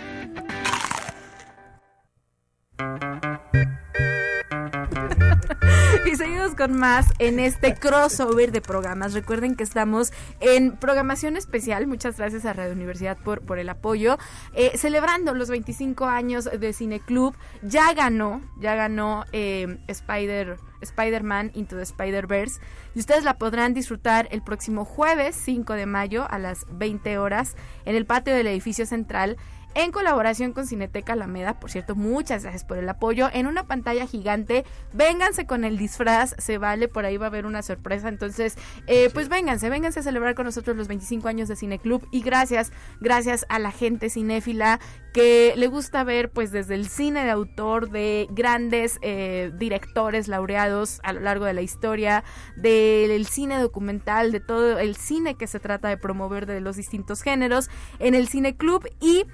y 6.12 6.16
seguimos 6.16 6.56
con 6.56 6.74
más 6.78 7.08
en 7.20 7.40
este 7.40 7.76
crossover 7.76 8.52
de 8.52 8.62
programas. 8.62 9.14
Recuerden 9.14 9.56
que 9.56 9.64
estamos 9.64 10.12
en 10.40 10.76
programación 10.78 11.38
especial. 11.38 11.88
Muchas 11.88 12.18
gracias 12.18 12.46
a 12.46 12.54
Radio 12.54 12.74
Universidad 12.74 13.18
por, 13.18 13.42
por 13.42 13.60
el 13.60 13.70
apoyo. 13.70 14.18
Eh, 14.54 14.78
celebrando 14.78 15.34
los 15.34 15.50
25 15.50 16.06
años 16.06 16.46
de 16.46 16.74
Cineclub. 16.74 17.36
Ya 17.62 17.94
ganó, 17.94 18.42
ya 18.60 18.76
ganó 18.76 19.26
eh, 19.32 19.78
Spider, 19.88 20.58
Spider-Man 20.82 21.52
Into 21.54 21.76
the 21.78 21.84
Spider-Verse. 21.84 22.60
Y 22.96 23.00
ustedes 23.00 23.24
la 23.24 23.38
podrán 23.38 23.74
disfrutar 23.74 24.28
el 24.32 24.42
próximo 24.42 24.86
jueves 24.86 25.36
5 25.36 25.74
de 25.74 25.86
mayo 25.86 26.28
a 26.30 26.38
las 26.40 26.66
20 26.72 27.18
horas 27.18 27.56
en 27.86 27.96
el 27.96 28.06
patio 28.06 28.36
del 28.36 28.48
edificio 28.48 28.86
central 28.86 29.38
en 29.76 29.92
colaboración 29.92 30.54
con 30.54 30.68
Cineteca 30.68 31.14
Alameda. 31.14 31.60
Por 31.60 31.72
cierto, 31.72 31.96
muchas 31.96 32.44
gracias 32.44 32.64
por 32.64 32.78
el 32.78 32.88
apoyo. 32.90 33.30
En 33.34 33.48
una 33.48 33.66
pantalla 33.66 34.06
gigante, 34.08 34.66
vénganse 34.94 35.46
con 35.46 35.64
el 35.64 35.78
disfraz, 35.78 36.36
se 36.38 36.58
vale, 36.58 36.88
por 36.88 37.06
ahí 37.06 37.18
va 37.18 37.28
a 37.28 37.30
haber 37.30 37.46
una 37.46 37.62
sorpresa. 37.62 38.10
Entonces, 38.10 38.58
eh, 38.88 39.10
pues 39.14 39.30
vénganse, 39.30 39.70
vénganse 39.70 40.02
a 40.02 40.04
celebrar 40.04 40.36
con 40.36 40.46
nosotros 40.46 40.76
los 40.76 40.88
25 40.88 41.28
años 41.28 41.48
de 41.48 41.56
Cineclub. 41.56 42.08
Y 42.12 42.22
gracias, 42.22 42.72
gracias 43.00 43.46
a 43.50 43.60
la 43.60 43.72
gente 43.72 44.10
cinéfila 44.10 44.80
que 45.14 45.54
le 45.56 45.68
gusta 45.68 46.04
ver, 46.04 46.32
pues 46.32 46.52
desde 46.52 46.74
el 46.74 46.90
cine 46.90 47.24
de 47.24 47.30
autor 47.30 47.90
de 47.92 48.28
grandes 48.32 48.98
eh, 49.02 49.52
directores 49.58 50.28
laureados 50.28 51.00
a 51.04 51.14
lo 51.14 51.20
largo 51.22 51.46
de 51.46 51.54
la 51.54 51.62
historia, 51.62 52.24
del 52.56 53.26
cine 53.28 53.60
documental, 53.60 54.32
de 54.32 54.40
todo 54.40 54.80
el 54.80 54.96
cine 54.96 55.36
que 55.36 55.46
se 55.46 55.60
trata 55.60 55.88
de 55.88 55.98
promover 55.98 56.48
de 56.48 56.62
los 56.62 56.76
distintos 56.76 57.22
géneros 57.22 57.70
en 58.00 58.16
el 58.16 58.28
Cineclub 58.28 58.90
y 59.00 59.26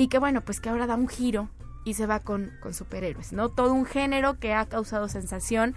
y 0.00 0.08
que 0.08 0.18
bueno, 0.18 0.40
pues 0.40 0.60
que 0.60 0.70
ahora 0.70 0.86
da 0.86 0.94
un 0.94 1.08
giro 1.08 1.50
y 1.84 1.92
se 1.94 2.06
va 2.06 2.20
con, 2.20 2.52
con 2.60 2.72
superhéroes, 2.74 3.32
¿no? 3.32 3.48
Todo 3.50 3.72
un 3.74 3.84
género 3.84 4.38
que 4.38 4.54
ha 4.54 4.64
causado 4.66 5.08
sensación. 5.08 5.74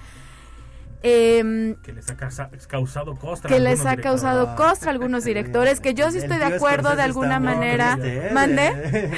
em, 1.06 1.76
Que 1.84 1.92
les 1.92 2.10
ha 2.10 2.16
causa- 2.16 2.50
causado 2.70 3.16
costra. 3.16 3.50
que 3.50 3.56
a 3.56 3.60
les 3.60 3.80
algunos 3.82 3.94
ha 3.94 4.02
causado 4.02 4.40
directores. 4.46 4.70
costra 4.70 4.90
a 4.90 4.94
algunos 4.94 5.24
directores, 5.26 5.80
que 5.82 5.94
yo 5.94 6.10
sí 6.12 6.20
estoy 6.20 6.38
de 6.38 6.46
acuerdo 6.46 6.96
de 6.96 7.02
alguna 7.02 7.42
manera. 7.42 7.98
triste. 8.00 8.30
¿Mande? 8.34 8.68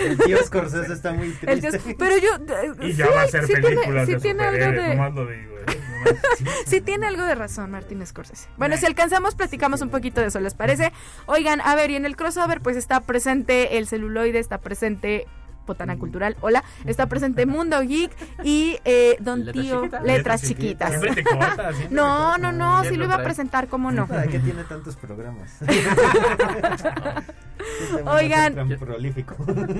El 0.09 0.17
tío 0.17 0.37
Scorsese 0.43 0.93
está 0.93 1.13
muy 1.13 1.29
triste. 1.33 1.79
tío- 1.79 1.95
pero 1.99 2.15
yo... 2.17 2.29
Y 2.87 2.93
ya 2.93 3.05
sí, 3.05 3.11
va 3.15 3.21
a 3.21 3.23
hacer 3.25 3.45
sí 3.45 3.53
películas 3.53 3.85
tiene, 3.85 4.05
sí 4.07 4.13
de 4.13 4.19
tiene 4.19 4.43
algo 4.43 4.81
de... 4.81 4.95
nomás 4.95 5.13
lo 5.13 5.27
digo. 5.27 5.55
¿eh? 5.59 5.65
Sí 6.65 6.81
tiene 6.81 7.07
algo 7.07 7.23
de 7.23 7.35
razón 7.35 7.71
Martín 7.71 8.05
Scorsese. 8.05 8.47
Bueno, 8.57 8.77
si 8.77 8.85
alcanzamos, 8.85 9.35
platicamos 9.35 9.81
un 9.81 9.89
poquito 9.89 10.21
de 10.21 10.27
eso, 10.27 10.39
¿les 10.39 10.53
parece? 10.53 10.91
Oigan, 11.25 11.61
a 11.61 11.75
ver, 11.75 11.91
y 11.91 11.95
en 11.95 12.05
el 12.05 12.15
crossover 12.15 12.61
pues 12.61 12.77
está 12.77 13.01
presente 13.01 13.77
el 13.77 13.87
celuloide, 13.87 14.39
está 14.39 14.59
presente 14.59 15.27
Botana 15.65 15.97
Cultural, 15.97 16.35
hola, 16.41 16.63
está 16.85 17.07
presente 17.07 17.45
Mundo 17.45 17.79
Geek 17.81 18.11
y 18.43 18.77
eh, 18.85 19.17
Don 19.19 19.45
¿Letras 19.45 19.63
Tío? 19.63 19.89
Letras 20.03 20.41
Chiquitas. 20.43 20.89
Siempre 20.91 21.15
te 21.15 21.23
cortas, 21.29 21.75
siempre 21.75 21.95
No, 21.95 22.35
te 22.35 22.41
no, 22.41 22.51
no, 22.51 22.81
¿Quién 22.81 22.93
sí 22.93 22.97
lo 22.97 23.05
lo 23.05 23.13
iba 23.13 23.21
a 23.21 23.23
presentar, 23.23 23.67
¿cómo 23.67 23.91
no? 23.91 24.07
¿Para 24.07 24.27
qué 24.27 24.39
tiene 24.39 24.63
tantos 24.63 24.95
programas? 24.95 25.57
Este 27.81 28.03
Oigan. 28.03 28.51
es 28.51 28.55
tan 28.55 28.79
prolífico. 28.79 29.35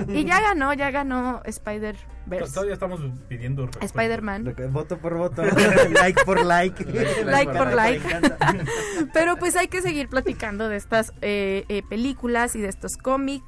Y 0.08 0.24
ya 0.24 0.40
ganó, 0.40 0.72
ya 0.74 0.90
ganó 0.90 1.40
To- 1.42 1.48
Spider-Verse. 1.48 2.52
Todavía 2.52 2.74
estamos 2.74 3.00
pidiendo. 3.28 3.68
Spider-Man. 3.80 4.54
Voto 4.70 4.98
por 4.98 5.14
voto, 5.16 5.42
like 5.92 6.24
por 6.24 6.44
like. 6.44 6.84
Like 7.24 7.52
por 7.52 7.72
like. 7.72 8.02
Pero 9.12 9.36
pues 9.36 9.56
hay 9.56 9.68
que 9.68 9.82
seguir 9.82 10.08
platicando 10.08 10.68
de 10.68 10.76
estas 10.76 11.12
eh, 11.22 11.64
eh, 11.68 11.82
películas 11.88 12.56
y 12.56 12.60
de 12.60 12.68
estos 12.68 12.96
cómics. 12.96 13.44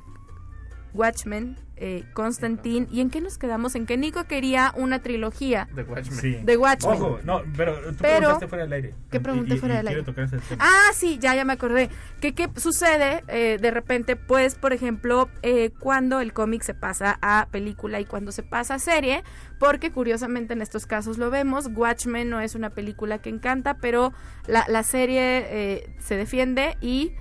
Watchmen, 0.95 1.57
eh, 1.81 2.05
Constantine. 2.15 2.87
¿Y 2.91 3.01
en 3.01 3.11
qué 3.11 3.21
nos 3.21 3.39
quedamos? 3.39 3.75
En 3.75 3.87
que 3.87 3.97
Nico 3.97 4.25
quería 4.25 4.73
una 4.77 5.01
trilogía 5.01 5.69
The 5.75 5.83
Watchmen. 5.83 6.19
Sí. 6.21 6.39
de 6.43 6.57
Watchmen. 6.57 6.95
Ojo, 7.03 7.19
no, 7.25 7.43
pero 7.57 7.75
tú 7.77 7.97
Pero- 8.01 8.19
preguntaste 8.19 8.49
fuera 8.49 8.65
del 8.65 8.73
aire. 8.73 8.95
¿Qué 9.11 9.21
pregunté 9.21 9.55
Y- 9.55 9.59
fuera 9.59 9.75
y 9.75 9.79
del 9.79 9.89
aire? 9.89 10.03
tocar 10.03 10.25
ese 10.25 10.39
tema. 10.39 10.65
Ah, 10.67 10.91
sí, 10.95 11.19
ya, 11.21 11.35
ya 11.35 11.45
me 11.45 11.53
acordé. 11.55 11.91
Que 12.21 12.35
qué 12.35 12.49
sucede 12.57 13.23
eh, 13.29 13.59
de 13.61 13.71
repente, 13.71 14.17
pues, 14.17 14.55
por 14.55 14.73
ejemplo, 14.73 15.29
eh, 15.43 15.71
cuando 15.79 16.21
el 16.21 16.33
cómic 16.33 16.63
se 16.63 16.75
pasa 16.75 17.19
a 17.23 17.49
película 17.51 18.01
y 18.01 18.05
cuando 18.05 18.33
se 18.33 18.43
pasa 18.43 18.75
a 18.75 18.79
serie, 18.79 19.23
porque 19.59 19.91
curiosamente 19.91 20.53
en 20.53 20.63
estos 20.63 20.87
casos 20.87 21.19
lo 21.19 21.31
vemos. 21.31 21.69
Watchmen 21.75 22.31
no 22.31 22.41
es 22.41 22.55
una 22.55 22.71
película 22.71 23.19
que 23.19 23.31
encanta, 23.31 23.75
pero 23.75 24.13
la, 24.47 24.65
la 24.69 24.83
serie 24.83 25.47
eh, 25.49 25.95
se 25.99 26.17
defiende 26.17 26.77
y 26.81 27.13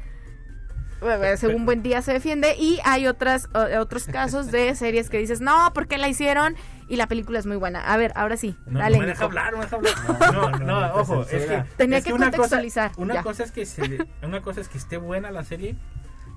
según 1.37 1.65
buen 1.65 1.83
día 1.83 2.01
se 2.01 2.13
defiende 2.13 2.55
y 2.57 2.79
hay 2.83 3.07
otras 3.07 3.49
otros 3.79 4.05
casos 4.05 4.51
de 4.51 4.75
series 4.75 5.09
que 5.09 5.17
dices 5.17 5.41
no 5.41 5.71
¿por 5.73 5.87
qué 5.87 5.97
la 5.97 6.07
hicieron? 6.09 6.55
y 6.89 6.95
la 6.95 7.07
película 7.07 7.37
es 7.39 7.45
muy 7.45 7.57
buena 7.57 7.81
a 7.81 7.97
ver 7.97 8.11
ahora 8.15 8.37
sí 8.37 8.55
No, 8.65 8.79
dale 8.79 8.97
no 8.97 9.01
me 9.03 9.07
deja 9.09 9.25
hablar, 9.25 9.51
no 9.53 9.57
me 9.59 9.63
deja 9.65 9.75
hablar. 9.75 10.33
No, 10.33 10.49
no, 10.51 10.59
no, 10.59 10.93
ojo, 10.95 11.21
es 11.23 11.45
que. 11.45 11.63
Tenía 11.77 11.97
es 11.97 12.03
que 12.05 12.13
una 12.13 12.27
cosa- 12.27 12.37
contextualizar, 12.37 12.91
Una 12.97 13.13
ya. 13.15 13.23
cosa 13.23 13.43
es 13.43 13.51
que 13.51 13.65
se, 13.65 14.05
una 14.23 14.41
cosa 14.41 14.61
es 14.61 14.69
que 14.69 14.77
esté 14.77 14.97
buena 14.97 15.29
la 15.31 15.43
serie 15.43 15.75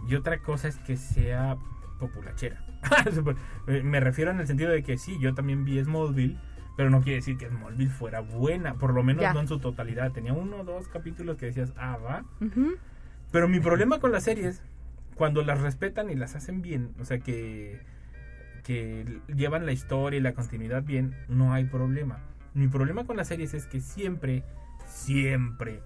y 0.09 0.15
otra 0.17 0.39
cosa 0.43 0.69
es 0.69 0.77
que 0.79 0.97
sea 0.97 1.57
populachera. 2.01 2.65
Me 3.67 4.01
refiero 4.01 4.31
en 4.31 4.41
el 4.41 4.47
sentido 4.47 4.71
de 4.71 4.83
que 4.83 4.97
sí, 4.99 5.19
yo 5.21 5.35
también 5.35 5.65
vi 5.65 5.83
Smallville, 5.85 6.39
pero 6.77 6.89
no 6.91 7.03
quiere 7.03 7.17
decir 7.17 7.37
que 7.37 7.47
Smallville 7.49 7.91
fuera 7.91 8.21
buena, 8.21 8.75
por 8.75 8.95
lo 8.95 9.03
menos 9.03 9.21
Ya. 9.23 9.33
no 9.35 9.41
en 9.41 9.49
su 9.49 9.59
totalidad. 9.61 10.11
Tenía 10.13 10.33
uno 10.33 10.57
o 10.61 10.65
dos 10.65 10.89
capítulos 10.89 11.37
que 11.37 11.47
decías, 11.47 11.73
ah, 11.77 11.99
va. 11.99 12.25
Ujú. 12.41 12.75
Pero 13.31 13.49
mi 13.49 13.61
problema 13.61 14.01
con 14.01 14.13
las 14.13 14.25
series, 14.25 14.63
cuando 15.15 15.43
las 15.43 15.61
respetan 15.61 16.11
y 16.11 16.15
las 16.15 16.35
hacen 16.35 16.63
bien, 16.63 16.95
o 17.01 17.05
sea 17.05 17.19
que, 17.21 17.81
que 18.65 19.21
llevan 19.35 19.67
la 19.67 19.73
historia 19.73 20.19
y 20.19 20.23
la 20.23 20.33
continuidad 20.33 20.83
bien, 20.83 21.15
no 21.29 21.53
hay 21.53 21.65
problema. 21.65 22.19
Mi 22.55 22.67
problema 22.67 23.05
con 23.05 23.17
las 23.17 23.29
series 23.29 23.55
es 23.55 23.67
que 23.67 23.81
siempre, 23.81 24.43
siempre, 24.89 25.81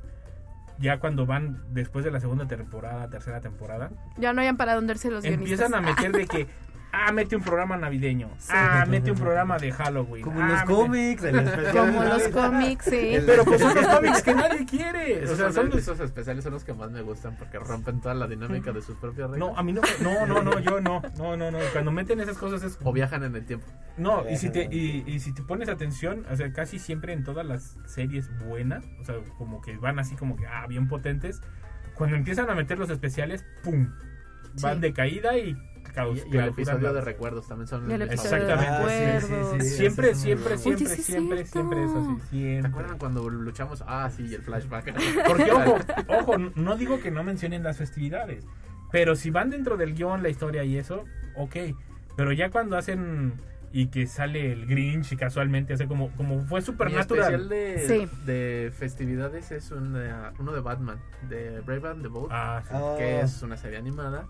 ya 0.79 0.99
cuando 0.99 1.27
van 1.27 1.63
después 1.75 2.05
de 2.05 2.11
la 2.11 2.21
segunda 2.21 2.47
temporada, 2.49 3.11
tercera 3.11 3.41
temporada, 3.41 3.91
ya 4.17 4.33
no 4.33 4.41
hayan 4.41 4.57
para 4.57 4.75
dónde 4.75 4.95
irse 4.95 5.11
los 5.11 5.25
empiezan 5.25 5.73
guionistas. 5.73 6.01
a 6.01 6.07
meter 6.07 6.13
de 6.13 6.27
que, 6.27 6.47
ah, 6.95 7.13
mete 7.13 7.37
un 7.37 7.43
programa 7.43 7.77
navideño, 7.77 8.31
ah, 8.51 8.85
mete 8.89 9.11
un 9.11 9.19
programa 9.19 9.59
de 9.59 9.73
Halloween. 9.73 10.23
Como 10.25 10.41
ah, 10.41 10.47
los 10.49 10.61
mete- 10.61 10.75
cómics, 10.75 11.25
el 11.25 11.71
como 11.73 12.03
de 12.03 12.09
los 12.09 12.29
cómics 12.29 12.85
sí 12.85 13.17
Pero 13.27 13.45
pues 13.45 13.61
son 13.61 13.75
los 13.75 13.87
cómics 13.87 14.23
que 14.23 14.35
nadie 14.35 14.65
quiere. 14.67 15.23
Esos, 15.25 15.33
O 15.33 15.37
sea, 15.37 15.47
son- 15.47 15.55
son 15.55 15.69
los- 15.71 15.79
esos 15.79 16.01
especiales 16.01 16.45
son 16.45 16.53
los 16.53 16.65
que 16.65 16.73
más 16.75 16.91
me 16.91 17.03
gustan 17.03 17.37
porque 17.37 17.59
rompen 17.59 18.01
toda 18.01 18.15
la 18.15 18.27
dinámica 18.27 18.73
de 18.73 18.81
sus 18.83 18.97
propias 18.97 19.31
reglas. 19.31 19.39
No, 19.51 19.57
a 19.59 19.63
mí 19.63 19.73
no, 19.73 19.81
no, 20.03 20.27
no, 20.27 20.43
no, 20.43 20.59
yo 20.61 20.81
no, 20.81 21.03
no, 21.19 21.37
no, 21.37 21.51
no. 21.51 21.59
Cuando 21.73 21.91
meten 21.93 22.21
esas 22.21 22.39
cosas 22.39 22.63
es 22.63 22.79
O 22.85 22.93
viajan 22.93 23.23
en 23.25 23.35
el 23.37 23.45
tiempo. 23.45 23.67
No, 23.97 24.25
y 24.29 24.37
si, 24.37 24.51
te, 24.51 24.65
y, 24.71 25.05
y 25.07 25.21
si 25.21 25.33
te 25.33 25.43
pones 25.43 25.69
atención, 25.69 26.25
o 26.31 26.37
sea, 26.37 26.53
casi 26.53 26.79
siempre 26.79 27.13
en 27.13 27.23
todas 27.25 27.47
las 27.47 27.77
series 27.87 28.29
buenas, 28.45 28.85
o 29.01 29.05
sea, 29.05 29.17
como 29.39 29.61
que 29.61 29.77
van 29.77 29.99
así 29.99 30.17
como 30.17 30.37
que, 30.37 30.47
ah, 30.47 30.67
bien 30.67 30.89
potentes, 30.89 31.41
cuando 31.95 32.17
empiezan 32.17 32.51
a 32.51 32.55
meter 32.57 32.79
los 32.79 32.91
especiales, 32.91 33.45
¡pum! 33.63 33.89
Van 34.61 34.75
Sí. 34.77 34.81
de 34.81 34.93
caída 34.93 35.37
y 35.39 35.57
caos. 35.95 36.19
Y, 36.31 36.35
y 36.35 36.39
el 36.39 36.49
episodio 36.49 36.93
de 36.93 37.01
recuerdos 37.01 37.47
también 37.47 37.69
son 37.69 37.91
el 37.91 38.03
Exactamente, 38.03 39.21
sí, 39.21 39.27
sí, 39.27 39.61
sí, 39.61 39.77
Siempre, 39.77 40.15
siempre, 40.15 40.59
siempre, 40.59 40.87
siempre, 40.89 41.45
siempre 41.47 41.85
es 41.85 41.91
así, 41.91 42.17
¿Te 42.17 42.27
siempre. 42.29 42.69
acuerdan 42.71 42.99
cuando 42.99 43.29
luchamos? 43.31 43.83
Ah, 43.87 44.11
sí, 44.15 44.35
el 44.35 44.43
flashback. 44.43 44.93
Porque, 45.27 45.51
ojo, 45.53 45.79
ojo, 46.09 46.39
no 46.55 46.77
digo 46.77 47.01
que 47.01 47.11
no 47.11 47.25
mencionen 47.25 47.63
las 47.63 47.77
festividades, 47.79 48.45
pero 48.93 49.17
si 49.17 49.31
van 49.31 49.51
dentro 49.51 49.77
del 49.77 49.95
guion, 49.95 50.23
la 50.23 50.29
historia 50.29 50.65
y 50.65 50.77
eso, 50.77 51.05
ok. 51.37 51.57
Pero 52.17 52.33
ya 52.33 52.51
cuando 52.51 52.77
hacen 52.77 53.33
y 53.73 53.89
que 53.89 54.07
sale 54.07 54.53
el 54.53 54.67
Grinch 54.67 55.11
y 55.11 55.17
casualmente 55.17 55.73
hace 55.75 55.89
como, 55.89 56.13
como 56.13 56.41
fue 56.43 56.61
Mi 56.61 56.67
Supernatural. 56.67 57.41
especial 57.41 57.49
de, 57.49 57.89
Sí. 57.89 58.09
de 58.25 58.73
festividades 58.79 59.51
es 59.51 59.73
un, 59.73 59.97
eh, 59.97 60.13
uno 60.39 60.53
de 60.53 60.61
Batman, 60.61 61.01
de 61.29 61.61
Brave 61.63 61.89
and 61.89 62.03
the 62.03 62.09
Bold, 62.09 62.29
Ah, 62.31 62.63
sí. 62.63 62.71
Oh. 62.73 62.95
que 62.97 63.21
es 63.23 63.43
una 63.43 63.57
serie 63.57 63.79
animada 63.79 64.29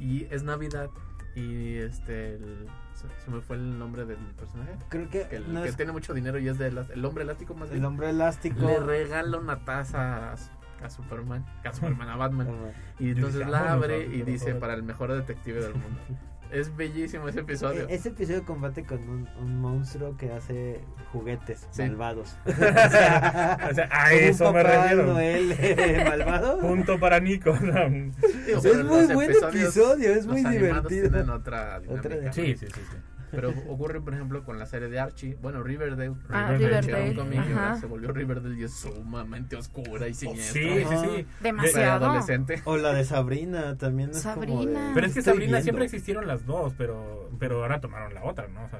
y 0.00 0.26
es 0.30 0.42
Navidad 0.42 0.90
y 1.34 1.76
este 1.76 2.34
el- 2.34 2.66
se, 2.94 3.06
se 3.24 3.30
me 3.30 3.40
fue 3.40 3.56
el 3.56 3.78
nombre 3.78 4.04
del 4.04 4.18
personaje. 4.36 4.72
Creo 4.90 5.08
que, 5.08 5.26
que, 5.28 5.36
el, 5.36 5.52
no 5.52 5.62
que 5.62 5.70
es 5.70 5.76
tiene 5.76 5.92
mucho 5.92 6.12
dinero 6.12 6.38
y 6.38 6.48
es 6.48 6.58
de 6.58 6.66
el 6.68 7.04
hombre 7.04 7.24
elástico 7.24 7.54
más 7.54 7.68
el 7.68 7.74
bien. 7.76 7.84
hombre 7.86 8.10
elástico. 8.10 8.66
le 8.66 8.80
regala 8.80 9.38
una 9.38 9.64
taza 9.64 10.32
a, 10.32 10.36
a 10.84 10.90
Superman 10.90 11.44
a 11.64 11.72
Superman 11.72 12.08
a 12.10 12.16
Batman. 12.16 12.48
Y 13.00 13.10
entonces 13.10 13.40
la 13.48 13.62
"Vámonos, 13.62 13.84
abre 13.84 13.98
vámonos, 14.00 14.14
y 14.16 14.22
dice 14.22 14.44
vámonos". 14.46 14.60
para 14.60 14.74
el 14.74 14.82
mejor 14.82 15.12
detective 15.12 15.60
del 15.62 15.72
mundo 15.74 16.00
es 16.52 16.74
bellísimo 16.76 17.28
ese 17.28 17.40
episodio 17.40 17.88
E- 17.88 17.94
Ese 17.94 18.10
episodio 18.10 18.44
combate 18.44 18.84
con 18.84 18.98
un, 19.08 19.28
un 19.40 19.60
monstruo 19.60 20.16
que 20.16 20.30
hace 20.32 20.80
juguetes 21.12 21.66
Sí. 21.70 21.82
malvados. 21.82 22.36
O 22.46 23.74
sea, 23.74 23.88
a 23.90 24.12
un 24.12 24.18
eso 24.18 24.52
me 24.52 24.62
refiero. 24.62 25.06
Noel 25.06 25.52
eh, 25.58 26.04
malvado. 26.08 26.58
Punto 26.60 26.98
para 27.00 27.20
Nico. 27.20 27.50
Es 27.54 28.84
muy 28.84 29.06
buen 29.14 29.30
episodio, 29.30 30.12
es 30.14 30.26
muy 30.26 30.44
divertido. 30.44 30.88
tienen 31.10 31.30
otra 31.30 31.80
dinámica. 31.80 32.08
Otra- 32.08 32.32
Sí, 32.32 32.54
sí, 32.56 32.66
sí, 32.66 32.72
sí. 32.90 32.96
Pero 33.32 33.50
ocurre, 33.68 34.00
por 34.00 34.14
ejemplo, 34.14 34.44
con 34.44 34.58
la 34.58 34.66
serie 34.66 34.88
de 34.88 35.00
Archie. 35.00 35.36
Bueno, 35.42 35.62
Riverdale. 35.62 36.12
Ah, 36.28 36.52
Riverdale. 36.52 36.86
Un 36.86 36.86
Riverdale, 36.86 37.14
cómic 37.16 37.80
se 37.80 37.86
volvió 37.86 38.12
Riverdale 38.12 38.60
y 38.60 38.64
es 38.64 38.74
sumamente 38.74 39.56
oscura 39.56 40.06
y 40.06 40.14
siniestra. 40.14 40.52
Sí, 40.62 40.84
sí, 40.88 40.96
sí. 41.16 41.26
Demasiado. 41.40 42.00
De 42.00 42.06
adolescente. 42.06 42.62
O 42.64 42.76
la 42.76 42.92
de 42.92 43.04
Sabrina 43.04 43.76
también 43.78 44.10
es 44.10 44.22
como 44.22 44.34
Sabrina. 44.34 44.88
de- 44.88 44.94
Pero 44.94 45.06
es 45.06 45.14
que 45.14 45.22
Sabrina 45.22 45.46
viendo. 45.46 45.62
siempre 45.62 45.84
existieron 45.86 46.26
las 46.26 46.46
dos, 46.46 46.74
pero 46.78 47.30
pero 47.40 47.62
ahora 47.62 47.80
tomaron 47.80 48.14
la 48.14 48.22
otra, 48.24 48.46
¿no? 48.48 48.64
O 48.64 48.68
sea, 48.68 48.78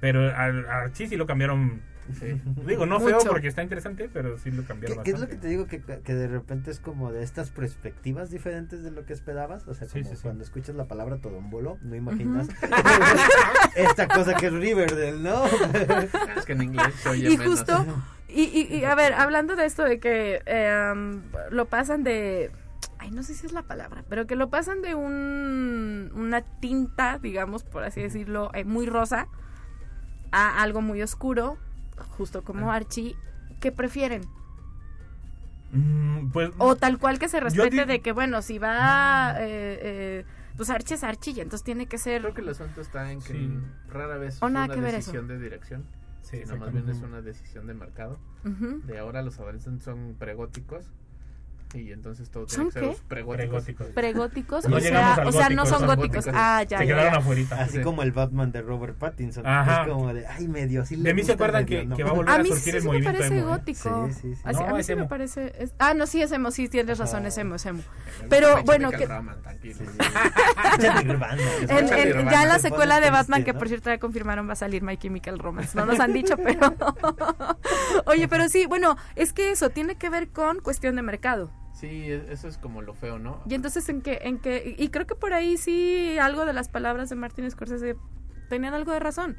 pero 0.00 0.20
al 0.36 0.66
Archie 0.68 1.08
sí 1.08 1.16
lo 1.16 1.26
cambiaron 1.26 1.80
Sí. 2.18 2.40
Digo, 2.66 2.86
no 2.86 3.00
feo 3.00 3.18
porque 3.26 3.48
está 3.48 3.62
interesante, 3.62 4.08
pero 4.12 4.38
sí 4.38 4.50
lo 4.50 4.62
¿Qué, 4.62 4.68
cambiaron 4.68 5.04
qué 5.04 5.10
es 5.10 5.16
lo 5.20 5.26
bastante. 5.26 5.36
que 5.36 5.42
te 5.42 5.48
digo? 5.48 5.66
Que, 5.66 5.82
que 6.02 6.14
de 6.14 6.26
repente 6.28 6.70
es 6.70 6.80
como 6.80 7.12
de 7.12 7.22
estas 7.22 7.50
perspectivas 7.50 8.30
diferentes 8.30 8.82
de 8.82 8.90
lo 8.90 9.04
que 9.04 9.12
esperabas. 9.12 9.66
O 9.68 9.74
sea, 9.74 9.86
Sí, 9.88 10.00
como 10.00 10.10
sí, 10.10 10.16
sí. 10.16 10.22
cuando 10.22 10.44
escuchas 10.44 10.74
la 10.76 10.86
palabra 10.86 11.18
todombolo, 11.18 11.78
no 11.82 11.94
imaginas 11.94 12.48
esta 13.74 14.08
cosa 14.08 14.34
que 14.34 14.46
es 14.46 14.52
Riverdale, 14.52 15.18
¿no? 15.18 15.44
Es 16.36 16.44
que 16.44 16.52
en 16.52 16.62
inglés 16.62 16.94
se 17.02 17.08
oye 17.10 17.30
Y 17.32 17.36
menos. 17.38 17.58
justo, 17.60 17.86
y, 18.28 18.42
y, 18.42 18.74
y, 18.76 18.84
a 18.84 18.94
ver, 18.94 19.14
hablando 19.14 19.56
de 19.56 19.64
esto 19.66 19.84
de 19.84 20.00
que 20.00 20.42
eh, 20.46 20.92
um, 20.92 21.22
lo 21.50 21.64
pasan 21.66 22.04
de, 22.04 22.50
ay, 22.98 23.10
no 23.10 23.22
sé 23.22 23.34
si 23.34 23.46
es 23.46 23.52
la 23.52 23.62
palabra, 23.62 24.04
pero 24.08 24.26
que 24.26 24.36
lo 24.36 24.50
pasan 24.50 24.82
de 24.82 24.94
un, 24.94 26.10
una 26.14 26.42
tinta, 26.42 27.18
digamos, 27.18 27.64
por 27.64 27.84
así 27.84 28.02
decirlo, 28.02 28.50
eh, 28.54 28.64
muy 28.64 28.86
rosa, 28.86 29.28
a 30.30 30.62
algo 30.62 30.82
muy 30.82 31.00
oscuro, 31.00 31.56
justo 32.16 32.42
como 32.42 32.70
Archie, 32.72 33.16
¿qué 33.60 33.72
prefieren? 33.72 34.22
Mm, 35.72 36.30
pues, 36.30 36.50
O 36.58 36.76
tal 36.76 36.98
cual 36.98 37.18
que 37.18 37.28
se 37.28 37.40
respete 37.40 37.84
de 37.84 38.00
que, 38.00 38.12
bueno, 38.12 38.40
si 38.42 38.58
va, 38.58 39.32
eh, 39.38 39.78
eh, 39.82 40.24
pues 40.56 40.70
Archie 40.70 40.94
es 40.96 41.04
Archie, 41.04 41.32
y 41.34 41.40
entonces 41.40 41.64
tiene 41.64 41.86
que 41.86 41.98
ser... 41.98 42.22
Creo 42.22 42.34
que 42.34 42.40
el 42.40 42.48
asunto 42.48 42.80
está 42.80 43.12
en 43.12 43.20
que 43.20 43.32
Sí. 43.34 43.58
rara 43.90 44.16
vez 44.16 44.36
es 44.36 44.42
una 44.42 44.66
que 44.66 44.74
eso. 44.74 44.82
decisión 44.82 45.28
de 45.28 45.38
dirección, 45.38 45.84
Sí, 46.22 46.38
sino 46.44 46.56
más 46.56 46.72
bien 46.72 46.88
es 46.88 46.98
una 47.02 47.20
decisión 47.22 47.66
de 47.66 47.74
mercado. 47.74 48.18
De 48.44 48.98
ahora 48.98 49.22
los 49.22 49.38
adolescentes 49.38 49.84
son 49.84 50.16
pregóticos 50.18 50.86
y 51.74 51.92
entonces 51.92 52.30
todo 52.30 52.48
¿Son 52.48 52.70
tiene 52.70 52.88
que 52.88 52.94
ser 52.96 53.04
pregóticos. 53.06 53.86
Pregóticos. 53.88 54.64
O, 54.64 54.80
sea, 54.80 55.22
o 55.26 55.32
sea, 55.32 55.50
no 55.50 55.64
gótico, 55.64 55.66
son 55.66 55.78
son 55.80 55.86
góticos. 55.86 56.26
Ah, 56.32 56.62
ya, 56.66 56.78
Se 56.78 56.86
ya, 56.86 56.94
quedaron 56.94 57.12
ya. 57.12 57.18
afuera. 57.18 57.42
Así 57.62 57.76
Sí. 57.78 57.82
como 57.82 58.02
el 58.02 58.12
Batman 58.12 58.52
de 58.52 58.62
Robert 58.62 58.96
Pattinson. 58.96 59.46
Ajá. 59.46 59.82
Es 59.82 59.88
como 59.88 60.14
de, 60.14 60.26
ay, 60.26 60.48
medio 60.48 60.82
De 60.88 61.14
mí 61.14 61.22
se 61.24 61.32
acuerdan 61.32 61.64
medio 61.64 61.80
que, 61.82 61.86
no. 61.86 61.96
que 61.96 62.04
va 62.04 62.10
a 62.10 62.12
volver 62.14 62.30
A 62.34 62.34
a, 62.38 62.42
mí 62.42 62.48
sí, 62.48 62.54
surgir 62.54 62.72
sí 62.72 62.76
el 62.78 62.82
me 62.84 62.86
movimiento 62.88 63.18
parece 63.18 63.38
emo. 63.38 63.46
¿eh? 63.46 63.56
gótico. 63.58 64.08
Sí, 64.08 64.14
sí, 64.14 64.34
sí. 64.34 64.40
Así, 64.44 64.60
No, 64.60 64.66
a 64.68 64.72
mí 64.74 64.82
sí 64.82 64.94
me 64.96 65.04
parece. 65.04 65.52
es- 65.58 65.74
ah, 65.78 65.94
no, 65.94 66.06
sí 66.06 66.22
es 66.22 66.32
emo, 66.32 66.50
sí 66.50 66.68
tienes 66.68 66.98
razón, 66.98 67.26
es 67.26 67.36
emo, 67.38 67.56
es 67.56 67.66
emo. 67.66 67.82
Me 68.22 68.28
Pero 68.28 68.62
bueno, 68.64 68.90
que- 68.90 69.06
ya 72.30 72.42
en 72.42 72.48
la 72.48 72.58
Se 72.58 72.68
secuela 72.68 73.00
de 73.00 73.10
Batman, 73.10 73.44
que 73.44 73.54
por 73.54 73.68
cierto 73.68 73.90
ya 73.90 73.98
confirmaron 73.98 74.48
va 74.48 74.52
a 74.52 74.56
salir 74.56 74.82
My 74.82 74.96
Chemical 74.96 75.38
Romance. 75.38 75.76
No 75.76 75.86
nos 75.86 76.00
han 76.00 76.12
dicho, 76.12 76.36
pero. 76.36 76.74
Oye, 78.06 78.28
pero 78.28 78.48
sí, 78.48 78.66
bueno, 78.66 78.96
es 79.16 79.32
que 79.32 79.50
eso 79.50 79.70
tiene 79.70 79.96
que 79.96 80.10
ver 80.10 80.28
con 80.28 80.60
cuestión 80.60 80.96
de 80.96 81.02
mercado. 81.02 81.50
Sí, 81.78 82.10
e- 82.10 82.32
eso 82.32 82.48
es 82.48 82.58
como 82.58 82.82
lo 82.82 82.94
feo, 82.94 83.18
¿no? 83.18 83.40
Y 83.48 83.54
entonces, 83.54 83.88
¿en 83.88 84.02
qué? 84.02 84.18
En 84.22 84.38
qué 84.38 84.74
y 84.76 84.88
creo 84.88 85.06
que 85.06 85.14
por 85.14 85.32
ahí 85.32 85.56
sí 85.56 86.18
algo 86.18 86.44
de 86.44 86.52
las 86.52 86.68
palabras 86.68 87.08
de 87.08 87.14
Martin 87.14 87.48
Scorsese 87.50 87.96
tenían 88.48 88.74
algo 88.74 88.92
de 88.92 88.98
razón. 88.98 89.36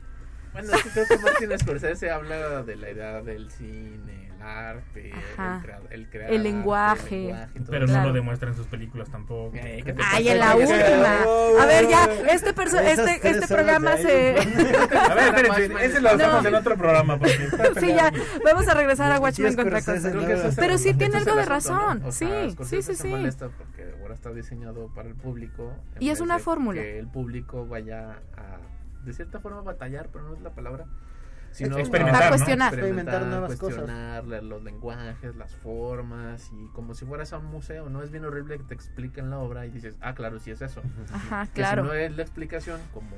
Bueno, 0.53 0.73
es 0.73 0.83
que 0.83 0.89
creo 0.89 1.05
que 1.07 1.17
Martin 1.17 1.59
Scorsese 1.59 2.09
habla 2.11 2.63
de 2.63 2.75
la 2.77 2.91
idea 2.91 3.21
del 3.21 3.51
cine, 3.51 4.28
el 4.39 4.47
arte, 4.47 5.11
Ajá. 5.37 5.55
el, 5.55 5.61
crea- 5.61 5.79
el 5.91 6.09
crear 6.09 6.33
El 6.33 6.43
lenguaje. 6.43 7.15
lenguaje 7.17 7.49
y 7.55 7.59
todo 7.59 7.71
Pero 7.71 7.85
eso. 7.85 7.93
no 7.93 7.99
Claro. 7.99 8.07
lo 8.09 8.13
demuestra 8.15 8.49
en 8.49 8.55
sus 8.55 8.67
películas 8.67 9.09
tampoco. 9.09 9.51
Eh, 9.55 9.81
¿qué 9.85 9.93
te 9.93 10.01
Ay, 10.05 10.29
en 10.29 10.39
la 10.39 10.55
última. 10.55 11.61
A 11.61 11.65
ver, 11.65 11.87
ya, 11.87 12.05
este, 12.31 12.49
este, 12.49 13.29
este 13.29 13.47
programa 13.47 13.97
se. 13.97 14.35
A 14.39 15.13
ver, 15.15 15.35
espérense, 15.35 15.85
ese 15.85 16.01
lo 16.01 16.09
hacemos 16.09 16.43
No. 16.43 16.49
en 16.49 16.55
otro 16.55 16.77
programa. 16.77 17.17
Porque 17.19 17.37
sí, 17.79 17.87
ya, 17.93 18.11
vamos 18.43 18.67
a 18.67 18.73
regresar 18.73 19.11
a 19.11 19.19
Watchmen 19.19 19.55
contra 19.55 19.79
cosas. 19.79 20.13
Pero 20.55 20.73
el- 20.73 20.79
sí 20.79 20.93
tiene 20.93 21.17
algo 21.17 21.31
el 21.31 21.37
de 21.39 21.45
razón. 21.45 22.01
O 22.05 22.11
Sí, 22.11 22.25
sea, 22.27 22.65
sí, 22.65 22.81
sí, 22.81 22.95
sí. 22.95 23.13
porque 23.57 23.93
ahora 24.01 24.13
está 24.13 24.31
diseñado 24.31 24.87
para 24.93 25.07
el 25.09 25.15
público. 25.15 25.73
Y 25.99 26.09
es 26.09 26.19
una 26.21 26.39
fórmula. 26.39 26.81
Que 26.81 26.99
el 26.99 27.07
público 27.07 27.65
vaya 27.67 28.19
a, 28.37 28.57
de 29.05 29.13
cierta 29.13 29.39
forma, 29.39 29.61
batallar, 29.61 30.09
pero 30.11 30.27
no 30.29 30.35
es 30.35 30.41
la 30.41 30.49
palabra. 30.51 30.85
Sino 31.51 31.77
Experimentar, 31.77 32.23
A 32.23 32.25
¿no? 32.25 32.31
cuestionar. 32.35 32.73
Experimentar 32.73 33.25
nuevas 33.25 33.55
cosas. 33.55 33.59
cuestionar 33.77 34.23
la- 34.25 34.41
los 34.41 34.63
lenguajes, 34.63 35.35
las 35.35 35.55
formas 35.55 36.51
y 36.53 36.67
como 36.73 36.93
si 36.93 37.05
fueras 37.05 37.33
a 37.33 37.37
un 37.39 37.45
museo, 37.47 37.89
¿no? 37.89 38.01
Es 38.01 38.11
bien 38.11 38.23
horrible 38.25 38.57
que 38.57 38.63
te 38.63 38.73
expliquen 38.73 39.29
la 39.29 39.39
obra 39.39 39.65
y 39.65 39.71
dices, 39.71 39.95
ah, 40.01 40.13
claro, 40.13 40.39
sí 40.39 40.51
es 40.51 40.61
eso. 40.61 40.81
Ajá, 41.13 41.45
Que 41.47 41.53
claro. 41.61 41.83
si 41.83 41.87
no 41.89 41.93
es 41.95 42.15
la 42.15 42.21
explicación, 42.21 42.79
como 42.93 43.15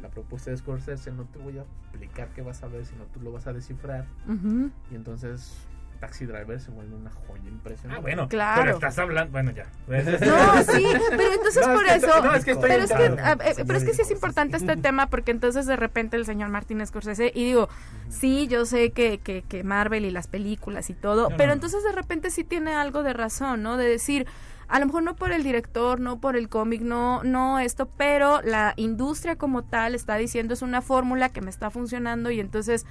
la 0.00 0.08
propuesta 0.10 0.50
de 0.50 0.56
Scorsese, 0.56 1.12
no 1.12 1.24
te 1.24 1.38
voy 1.38 1.58
a 1.58 1.62
explicar 1.62 2.28
qué 2.34 2.42
vas 2.42 2.62
a 2.62 2.68
ver, 2.68 2.84
sino 2.86 3.04
tú 3.06 3.20
lo 3.20 3.32
vas 3.32 3.46
a 3.46 3.52
descifrar. 3.52 4.04
Ujú. 4.28 4.70
Y 4.90 4.94
entonces 4.94 5.54
Taxi 6.02 6.26
Driver 6.26 6.60
se 6.60 6.72
vuelve 6.72 6.96
una 6.96 7.10
joya 7.10 7.48
impresionante. 7.48 7.96
Ah, 7.96 8.02
bueno, 8.02 8.28
Claro. 8.28 8.60
pero 8.62 8.74
estás 8.74 8.98
hablando. 8.98 9.30
Bueno, 9.30 9.52
ya. 9.52 9.66
No, 9.86 10.62
sí, 10.64 10.84
pero 11.10 11.32
entonces 11.32 11.64
No, 11.66 11.74
por 11.74 11.86
es 11.86 11.92
que- 11.92 12.06
eso. 12.10 12.22
no, 12.24 12.34
es 12.34 12.44
que 12.44 12.50
estoy 12.50 12.68
pero, 12.70 12.82
es 12.82 12.92
que, 12.92 13.04
a- 13.22 13.32
eh, 13.34 13.64
pero 13.64 13.78
es 13.78 13.84
que 13.84 13.94
sí 13.94 14.02
es 14.02 14.10
importante 14.10 14.56
este 14.56 14.76
tema 14.76 15.06
porque 15.06 15.30
entonces 15.30 15.64
de 15.66 15.76
repente 15.76 16.16
el 16.16 16.26
señor 16.26 16.48
Martín 16.48 16.84
Scorsese, 16.84 17.30
y 17.32 17.44
digo, 17.44 17.68
sí, 18.08 18.48
yo 18.48 18.66
sé 18.66 18.90
que, 18.90 19.18
que, 19.18 19.42
que 19.42 19.62
Marvel 19.62 20.04
y 20.04 20.10
las 20.10 20.26
películas 20.26 20.90
y 20.90 20.94
todo, 20.94 21.30
No, 21.30 21.36
pero 21.36 21.48
no. 21.48 21.52
entonces 21.54 21.84
de 21.84 21.92
repente 21.92 22.30
sí 22.32 22.42
tiene 22.42 22.74
algo 22.74 23.04
de 23.04 23.12
razón, 23.12 23.62
¿no? 23.62 23.76
De 23.76 23.86
decir, 23.86 24.26
a 24.66 24.80
lo 24.80 24.86
mejor 24.86 25.04
no 25.04 25.14
por 25.14 25.30
el 25.30 25.44
director, 25.44 26.00
no 26.00 26.18
por 26.18 26.34
el 26.36 26.48
cómic, 26.48 26.80
no, 26.80 27.22
no 27.22 27.60
esto, 27.60 27.88
pero 27.96 28.42
la 28.42 28.72
industria 28.76 29.36
como 29.36 29.62
tal 29.62 29.94
está 29.94 30.16
diciendo 30.16 30.52
es 30.54 30.62
una 30.62 30.82
fórmula 30.82 31.28
que 31.28 31.42
me 31.42 31.50
está 31.50 31.70
funcionando 31.70 32.32
y 32.32 32.40
entonces 32.40 32.86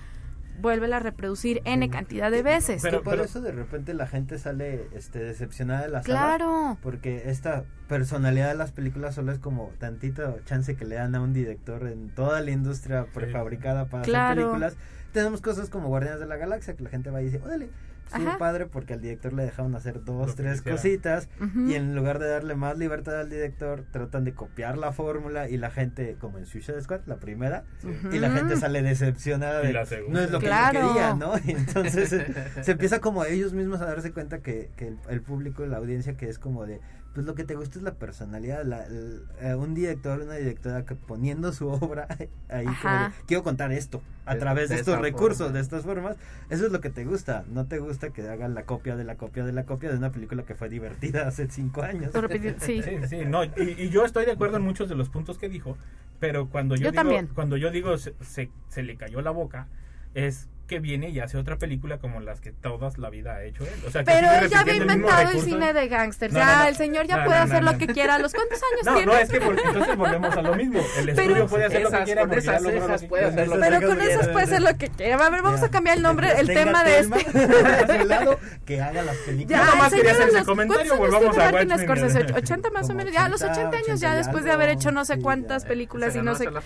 vuelve 0.59 0.93
a 0.93 0.99
reproducir 0.99 1.61
N 1.65 1.89
cantidad 1.89 2.29
de 2.31 2.43
veces. 2.43 2.81
Pero- 2.81 2.99
Que 2.99 3.03
por 3.05 3.19
eso 3.19 3.41
de 3.41 3.51
repente 3.51 3.93
la 3.93 4.07
gente 4.07 4.37
sale 4.37 4.87
este 4.93 5.19
decepcionada 5.19 5.81
de 5.83 5.89
las 5.89 6.05
salas, 6.05 6.37
claro. 6.37 6.77
porque 6.81 7.23
esta 7.29 7.63
personalidad 7.87 8.49
de 8.49 8.55
las 8.55 8.71
películas 8.71 9.15
solo 9.15 9.31
es 9.31 9.39
como 9.39 9.71
tantito 9.79 10.39
chance 10.45 10.75
que 10.75 10.85
le 10.85 10.95
dan 10.95 11.15
a 11.15 11.21
un 11.21 11.33
director 11.33 11.87
en 11.87 12.09
toda 12.09 12.41
la 12.41 12.51
industria 12.51 13.05
prefabricada 13.13 13.85
para 13.85 14.03
Claro. 14.03 14.29
hacer 14.31 14.35
películas. 14.45 14.75
Tenemos 15.13 15.41
cosas 15.41 15.69
como 15.69 15.89
Guardianes 15.89 16.19
de 16.21 16.25
la 16.27 16.37
Galaxia 16.37 16.73
que 16.75 16.83
la 16.83 16.89
gente 16.89 17.09
va 17.09 17.21
y 17.21 17.25
dice, 17.25 17.41
órale, 17.43 17.69
sí, 18.07 18.25
Ajá. 18.25 18.37
padre, 18.37 18.65
porque 18.65 18.93
al 18.93 19.01
director 19.01 19.31
le 19.33 19.43
dejaron 19.43 19.75
hacer 19.75 20.03
dos, 20.03 20.35
tres 20.35 20.61
quisiera. 20.61 20.75
cositas 20.77 21.29
y 21.67 21.75
en 21.75 21.95
lugar 21.95 22.19
de 22.19 22.27
darle 22.29 22.55
más 22.55 22.77
libertad 22.77 23.19
al 23.19 23.29
director, 23.29 23.85
tratan 23.91 24.23
de 24.25 24.33
copiar 24.33 24.77
la 24.77 24.91
fórmula 24.91 25.47
y 25.49 25.57
la 25.57 25.69
gente, 25.71 26.15
como 26.19 26.37
en 26.37 26.45
Suicide 26.45 26.81
Squad, 26.81 27.01
la 27.05 27.17
primera, 27.17 27.63
y 28.11 28.19
la 28.19 28.31
gente 28.31 28.57
sale 28.57 28.81
decepcionada 28.81 29.63
Y 29.63 29.67
de 29.67 29.73
la 29.73 29.85
segunda. 29.85 30.19
no 30.19 30.25
es 30.25 30.31
lo 30.31 30.39
que 30.39 30.47
yo 30.47 30.51
quería, 30.71 31.13
¿no? 31.15 31.33
Y 31.45 31.51
entonces 31.57 32.09
se 32.61 32.71
empieza 32.71 32.99
como 32.99 33.23
ellos 33.25 33.53
mismos 33.53 33.81
a 33.81 33.85
darse 33.85 34.11
cuenta 34.11 34.39
que, 34.39 34.69
que 34.75 34.89
el, 34.89 34.97
el 35.09 35.21
público, 35.21 35.65
la 35.65 35.77
audiencia 35.77 36.17
que 36.17 36.27
es 36.29 36.37
como 36.39 36.65
de 36.65 36.81
pues 37.13 37.25
lo 37.25 37.35
que 37.35 37.43
te 37.43 37.55
gusta 37.55 37.77
es 37.77 37.83
la 37.83 37.95
personalidad, 37.95 38.63
la, 38.65 38.85
el- 38.85 39.23
eh, 39.41 39.53
un 39.55 39.73
director, 39.73 40.21
una 40.21 40.35
directora 40.35 40.85
que 40.85 40.95
poniendo 40.95 41.51
su 41.51 41.67
obra 41.71 42.07
ahí 42.49 42.65
como 42.81 42.95
de, 42.95 43.11
quiero 43.27 43.43
contar 43.43 43.71
esto 43.73 44.01
a 44.25 44.35
De- 44.35 44.39
través 44.39 44.69
de, 44.69 44.75
de 44.75 44.81
estos 44.81 44.99
recursos, 44.99 45.37
forma. 45.47 45.53
de 45.53 45.59
estas 45.59 45.83
formas, 45.83 46.15
eso 46.49 46.65
es 46.65 46.71
lo 46.71 46.79
que 46.79 46.89
te 46.89 47.03
gusta, 47.03 47.43
no 47.51 47.65
te 47.65 47.79
gusta 47.79 48.11
que 48.11 48.21
hagan 48.29 48.53
la 48.53 48.63
copia 48.63 48.95
de 48.95 49.03
la 49.03 49.15
copia 49.15 49.43
de 49.45 49.51
la 49.51 49.65
copia 49.65 49.89
de 49.91 49.97
una 49.97 50.11
película 50.11 50.43
que 50.43 50.55
fue 50.55 50.69
divertida 50.69 51.27
hace 51.27 51.49
cinco 51.49 51.81
años. 51.81 52.11
Sí. 52.59 52.81
Sí, 52.81 52.97
sí, 53.09 53.25
no, 53.25 53.43
y, 53.43 53.51
y 53.77 53.89
yo 53.89 54.05
estoy 54.05 54.25
de 54.25 54.31
acuerdo 54.31 54.57
en 54.57 54.63
muchos 54.63 54.87
de 54.87 54.95
los 54.95 55.09
puntos 55.09 55.37
que 55.37 55.49
dijo, 55.49 55.77
pero 56.19 56.47
cuando 56.49 56.75
yo, 56.75 56.85
Yo 56.85 56.91
digo, 56.91 57.01
también. 57.03 57.27
cuando 57.33 57.57
yo 57.57 57.71
digo 57.71 57.97
se, 57.97 58.13
se, 58.21 58.49
se 58.69 58.83
le 58.83 58.95
cayó 58.95 59.21
la 59.21 59.31
boca, 59.31 59.67
es 60.13 60.47
que 60.71 60.79
viene 60.79 61.09
y 61.09 61.19
hace 61.19 61.37
otra 61.37 61.57
película 61.57 61.97
como 61.97 62.21
las 62.21 62.39
que 62.39 62.53
todas 62.53 62.97
la 62.97 63.09
vida 63.09 63.33
ha 63.35 63.43
hecho 63.43 63.65
él. 63.65 63.73
O 63.85 63.91
sea, 63.91 64.05
que 64.05 64.11
Pero 64.13 64.31
él 64.31 64.49
ya 64.49 64.61
había 64.61 64.75
inventado 64.75 65.19
el 65.19 65.27
recurso. 65.27 65.45
cine 65.47 65.73
de 65.73 65.87
gángsters. 65.89 66.31
No, 66.33 66.39
ya, 66.39 66.45
no, 66.45 66.61
no. 66.63 66.69
el 66.69 66.75
señor 66.77 67.07
ya 67.07 67.17
No, 67.17 67.25
puede 67.25 67.37
no, 67.39 67.43
hacer 67.43 67.59
no, 67.61 67.65
lo 67.65 67.71
no. 67.73 67.77
que 67.77 67.87
quiera. 67.87 68.15
¿A 68.15 68.19
los 68.19 68.33
cuántos 68.33 68.57
años 68.71 68.85
No, 68.85 68.93
tiene? 68.95 69.05
no, 69.11 69.17
es 69.19 69.29
que 69.29 69.41
porque 69.41 69.61
entonces 69.65 69.97
volvemos 69.97 70.37
a 70.37 70.41
lo 70.41 70.55
mismo. 70.55 70.79
El 70.97 71.05
Pero- 71.07 71.21
estudio 71.23 71.47
puede 71.47 71.65
hacer 71.65 71.81
lo 71.81 71.89
que 71.89 71.95
Esas- 71.97 72.05
quiera 72.05 72.21
con 72.25 72.37
esas 72.37 72.63
cejas 72.63 73.01
que 73.01 73.07
puede 73.09 73.25
hacer 73.25 73.47
lo 73.49 73.53
Pero 73.59 73.65
Esas 73.75 73.83
con 73.89 73.97
ya- 73.99 74.31
puede 74.31 74.45
hacer 74.45 74.61
lo 74.61 74.77
que 74.77 74.87
quiera. 74.87 75.25
A 75.25 75.29
ver, 75.29 75.41
vamos 75.41 75.59
Ya. 75.59 75.65
a 75.65 75.71
cambiar 75.71 75.97
el 75.97 76.03
nombre, 76.03 76.31
el 76.39 76.47
tema 76.47 76.83
de 76.85 76.99
este. 76.99 77.25
Que 78.65 78.81
haga 78.81 79.01
las 79.01 79.15
películas. 79.17 79.67
Ya, 79.69 79.75
más 79.75 79.91
el 79.91 79.97
quería 79.99 80.11
hacer 80.13 80.29
ese 80.29 80.45
comentario, 80.45 80.95
¿cuántos 80.97 81.19
años 81.19 81.21
volvamos 81.25 81.37
a 81.37 81.51
Martin 81.51 81.69
Watchmen. 81.71 82.09
Scorsese? 82.09 82.33
80 82.33 82.69
más 82.71 82.89
o 82.89 82.93
menos. 82.93 83.11
Ya 83.13 83.25
a 83.25 83.29
los 83.29 83.41
80, 83.41 83.59
80 83.59 83.77
años, 83.77 83.87
80 83.89 84.01
ya 84.01 84.15
después 84.15 84.43
de 84.45 84.51
haber 84.51 84.69
hecho 84.69 84.91
no 84.91 85.03
sé 85.03 85.19
cuántas 85.19 85.65
películas 85.65 86.15
y 86.15 86.21
no 86.21 86.35
sé. 86.35 86.49
las. 86.49 86.63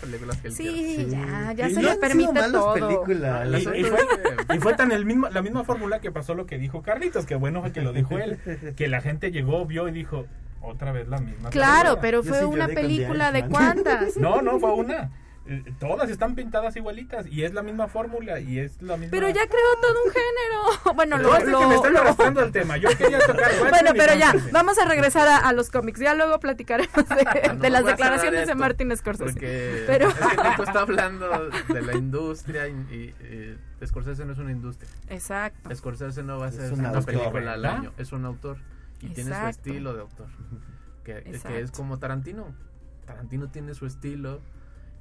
Sí, 0.56 1.08
ya, 1.10 1.54
ya 1.54 1.70
se 1.70 1.82
le 1.82 1.96
permite 1.96 2.40
todo. 2.52 2.74
películas. 2.74 3.48
Y, 3.96 4.06
fue, 4.06 4.46
que- 4.48 4.56
y 4.56 4.60
fue 4.60 4.74
tan 4.76 4.92
el 4.92 5.06
mismo, 5.06 5.30
la 5.30 5.42
misma 5.42 5.64
fórmula 5.64 6.00
que 6.00 6.12
pasó 6.12 6.34
lo 6.36 6.46
que 6.46 6.58
dijo 6.58 6.82
Carlitos, 6.82 7.26
que 7.26 7.36
bueno 7.36 7.62
fue 7.62 7.72
que 7.72 7.82
lo 7.82 7.94
dijo 7.94 8.18
él, 8.20 8.40
que 8.76 8.88
la 8.88 9.02
gente 9.02 9.32
llegó, 9.32 9.66
vio 9.66 9.88
y 9.88 9.92
dijo, 9.92 10.26
otra 10.62 10.92
vez 10.92 11.08
la 11.08 11.20
misma. 11.20 11.50
Claro, 11.50 12.00
película". 12.00 12.02
pero 12.02 12.24
fue 12.24 12.40
sí 12.40 12.46
una 12.46 12.68
película 12.68 13.32
de 13.32 13.40
Irishman. 13.40 13.62
cuántas. 13.84 14.18
No, 14.18 14.42
no, 14.42 14.60
fue 14.60 14.74
una. 14.74 15.12
Eh, 15.48 15.64
Todas 15.80 16.10
están 16.10 16.34
pintadas 16.34 16.76
igualitas 16.76 17.28
y 17.28 17.44
es 17.44 17.54
la 17.54 17.62
misma 17.62 17.88
fórmula 17.88 18.40
y 18.40 18.58
es 18.58 18.82
la 18.82 18.98
misma... 18.98 19.12
Pero 19.12 19.30
ya 19.30 19.46
creó 19.46 19.76
todo 19.82 20.04
un 20.06 20.12
género. 20.12 20.94
Bueno, 20.96 21.18
No, 21.18 21.24
lo, 21.24 21.36
es 21.38 21.44
que 21.44 21.52
lo- 21.52 21.70
me 21.70 21.76
están 21.76 21.94
lo- 21.94 22.00
arrastrando 22.00 22.42
al 22.42 22.52
tema. 22.52 22.78
Yo 22.78 22.90
quería 22.98 23.20
tocar 23.20 23.52
Bueno, 23.70 23.92
y 23.94 23.98
pero 23.98 24.16
ya, 24.16 24.34
vamos 24.52 24.78
a 24.80 24.86
regresar 24.86 25.28
a, 25.28 25.38
a 25.38 25.54
los 25.54 25.70
cómics. 25.70 26.00
Ya 26.00 26.16
luego 26.16 26.40
platicaremos 26.40 26.94
de, 26.96 27.48
no 27.54 27.56
de 27.62 27.70
las 27.70 27.86
declaraciones 27.86 28.40
de 28.40 28.44
esto, 28.44 28.56
Martin 28.56 28.96
Scorsese. 28.98 29.34
Porque 29.34 29.84
Pero- 29.86 30.10
es 30.10 30.16
que 30.16 30.50
Nico 30.50 30.64
está 30.64 30.80
hablando 30.82 31.50
de 31.68 31.82
la 31.82 31.94
industria 31.96 32.68
y, 32.68 32.72
y, 32.72 33.16
eh, 33.20 33.58
Scorsese 33.86 34.26
no 34.26 34.34
es 34.34 34.40
una 34.40 34.52
industria. 34.52 34.90
Exacto. 35.10 35.76
Scorsese 35.76 36.24
no 36.24 36.40
va 36.40 36.48
a 36.48 36.50
un 36.50 36.74
una 36.80 36.90
autor, 36.90 37.06
película 37.06 37.54
al 37.54 37.66
año, 37.66 37.94
es 37.98 38.12
un 38.14 38.26
autor 38.26 38.58
y 39.02 39.10
tiene 39.10 39.30
su 39.30 39.36
Exacto. 39.36 39.50
estilo 39.50 39.94
de 39.94 40.02
autor. 40.02 40.28
Que, 41.04 41.22
que 41.22 41.30
es 41.30 41.36
Exacto. 41.36 41.72
como 41.78 42.00
Tarantino. 42.00 42.48
Tarantino 43.06 43.48
tiene 43.50 43.76
su 43.76 43.86
estilo 43.86 44.42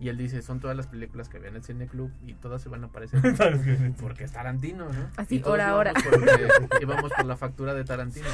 Y 0.01 0.09
él 0.09 0.17
dice, 0.17 0.43
son 0.43 0.61
todas 0.61 0.77
las 0.77 0.87
películas 0.87 1.29
que 1.29 1.37
había 1.37 1.51
en 1.51 1.57
el 1.57 1.63
cine 1.63 1.87
club 1.87 2.11
y 2.27 2.35
todas 2.35 2.61
se 2.63 2.69
van 2.69 2.83
a 2.83 2.87
aparecer 2.89 3.21
porque 4.01 4.25
es 4.25 4.33
Tarantino, 4.33 4.87
¿no? 4.87 5.11
Así, 5.17 5.41
hora 5.45 5.71
a 5.71 5.95
íbamos 6.83 7.13
por 7.13 7.25
la 7.27 7.37
factura 7.37 7.75
de 7.75 7.85
Tarantino. 7.85 8.29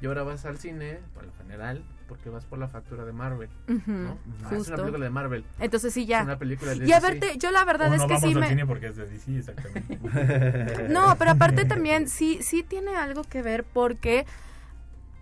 Y 0.00 0.06
ahora 0.06 0.22
vas 0.22 0.44
al 0.44 0.58
cine, 0.58 0.98
por 1.14 1.24
lo 1.24 1.32
general, 1.34 1.82
porque 2.08 2.28
vas 2.28 2.44
por 2.44 2.58
la 2.58 2.68
factura 2.68 3.04
de 3.04 3.12
Marvel. 3.12 3.48
Ah, 3.68 4.50
es 4.52 4.68
una 4.68 4.76
película 4.76 5.04
de 5.04 5.10
Marvel. 5.10 5.44
Entonces 5.58 5.94
sí, 5.94 6.04
ya. 6.04 6.18
Es 6.20 6.24
una 6.24 6.38
película 6.38 6.74
de 6.74 6.86
Y 6.86 6.92
a 6.92 7.00
DC. 7.00 7.10
verte, 7.10 7.38
yo 7.38 7.50
la 7.50 7.64
verdad 7.64 7.90
O 7.90 7.94
es 7.94 8.00
no 8.00 8.08
que 8.08 8.14
vamos 8.14 8.28
sí 8.28 8.34
al 8.34 8.40
me... 8.40 8.48
cine 8.48 8.66
porque 8.66 8.88
es 8.88 8.96
de 8.96 9.06
DC, 9.06 9.38
exactamente. 9.38 10.88
No, 10.90 11.16
pero 11.18 11.30
aparte 11.30 11.64
también 11.64 12.08
sí, 12.08 12.40
sí 12.42 12.62
tiene 12.62 12.96
algo 12.96 13.22
que 13.24 13.40
ver 13.42 13.64
porque, 13.64 14.26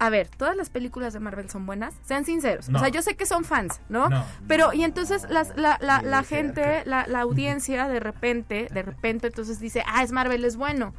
a 0.03 0.11
ver, 0.11 0.27
todas 0.27 0.57
las 0.57 0.69
películas 0.69 1.13
de 1.13 1.21
Marvel 1.21 1.49
son 1.49 1.65
buenas, 1.65 1.95
sean 2.03 2.25
sinceros. 2.25 2.69
No. 2.69 2.79
O 2.79 2.81
sea, 2.81 2.89
yo 2.89 3.03
sé 3.03 3.15
que 3.15 3.25
son 3.25 3.45
fans, 3.45 3.81
¿no? 3.89 4.09
No. 4.09 4.25
Pero, 4.49 4.73
y 4.73 4.83
entonces 4.83 5.31
las, 5.31 5.57
la, 5.57 5.79
la, 5.81 6.03
la 6.03 6.25
gente, 6.25 6.83
la, 6.87 7.07
la 7.07 7.21
audiencia, 7.21 7.87
de 7.87 8.01
repente, 8.01 8.67
de 8.73 8.83
repente, 8.83 9.29
entonces 9.29 9.61
dice, 9.61 9.85
ah, 9.87 10.03
es 10.03 10.11
Marvel, 10.11 10.45
es 10.45 10.57
bueno. 10.57 10.93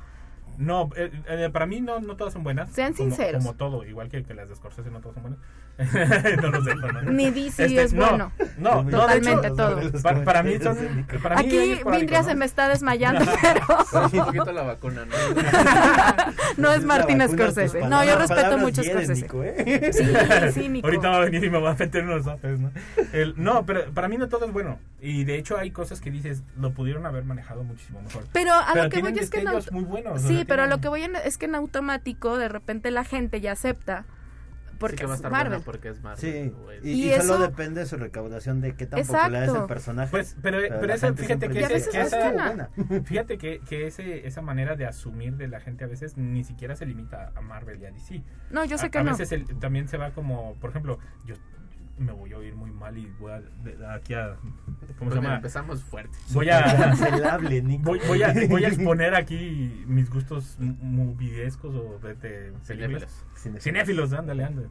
No, 0.57 0.89
eh, 0.95 1.11
eh, 1.27 1.49
para 1.51 1.65
mí 1.65 1.81
no, 1.81 1.99
no 1.99 2.15
todas 2.15 2.31
son 2.31 2.45
buenas. 2.45 2.71
Sean 2.71 2.93
como, 2.93 3.09
sinceros. 3.09 3.43
Como 3.43 3.57
todo, 3.57 3.83
igual 3.83 4.07
que, 4.07 4.23
que 4.23 4.33
las 4.33 4.47
de 4.47 4.55
Scorsese 4.55 4.89
no 4.89 5.01
todas 5.01 5.15
son 5.15 5.23
buenas. 5.23 5.39
no 6.41 6.47
lo 6.49 6.63
sé. 6.63 6.75
No, 6.75 7.11
Ni 7.11 7.31
DC 7.31 7.81
es 7.83 7.93
no, 7.93 8.07
bueno. 8.07 8.31
No, 8.57 8.85
Totalmente 8.85 9.47
hecho, 9.47 9.55
todo. 9.55 10.01
Para, 10.03 10.23
para 10.23 10.43
mí 10.43 10.57
son... 10.61 10.77
Para 11.21 11.35
mí 11.37 11.41
Aquí 11.41 11.57
es 12.13 12.25
se 12.25 12.35
me 12.35 12.45
está 12.45 12.67
desmayando, 12.67 13.25
pero 13.41 13.65
Un 14.13 14.25
poquito 14.25 14.51
la 14.51 14.63
vacuna, 14.63 15.05
¿no? 15.05 15.13
no 16.57 16.71
es 16.71 16.85
tus 16.85 17.31
Scorsese. 17.31 17.87
No, 17.87 18.03
yo 18.05 18.17
respeto 18.17 18.57
mucho 18.59 18.83
Scorsese. 18.83 19.21
Nico, 19.23 19.43
¿eh? 19.43 19.91
Sí, 19.93 20.03
sí, 20.53 20.69
Nico. 20.69 20.87
Ahorita 20.87 21.09
va 21.09 21.17
a 21.17 21.19
venir 21.21 21.43
y 21.43 21.49
me 21.49 21.59
va 21.59 21.71
a 21.71 21.75
meter 21.75 22.03
unos 22.03 22.23
zapes, 22.25 22.59
¿no? 22.59 22.71
El- 23.11 23.33
no, 23.37 23.65
pero 23.65 23.91
para 23.93 24.07
mí 24.07 24.17
no 24.17 24.27
todo 24.29 24.45
es 24.45 24.53
bueno. 24.53 24.79
Y 25.01 25.23
de 25.23 25.37
hecho 25.37 25.57
hay 25.57 25.71
cosas 25.71 26.01
que 26.01 26.11
dices, 26.11 26.43
lo 26.57 26.71
pudieron 26.71 27.05
haber 27.05 27.25
manejado 27.25 27.63
muchísimo 27.63 28.01
mejor. 28.01 28.23
Pero 28.31 28.53
a 28.53 28.67
Pero 28.73 28.83
lo 28.85 28.89
que 28.89 29.01
voy 29.01 29.19
es 29.19 29.29
que 29.29 29.39
en 29.39 29.47
muy 29.71 29.83
buenos, 29.83 30.21
Sí, 30.21 30.45
pero 30.47 30.63
a 30.63 30.67
lo 30.67 30.79
que 30.79 30.87
voy 30.87 31.01
en- 31.03 31.15
es 31.15 31.37
que 31.37 31.45
en 31.45 31.55
automático 31.55 32.37
de 32.37 32.47
repente 32.47 32.91
la 32.91 33.03
gente 33.03 33.41
ya 33.41 33.53
acepta 33.53 34.05
porque 34.89 34.97
sí 34.97 35.01
que 35.01 35.05
va 35.07 35.11
a 35.11 35.15
es 35.15 35.19
estar 35.19 35.31
Marvel. 35.31 35.49
buena 35.49 35.65
porque 35.65 35.89
es 35.89 36.01
Marvel. 36.01 36.19
Sí, 36.19 36.53
y, 36.83 36.89
Y 36.91 37.13
y 37.13 37.17
solo 37.21 37.23
eso- 37.35 37.39
depende 37.39 37.79
de 37.81 37.85
su 37.87 37.97
recaudación 37.97 38.61
de 38.61 38.75
qué 38.75 38.85
tan 38.85 38.99
popular 39.01 39.33
es 39.33 39.39
Exacto. 39.41 39.61
el 39.61 39.67
personaje. 39.67 40.11
Pues, 40.11 40.37
pero, 40.41 40.57
pero, 40.79 40.97
gente 40.97 41.23
fíjate 41.23 41.49
que, 41.49 41.65
a 41.65 41.67
ese- 41.69 41.89
que 41.89 42.01
es 42.01 42.07
esa, 42.07 42.69
fíjate 43.05 43.37
que, 43.37 43.59
que 43.61 43.87
ese, 43.87 44.27
esa 44.27 44.41
manera 44.41 44.75
de 44.75 44.85
asumir 44.85 45.35
de 45.37 45.47
la 45.47 45.59
gente 45.59 45.83
a 45.83 45.87
veces 45.87 46.17
ni 46.17 46.43
siquiera 46.43 46.75
se 46.75 46.85
limita 46.85 47.31
a 47.35 47.41
Marvel 47.41 47.81
y 47.81 47.85
a 47.85 47.91
DC. 47.91 48.23
No, 48.51 48.65
yo 48.65 48.77
sé 48.77 48.87
a, 48.87 48.89
que 48.89 48.97
a 48.99 49.03
no. 49.03 49.11
veces 49.11 49.31
el- 49.31 49.45
también 49.59 49.87
se 49.87 49.97
va 49.97 50.11
como, 50.11 50.55
por 50.59 50.69
ejemplo, 50.69 50.99
yo 51.25 51.35
me 51.97 52.11
voy 52.11 52.33
a 52.33 52.37
oír 52.37 52.55
muy 52.55 52.71
mal 52.71 52.97
y 52.97 53.05
voy 53.19 53.31
a, 53.31 53.41
de- 53.41 53.77
aquí 53.87 54.13
a, 54.13 54.35
¿cómo 54.97 55.11
se 55.11 55.17
llama? 55.17 55.35
empezamos 55.35 55.83
fuerte. 55.83 56.17
Voy 56.31 56.49
a, 56.49 56.63
Cancelable, 56.77 57.61
Nico. 57.61 57.83
voy, 57.91 57.99
voy 58.07 58.23
a, 58.23 58.33
voy 58.49 58.65
a 58.65 58.67
exponer 58.69 59.15
aquí 59.15 59.83
mis 59.87 60.09
gustos 60.09 60.57
movidescos 60.59 61.75
o 61.75 61.99
de, 61.99 62.15
de. 62.15 62.53
Cinéfilos. 62.63 63.25
Cinéfilos, 63.59 64.13
ándale, 64.13 64.43
ándale. 64.43 64.67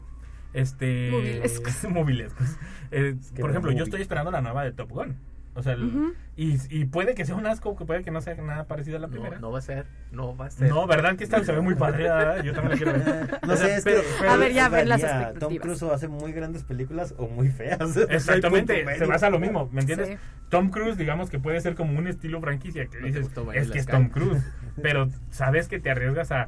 Este. 0.53 1.11
Movilescos. 1.11 1.85
movilescos. 1.91 2.57
Eh, 2.91 3.17
que 3.35 3.41
por 3.41 3.51
ejemplo, 3.51 3.73
yo 3.73 3.85
estoy 3.85 4.03
esperando 4.03 4.31
la 4.31 4.41
nueva 4.41 4.65
de 4.65 4.73
Top 4.73 4.91
Gun. 4.91 5.17
O 5.55 5.63
sea, 5.63 5.75
el- 5.75 6.15
y, 6.35 6.57
y 6.71 6.87
puede 6.87 7.15
que 7.15 7.27
sea 7.27 7.35
un 7.35 7.47
asco, 7.47 7.77
que 7.77 7.85
puede 7.85 8.03
que 8.03 8.11
no 8.11 8.23
sea 8.23 8.35
nada 8.37 8.65
parecido 8.65 8.97
a 8.97 9.01
la 9.01 9.09
primera. 9.09 9.35
No, 9.37 9.49
no 9.49 9.53
va 9.53 9.59
a 9.59 9.63
ser, 9.63 9.85
no 10.11 10.35
va 10.35 10.47
a 10.47 10.51
ser. 10.51 10.71
No, 10.71 10.87
¿verdad 10.87 11.15
que 11.17 11.25
esta 11.25 11.45
se 11.45 11.53
ve 11.53 11.61
muy 11.61 11.75
padre? 11.75 12.05
¿verdad? 12.05 12.43
Yo 12.43 12.55
también 12.55 12.71
la 12.71 12.77
quiero 12.77 12.93
ver. 12.93 13.41
No 13.47 13.53
O 13.53 13.57
sea, 13.57 13.67
sé, 13.67 13.75
es 13.77 13.85
pero- 13.85 14.01
que 14.01 14.07
pero- 14.19 14.31
A 14.31 14.37
ver, 14.39 14.53
ya 14.55 14.69
ven 14.71 14.89
las 14.89 15.03
varía. 15.03 15.17
Tom 15.19 15.25
expectativas. 15.53 15.63
Cruise 15.63 15.83
o 15.83 15.93
hace 15.93 16.09
muy 16.09 16.33
grandes 16.33 16.65
películas 16.65 17.15
o 17.19 17.29
muy 17.29 17.49
feas. 17.49 17.97
Exactamente, 18.09 18.85
se 18.97 19.05
basa 19.07 19.29
lo 19.29 19.39
mismo, 19.39 19.69
¿me 19.73 19.81
entiendes? 19.83 20.09
Sí. 20.09 20.15
Tom 20.49 20.71
Cruise, 20.71 20.97
digamos 20.97 21.29
que 21.29 21.39
puede 21.39 21.61
ser 21.61 21.75
como 21.75 21.99
un 21.99 22.07
estilo 22.07 22.41
franquicia 22.41 22.87
que 22.87 23.01
No 23.01 23.07
dices, 23.07 23.29
es 23.55 23.69
que 23.71 23.79
es 23.79 23.85
Sky". 23.85 23.93
Tom 23.93 24.09
Cruise, 24.09 24.43
pero 24.83 25.09
sabes 25.31 25.69
que 25.69 25.79
te 25.81 25.91
arriesgas 25.91 26.33
a, 26.33 26.47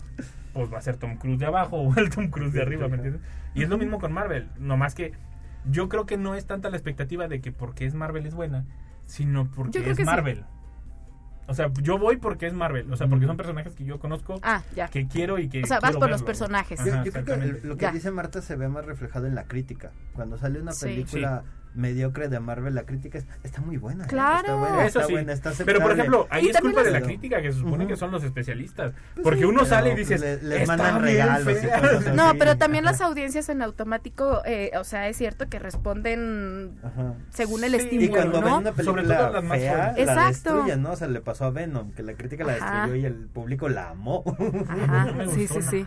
pues 0.55 0.73
va 0.73 0.79
a 0.79 0.83
ser 0.83 0.97
Tom 0.97 1.17
Cruise 1.19 1.39
de 1.39 1.47
abajo 1.47 1.77
o 1.77 1.95
el 1.99 2.09
Tom 2.11 2.29
Cruise 2.31 2.53
de 2.55 2.63
arriba, 2.63 2.89
¿me 2.89 2.97
entiendes? 2.97 3.21
Y 3.55 3.63
es 3.65 3.69
lo 3.69 3.77
mismo 3.79 3.99
con 4.01 4.13
Marvel, 4.13 4.49
nomás 4.59 4.95
que 4.95 5.13
yo 5.71 5.89
creo 5.89 6.05
que 6.07 6.17
no 6.19 6.35
es 6.35 6.45
tanta 6.47 6.69
la 6.71 6.77
expectativa 6.77 7.29
de 7.29 7.41
que 7.41 7.51
porque 7.53 7.87
es 7.87 7.95
Marvel 7.95 8.27
es 8.27 8.35
buena, 8.35 8.65
sino 9.07 9.51
porque 9.51 9.91
es 9.91 9.97
sí. 9.97 10.05
Marvel. 10.05 10.45
O 11.47 11.53
sea, 11.55 11.71
yo 11.83 11.99
voy 11.99 12.17
porque 12.17 12.47
es 12.47 12.55
Marvel, 12.55 12.91
o 12.91 12.97
sea, 12.97 13.07
porque 13.07 13.27
son 13.27 13.37
personajes 13.37 13.75
que 13.75 13.85
yo 13.85 13.99
conozco, 13.99 14.41
Ah, 14.43 14.63
ya. 14.75 14.89
que 14.89 15.07
quiero 15.07 15.39
y 15.39 15.49
que 15.51 15.63
O 15.63 15.67
sea, 15.67 15.79
vas 15.79 15.95
por 15.97 16.09
los 16.09 16.23
personajes. 16.23 16.83
Yo, 16.83 16.95
Ajá, 16.95 17.05
yo 17.05 17.13
creo 17.13 17.25
que 17.27 17.61
lo 17.67 17.77
que 17.77 17.83
Ya. 17.83 17.93
dice 17.93 18.11
Marta 18.11 18.41
se 18.41 18.57
ve 18.57 18.67
más 18.69 18.87
reflejado 18.87 19.27
en 19.27 19.35
la 19.35 19.45
crítica. 19.45 19.91
Cuando 20.15 20.39
sale 20.39 20.59
una 20.61 20.73
Sí. 20.73 21.05
Mediocre 21.75 22.29
de 22.29 22.41
Marvel, 22.41 22.75
la 22.75 22.85
crítica 22.85 23.19
es- 23.19 23.27
está 23.43 23.61
muy 23.61 23.77
buena. 23.77 24.05
¿eh? 24.05 24.09
Claro. 24.09 24.39
Está 24.41 24.55
buena, 24.55 24.77
Eso 24.87 24.99
está 25.01 25.07
sí. 25.07 25.13
buena, 25.13 25.33
está 25.33 25.53
Pero 25.65 25.81
por 25.81 25.93
ejemplo, 25.93 26.27
ahí 26.31 26.47
Y 26.47 26.51
es 26.51 26.61
culpa 26.61 26.83
de 26.83 26.91
la 26.91 27.01
crítica, 27.01 27.43
que 27.43 27.53
se 27.53 27.59
supone 27.59 27.87
que 27.87 27.97
son 27.97 28.11
los 28.11 28.23
especialistas. 28.25 28.93
Pues 29.15 29.25
Porque 29.25 29.41
sí, 29.41 29.45
uno 29.45 29.65
sale 29.65 29.93
y 29.93 29.97
dices, 29.97 30.21
le- 30.21 30.43
les 30.43 30.61
"Está 30.63 30.77
mandan 30.77 31.03
regalos 31.03 31.49
y 31.57 31.61
fea". 31.61 31.81
cosas 31.81 32.07
así. 32.07 32.17
No, 32.17 32.33
pero 32.39 32.57
también 32.57 32.85
las 32.85 33.01
audiencias 33.01 33.49
en 33.49 33.63
automático, 33.63 34.43
eh, 34.47 34.71
o 34.79 34.85
sea, 34.85 35.09
es 35.09 35.17
cierto 35.17 35.49
que 35.49 35.59
responden 35.59 36.73
Ajá. 36.83 37.15
según 37.31 37.65
el 37.65 37.73
Sí, 37.73 37.77
Y 37.77 37.81
estímulo, 37.81 38.13
cuando 38.13 38.41
ven 38.43 38.53
una 38.55 38.71
Sobre 38.71 38.85
película 39.03 39.19
todo 39.19 39.33
las 39.33 39.45
más 39.45 39.59
fea, 39.59 39.77
la 39.77 39.99
Exacto. 40.01 40.29
destruyen, 40.29 40.83
¿no? 40.83 40.93
O 40.93 40.97
sea, 40.97 41.09
le 41.09 41.21
pasó 41.21 41.45
a 41.47 41.51
Venom, 41.51 41.93
que 41.93 42.03
la 42.03 42.15
crítica 42.15 42.45
la 42.45 42.53
destruyó 42.55 42.95
y 42.95 43.05
el 43.05 43.15
público 43.27 43.69
la 43.69 43.91
amó. 43.91 44.23
Ajá, 44.69 45.07
No 45.13 45.31
sí, 45.31 45.47
sí, 45.49 45.61
sí. 45.63 45.87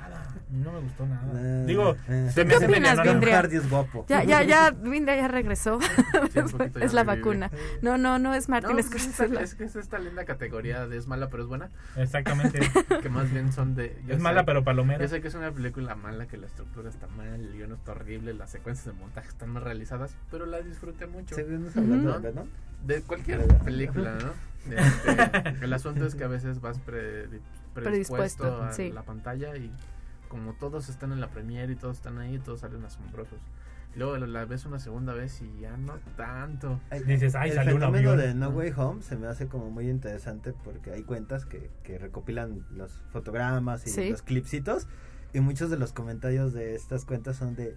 No 0.50 0.72
me 0.72 0.80
gustó 0.80 1.06
nada. 1.06 1.24
Eh, 1.36 1.66
Digo, 1.68 1.95
eh. 2.08 2.30
se 2.34 2.45
me 2.45 2.58
¿Qué 2.58 2.66
opinas, 2.66 3.02
Vindria? 3.04 3.38
Hardy 3.39 3.58
es 3.58 3.70
guapo. 3.70 4.06
Ya, 4.08 4.24
ya, 4.24 4.43
ya, 4.43 4.72
Vindria 4.72 5.16
ya 5.18 5.28
regresó. 5.28 5.80
Sí, 5.82 5.88
ya 6.36 6.45
es 6.86 6.93
la 6.93 7.04
vacuna. 7.04 7.52
No, 7.82 7.98
no, 7.98 8.18
no 8.18 8.34
es 8.34 8.48
No, 8.48 8.60
pues 8.62 8.86
es, 8.86 8.86
Scorsese. 8.88 9.26
esta, 9.26 9.41
es 9.41 9.56
que 9.56 9.64
es 9.66 9.76
esta 9.76 10.00
linda 10.00 10.24
categoría 10.24 10.88
de 10.88 10.98
es 10.98 11.06
mala 11.08 11.30
pero 11.30 11.43
es 11.43 11.50
buena, 11.50 11.70
Exactamente. 11.98 12.60
que 13.02 13.10
más 13.10 13.30
bien 13.32 13.52
son 13.52 13.76
de... 13.76 13.98
es 14.08 14.16
sé- 14.16 14.18
mala 14.20 14.45
pero 14.45 14.64
palomera. 14.64 15.02
Yo 15.02 15.10
sé 15.10 15.22
que 15.22 15.28
es 15.28 15.36
una 15.36 15.52
película 15.52 15.95
mala, 15.95 16.28
que 16.28 16.38
la 16.38 16.48
estructura 16.48 16.89
está 16.89 17.08
mal, 17.08 17.28
el 17.28 17.52
guion 17.54 17.74
está 17.74 17.91
horrible, 17.91 18.34
las 18.34 18.50
secuencias 18.50 18.86
de 18.86 18.93
montaje 18.93 19.28
están 19.28 19.50
mal 19.50 19.64
realizadas, 19.64 20.16
pero 20.32 20.45
la 20.45 20.62
disfruté 20.62 21.08
mucho. 21.08 21.36
¿Seguimos 21.36 21.76
hablando 21.76 22.18
Ujú. 22.20 22.48
de 22.86 23.02
cualquier 23.02 23.45
película, 23.66 24.16
¿no? 24.16 24.32
Este, 24.74 25.66
el 25.66 25.74
asunto 25.74 26.06
es 26.06 26.16
que 26.16 26.24
a 26.24 26.28
veces 26.28 26.62
vas 26.62 26.80
pre- 26.80 27.28
predispuesto, 27.74 27.74
Predispuesto, 27.74 28.64
a 28.64 28.74
sí. 28.74 28.91
la 28.91 29.04
pantalla 29.04 29.56
y 29.56 29.72
como 30.28 30.53
todos 30.53 30.89
están 30.89 31.11
en 31.11 31.21
la 31.21 31.30
premiere 31.30 31.73
y 31.73 31.75
todos 31.75 31.97
están 31.97 32.17
ahí, 32.19 32.39
todos 32.39 32.61
salen 32.61 32.84
asombrosos. 32.86 33.39
Luego 33.95 34.17
la 34.17 34.45
ves 34.45 34.65
una 34.65 34.78
segunda 34.80 35.13
vez 35.13 35.41
y 35.41 35.59
ya 35.61 35.75
no 35.75 35.93
tanto. 36.15 36.80
Ay, 36.91 37.01
Dices, 37.03 37.34
"Ay, 37.36 37.49
el 37.49 37.55
salió 37.55 37.73
un 37.75 37.80
fenómeno 37.80 38.11
avión". 38.11 38.28
de 38.28 38.34
No 38.36 38.49
Way 38.49 38.73
Home 38.78 39.01
se 39.01 39.15
me 39.15 39.25
hace 39.28 39.47
como 39.47 39.71
muy 39.71 39.89
interesante 39.89 40.53
porque 40.63 40.91
hay 40.91 41.01
cuentas 41.03 41.45
que, 41.45 41.71
que 41.84 41.97
recopilan 41.97 42.65
los 42.71 42.91
fotogramas 43.11 43.88
y 43.88 43.89
Sí. 43.89 44.09
los 44.11 44.21
clipsitos 44.21 44.88
y 45.34 45.39
muchos 45.39 45.69
de 45.71 45.78
los 45.78 45.93
comentarios 45.93 46.53
de 46.53 46.75
estas 46.75 47.05
cuentas 47.05 47.38
son 47.38 47.55
de 47.55 47.75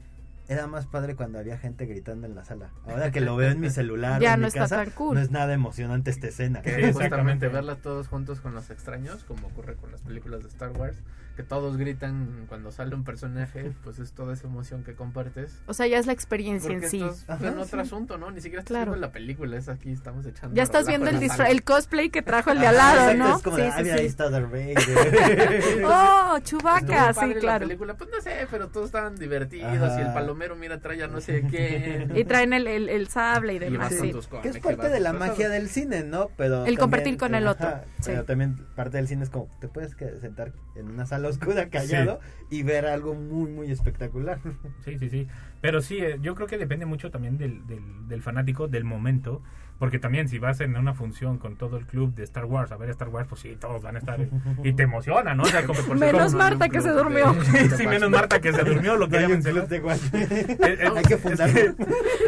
era 0.48 0.66
más 0.66 0.86
padre 0.86 1.14
cuando 1.14 1.38
había 1.38 1.56
gente 1.58 1.86
gritando 1.86 2.26
en 2.26 2.34
la 2.34 2.44
sala. 2.44 2.70
Ahora 2.84 3.12
que 3.12 3.20
lo 3.20 3.36
veo 3.36 3.52
en 3.52 3.60
mi 3.60 3.70
celular, 3.70 4.20
Ya 4.20 4.32
o 4.32 4.34
en 4.34 4.40
no 4.40 4.44
mi 4.44 4.48
está 4.48 4.60
casa, 4.60 4.76
tan 4.84 4.90
cool. 4.90 5.14
no 5.14 5.20
es 5.20 5.30
nada 5.30 5.54
emocionante 5.54 6.10
esta 6.10 6.26
escena. 6.26 6.60
Que 6.60 6.70
Sí, 6.70 6.74
justamente 6.82 7.04
exactamente. 7.06 7.48
verlas 7.48 7.78
todos 7.82 8.08
juntos 8.08 8.40
con 8.40 8.52
los 8.52 8.68
extraños, 8.68 9.22
como 9.24 9.46
ocurre 9.46 9.76
con 9.76 9.92
las 9.92 10.02
películas 10.02 10.42
de 10.42 10.48
Star 10.48 10.72
Wars, 10.72 10.96
que 11.36 11.42
todos 11.42 11.76
gritan 11.76 12.44
cuando 12.48 12.70
sale 12.72 12.94
un 12.94 13.04
personaje, 13.04 13.72
pues 13.84 13.98
es 13.98 14.12
toda 14.12 14.34
esa 14.34 14.46
emoción 14.46 14.84
que 14.84 14.94
compartes. 14.94 15.62
O 15.66 15.74
sea, 15.74 15.86
ya 15.86 15.98
es 15.98 16.06
la 16.06 16.12
experiencia 16.12 16.68
Porque 16.70 16.84
en 16.86 16.90
sí. 16.90 17.02
estás 17.02 17.24
Ajá, 17.30 17.48
en 17.48 17.58
otro 17.58 17.80
sí. 17.82 17.86
asunto, 17.86 18.18
¿no? 18.18 18.30
Ni 18.30 18.40
siquiera 18.40 18.60
estás 18.60 18.70
Claro. 18.74 18.92
viendo 18.92 19.06
la 19.06 19.12
película, 19.12 19.56
es 19.56 19.68
aquí, 19.68 19.90
estamos 19.92 20.26
echando 20.26 20.54
Ya 20.54 20.62
estás 20.62 20.86
viendo 20.86 21.08
en 21.08 21.16
el, 21.22 21.26
la 21.28 21.44
el 21.50 21.62
cosplay 21.64 22.10
que 22.10 22.22
trajo 22.22 22.50
el 22.52 22.60
de 22.60 22.66
al 22.66 22.76
lado, 22.76 23.14
¿no? 23.14 23.36
Es 23.36 23.42
como 23.42 23.56
Sí, 23.56 23.62
de, 23.62 23.68
sí, 23.68 23.74
ah, 23.78 23.82
mira, 23.82 23.94
ahí 23.94 24.00
sí. 24.00 24.06
está 24.06 24.30
Darth 24.30 24.50
Vader. 24.50 24.76
Oh, 25.84 26.38
padre 26.62 27.14
sí, 27.14 27.34
la 27.34 27.40
claro. 27.40 27.66
película, 27.66 27.94
pues 27.94 28.10
no 28.10 28.20
sé, 28.20 28.46
pero 28.50 28.68
todos 28.68 28.86
estaban 28.86 29.16
divertidos 29.16 29.66
Ajá. 29.90 29.98
y 30.00 30.02
el 30.06 30.12
palomero 30.12 30.56
mira 30.56 30.80
trae 30.80 31.02
a 31.02 31.06
no 31.08 31.20
sé 31.20 31.42
quién. 31.48 32.12
Y 32.16 32.24
traen 32.24 32.52
el, 32.52 32.66
el, 32.66 32.88
el 32.88 33.08
sable 33.08 33.54
y 33.54 33.56
Y 33.56 33.58
demás, 33.60 33.92
sí. 33.94 34.10
tus 34.12 34.26
que 34.28 34.48
es 34.48 34.56
y 34.56 34.60
parte 34.60 34.88
de 34.88 35.00
la 35.00 35.12
magia 35.12 35.48
del 35.48 35.68
cine, 35.68 36.04
¿no? 36.04 36.28
Pero 36.36 36.56
El 36.66 36.76
también- 36.76 36.78
compartir 36.78 37.16
con 37.18 37.34
el 37.34 37.46
otro, 37.46 37.68
sí. 38.00 38.06
Pero 38.06 38.24
también 38.24 38.56
parte 38.76 38.96
del 38.98 39.08
cine 39.08 39.24
es 39.24 39.30
como 39.30 39.48
te 39.60 39.68
puedes 39.68 39.92
sentar 40.20 40.52
en 40.76 40.88
una 40.90 41.06
sala 41.06 41.19
oscura 41.28 41.68
callado 41.68 42.20
y 42.50 42.62
ver 42.62 42.86
algo 42.86 43.14
muy 43.14 43.50
muy 43.50 43.70
espectacular. 43.70 44.40
Sí, 44.84 44.98
sí, 44.98 45.10
sí. 45.10 45.28
Pero 45.60 45.80
sí, 45.82 45.98
eh, 45.98 46.18
yo 46.20 46.34
creo 46.34 46.46
que 46.46 46.58
depende 46.58 46.86
mucho 46.86 47.10
también 47.10 47.38
del, 47.38 47.66
del, 47.66 48.08
del 48.08 48.22
fanático, 48.22 48.68
del 48.68 48.84
momento. 48.84 49.42
Porque 49.80 49.98
también 49.98 50.28
si 50.28 50.38
vas 50.38 50.60
en 50.60 50.76
una 50.76 50.92
función 50.94 51.38
con 51.38 51.56
todo 51.56 51.78
el 51.78 51.86
club 51.86 52.14
de 52.14 52.22
Star 52.22 52.44
Wars 52.44 52.70
a 52.70 52.76
ver 52.76 52.90
Star 52.90 53.08
Wars, 53.08 53.26
pues 53.26 53.40
sí, 53.40 53.56
todos 53.58 53.82
van 53.82 53.96
a 53.96 53.98
estar. 53.98 54.20
Y 54.62 54.74
te 54.74 54.82
emociona, 54.84 55.34
¿no? 55.34 55.42
O 55.42 55.46
sea, 55.46 55.64
como, 55.64 55.80
Menos 55.94 56.32
no 56.32 56.38
Marta 56.38 56.68
que 56.68 56.80
se 56.82 56.88
club 56.90 57.02
durmió. 57.02 57.32
de- 57.32 57.40
Sí, 57.70 57.76
sí, 57.78 57.86
menos 57.86 58.10
Marta 58.10 58.40
que 58.40 58.52
se 58.52 58.62
durmió, 58.62 58.92
lo 58.96 59.06
No 59.06 59.10
quería 59.10 59.26
hay 59.26 59.32
un 59.32 59.38
mencionar. 59.42 59.66
club 59.66 59.68
de 59.70 59.80
Watchmen. 59.80 60.28
Eh, 60.70 60.88
Hay 60.96 61.02
que 61.04 61.14
es 61.14 61.20
fundarlo. 61.20 61.74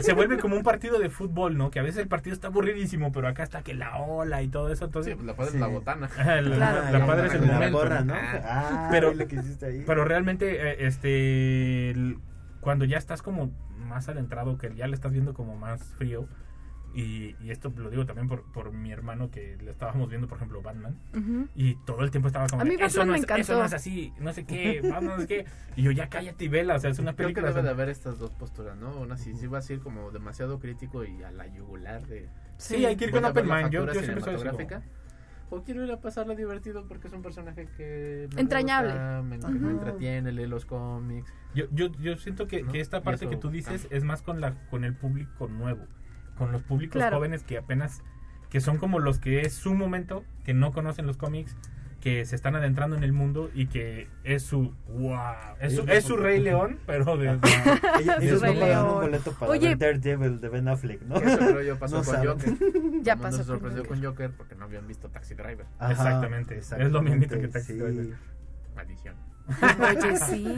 se 0.00 0.12
vuelve 0.14 0.38
como 0.38 0.56
un 0.56 0.62
partido 0.62 0.98
de 0.98 1.10
fútbol, 1.10 1.56
¿no? 1.58 1.70
Que 1.70 1.78
a 1.78 1.82
veces 1.82 2.00
el 2.02 2.08
partido 2.08 2.32
está 2.34 2.46
aburridísimo, 2.48 3.12
pero 3.12 3.28
acá 3.28 3.42
está 3.42 3.60
que 3.62 3.74
la 3.74 3.96
ola 3.98 4.42
y 4.42 4.48
todo 4.48 4.72
eso. 4.72 4.86
Sí, 4.86 4.86
Entonces, 4.86 5.14
pues 5.16 5.26
la 5.26 5.34
padre 5.36 5.50
Sí. 5.50 5.56
es 5.58 5.60
la 5.60 5.66
botana. 5.68 6.08
La, 6.16 6.40
Claro. 6.56 6.98
la 6.98 7.06
padre 7.06 7.26
es 7.26 7.34
el 7.34 7.46
la 7.46 7.52
momento. 7.52 7.78
porra, 7.78 8.00
¿no? 8.00 8.14
¿no? 8.14 8.20
Ah, 8.44 8.88
Pero- 8.90 9.12
lo 9.12 9.26
que 9.28 9.36
hiciste 9.36 9.66
ahí. 9.66 9.82
Pero 9.86 10.04
realmente, 10.06 10.70
eh, 10.70 10.86
este, 10.86 11.90
el- 11.90 12.16
cuando 12.60 12.86
ya 12.86 12.96
estás 12.96 13.20
como 13.20 13.50
más 13.76 14.08
adentrado, 14.08 14.56
que 14.56 14.74
ya 14.74 14.86
le 14.86 14.94
estás 14.94 15.12
viendo 15.12 15.34
como 15.34 15.54
más 15.56 15.82
frío, 15.98 16.26
Y, 16.94 17.36
y 17.40 17.50
esto 17.50 17.72
lo 17.76 17.88
digo 17.90 18.04
también 18.04 18.28
por, 18.28 18.42
por 18.52 18.70
mi 18.72 18.92
hermano 18.92 19.30
que 19.30 19.56
le 19.62 19.70
estábamos 19.70 20.08
viendo, 20.10 20.28
por 20.28 20.36
ejemplo, 20.36 20.60
Batman. 20.60 20.96
Ujú. 21.16 21.48
Y 21.54 21.74
todo 21.86 22.02
el 22.04 22.10
tiempo 22.10 22.28
estaba 22.28 22.46
como, 22.48 22.60
A 22.62 22.64
mí 22.64 22.74
eso, 22.78 23.04
no 23.04 23.12
me 23.12 23.18
es, 23.18 23.24
eso 23.38 23.58
no 23.58 23.64
es 23.64 23.72
así, 23.72 24.12
no 24.20 24.32
sé 24.32 24.44
qué, 24.44 24.80
Batman 24.82 25.04
no 25.04 25.20
sé 25.20 25.26
qué. 25.26 25.46
Y 25.76 25.82
yo, 25.82 25.90
ya 25.90 26.08
cállate 26.08 26.44
y 26.44 26.48
vela, 26.48 26.76
o 26.76 26.78
sea, 26.78 26.90
es 26.90 26.98
una 26.98 27.14
Creo 27.14 27.28
que 27.28 27.34
película. 27.34 27.48
debe 27.54 27.62
de 27.62 27.70
haber 27.70 27.88
estas 27.88 28.18
dos 28.18 28.30
posturas, 28.32 28.76
¿no? 28.76 28.94
Una 29.00 29.16
si, 29.16 29.34
si 29.34 29.46
vas 29.46 29.68
a 29.70 29.72
ir 29.72 29.80
como 29.80 30.10
demasiado 30.10 30.58
crítico 30.60 31.04
y 31.04 31.22
a 31.22 31.30
la 31.30 31.46
yugular 31.46 32.06
de... 32.06 32.28
Sí, 32.58 32.84
hay 32.84 32.96
que 32.96 33.06
ir 33.06 33.10
con 33.10 33.22
Mind, 33.24 33.70
yo- 33.70 33.86
yo 33.86 33.92
siempre 34.00 34.20
soy 34.22 34.34
así 34.34 34.44
como- 34.44 34.58
cinematográfica, 34.58 34.82
O 35.50 35.62
quiero 35.64 35.84
ir 35.84 35.92
a 35.92 36.00
pasarla 36.00 36.34
divertido 36.34 36.86
porque 36.88 37.08
es 37.08 37.12
un 37.14 37.22
personaje 37.22 37.68
que... 37.76 38.28
me 38.34 38.40
Entrañable. 38.42 38.90
gusta, 38.90 39.22
me, 39.22 39.58
me 39.58 39.70
entretiene, 39.70 40.30
lee 40.32 40.46
los 40.46 40.64
cómics. 40.66 41.32
Yo, 41.54 41.64
yo, 41.72 41.90
yo 42.00 42.16
siento 42.16 42.46
que, 42.46 42.62
¿no? 42.62 42.72
que 42.72 42.80
esta 42.80 43.02
parte 43.02 43.28
que 43.28 43.36
tú 43.36 43.50
dices 43.50 43.82
cambia. 43.82 43.98
es 43.98 44.04
más 44.04 44.22
con 44.22 44.40
la 44.40 44.54
con 44.70 44.84
el 44.84 44.94
público 44.94 45.48
nuevo, 45.48 45.86
con 46.42 46.50
los 46.52 46.62
públicos 46.62 46.94
Claro. 46.98 47.18
jóvenes 47.18 47.44
que 47.44 47.56
apenas 47.58 48.02
que 48.50 48.60
son 48.60 48.76
como 48.78 48.98
los 48.98 49.18
que 49.18 49.42
es 49.42 49.54
su 49.54 49.74
momento, 49.74 50.24
que 50.44 50.52
no 50.54 50.72
conocen 50.72 51.06
los 51.06 51.16
cómics, 51.16 51.56
que 52.00 52.24
se 52.26 52.34
están 52.34 52.56
adentrando 52.56 52.96
en 52.96 53.04
el 53.04 53.12
mundo 53.12 53.48
y 53.54 53.66
que 53.66 54.08
es 54.24 54.42
su 54.42 54.74
wow, 54.88 55.14
es 55.60 55.76
su, 55.76 55.82
es 55.88 56.04
su 56.04 56.16
no- 56.16 56.22
Rey 56.24 56.40
León, 56.40 56.78
pero 56.86 57.16
de 57.16 57.28
Ellos, 57.30 57.40
Su 58.16 58.22
ellos 58.22 58.40
no 58.42 58.46
Rey 58.48 58.60
pagaron 58.60 58.84
un 58.84 58.90
León. 58.90 59.00
boleto 59.02 59.32
para 59.38 59.52
Oye. 59.52 59.68
ver 59.76 59.78
Daredevil 60.00 60.40
de 60.40 60.48
Ben 60.48 60.66
Affleck, 60.68 61.00
¿no? 61.02 61.14
Eso 61.16 61.38
creo 61.38 61.62
yo 61.62 61.78
pasó 61.78 61.96
No 61.98 62.02
con 62.04 62.14
saben. 62.14 62.28
Joker. 62.28 62.54
Ya 63.02 63.14
pasó 63.16 63.36
se 63.38 63.44
con 63.44 63.46
sorprendió 63.46 63.82
Joker. 63.84 63.96
con 63.98 64.04
Joker 64.04 64.30
porque 64.36 64.54
no 64.56 64.64
habían 64.64 64.86
visto 64.88 65.08
Taxi 65.10 65.34
Driver. 65.34 65.64
Ajá, 65.78 65.92
Exactamente. 65.92 66.58
Es 66.58 66.70
lo 66.90 67.02
mismito 67.02 67.38
que 67.40 67.46
Taxi 67.48 67.72
sí. 67.74 67.78
Driver. 67.78 68.16
Maldición. 68.74 69.14
Oye, 69.80 70.16
sí. 70.18 70.56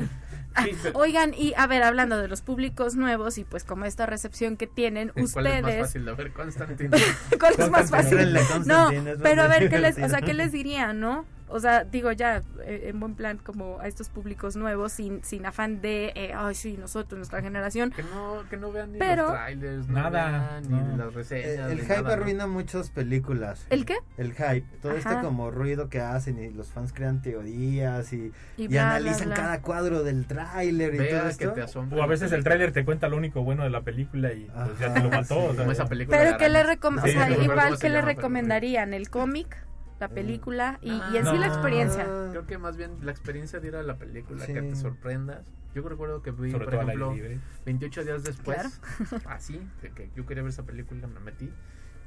Ah, 0.55 0.67
Oigan, 0.95 1.35
y 1.35 1.53
a 1.57 1.67
ver, 1.67 1.83
hablando 1.83 2.17
de 2.19 2.29
los 2.29 2.43
públicos 2.43 2.95
nuevos 2.95 3.39
y 3.39 3.45
pues 3.45 3.65
como 3.65 3.85
esta 3.87 4.07
recepción 4.07 4.57
que 4.57 4.67
tienen 4.67 5.09
¿Cuál 5.09 5.25
es 5.27 5.35
más 5.35 5.47
ustedes, 5.47 5.81
fácil 5.81 6.05
de 6.05 6.13
ver? 6.15 6.33
Constantine. 6.33 6.91
¿cuál 7.41 7.55
es 7.59 7.71
más 7.71 7.91
fácil? 7.91 8.39
No, 8.67 8.91
pero 9.23 9.43
a 9.43 9.49
ver, 9.49 9.69
¿qué 9.69 9.79
les, 9.79 9.99
o 9.99 10.09
sea, 10.09 10.21
¿qué 10.21 10.35
les 10.35 10.53
dirían, 10.53 11.01
no? 11.01 11.27
O 11.55 11.61
sea, 11.61 11.85
digo 11.85 12.11
ya, 12.11 12.43
eh, 12.65 12.87
en 12.89 12.99
buen 12.99 13.15
plan, 13.15 13.39
como 13.39 13.79
a 13.79 13.87
estos 13.87 14.09
públicos 14.09 14.57
nuevos, 14.57 14.91
sin, 14.91 15.23
sin 15.23 15.47
afán 15.47 15.81
de, 15.81 16.13
eh, 16.17 16.33
ay, 16.37 16.55
sí, 16.57 16.77
nosotros, 16.77 17.17
nuestra 17.17 17.41
generación. 17.43 17.93
Que 17.93 18.03
no, 18.03 18.43
que 18.51 18.57
no 18.57 18.73
vean 18.73 18.91
ni 18.93 18.99
Pero- 18.99 19.23
los 19.29 19.33
trailers, 19.35 19.87
no 19.87 19.95
Nada, 19.95 20.59
vean 20.61 20.71
no. 20.71 20.83
ni 20.93 20.97
las 20.99 21.15
reseñas. 21.15 21.47
El, 21.47 21.61
el 21.61 21.77
ni 21.77 21.83
hype 21.83 21.89
nada, 21.91 22.03
¿no? 22.03 22.09
arruina 22.09 22.47
muchas 22.49 22.91
películas. 22.91 23.67
¿El 23.71 23.85
qué? 23.87 23.95
El 24.17 24.33
hype, 24.33 24.67
todo 24.83 24.97
Ajá. 24.97 24.99
este 24.99 25.23
como 25.25 25.53
ruido 25.53 25.89
que 25.89 26.01
hacen 26.01 26.43
y 26.43 26.51
los 26.51 26.73
fans 26.73 26.93
crean 26.93 27.23
teorías 27.23 28.13
y, 28.13 28.33
Y 28.57 28.65
y 28.65 28.67
bla, 28.69 28.81
bla, 28.87 28.97
analizan 28.97 29.27
bla. 29.29 29.37
cada 29.37 29.61
cuadro 29.63 30.03
del 30.03 30.27
tráiler 30.27 30.95
y 30.95 30.97
todo 30.97 31.07
Vea 31.07 31.23
que 31.23 31.45
esto. 31.45 31.87
te 31.89 31.95
o 31.97 32.03
a 32.03 32.07
veces 32.09 32.33
el 32.33 32.43
tráiler 32.43 32.73
te 32.73 32.85
cuenta 32.85 33.09
lo 33.09 33.17
único 33.17 33.45
bueno 33.45 33.63
de 33.63 33.71
la 33.71 33.83
película 33.83 34.33
y 34.33 34.47
pues 34.53 34.79
ya 34.81 34.93
te 34.93 35.01
lo 35.01 35.09
mató. 35.11 35.35
sí. 35.37 35.47
o 35.47 35.53
sea, 35.53 35.57
Como 35.59 35.71
esa 35.73 35.87
película 35.87 36.19
Pero 36.19 36.37
¿qué 36.37 36.49
le 36.49 36.65
Sí, 36.65 36.79
o 36.83 37.07
sea, 37.07 37.31
igual 37.31 37.79
que 37.79 37.89
le 37.89 37.95
llama, 37.97 38.07
recomendarían 38.09 38.93
el 38.95 39.09
cómic, 39.09 39.57
la 40.01 40.09
película 40.09 40.79
y, 40.83 40.91
y 40.91 41.17
en 41.17 41.25
sí 41.25 41.33
No. 41.33 41.37
la 41.37 41.47
experiencia. 41.47 42.05
Creo 42.31 42.47
que 42.47 42.59
más 42.59 42.77
bien 42.77 42.93
la 43.03 43.11
experiencia 43.11 43.61
de 43.61 43.69
ir 43.69 43.77
a 43.77 43.83
la 43.83 43.97
película, 43.97 44.45
Sí. 44.45 44.53
que 44.53 44.63
te 44.63 44.77
sorprendas. 44.77 45.45
Yo 45.75 45.83
recuerdo 45.89 46.23
que 46.23 46.31
vi, 46.31 46.51
sobre 46.53 46.67
por 46.67 46.75
ejemplo, 46.75 47.11
aire 47.11 47.23
libre. 47.31 47.41
28 47.67 48.05
días 48.05 48.23
después, 48.23 48.81
Claro. 49.09 49.23
así, 49.29 49.61
de 49.83 49.91
que 49.91 50.11
yo 50.15 50.25
quería 50.27 50.43
ver 50.43 50.51
esa 50.51 50.63
película, 50.65 51.07
me 51.09 51.19
metí 51.21 51.51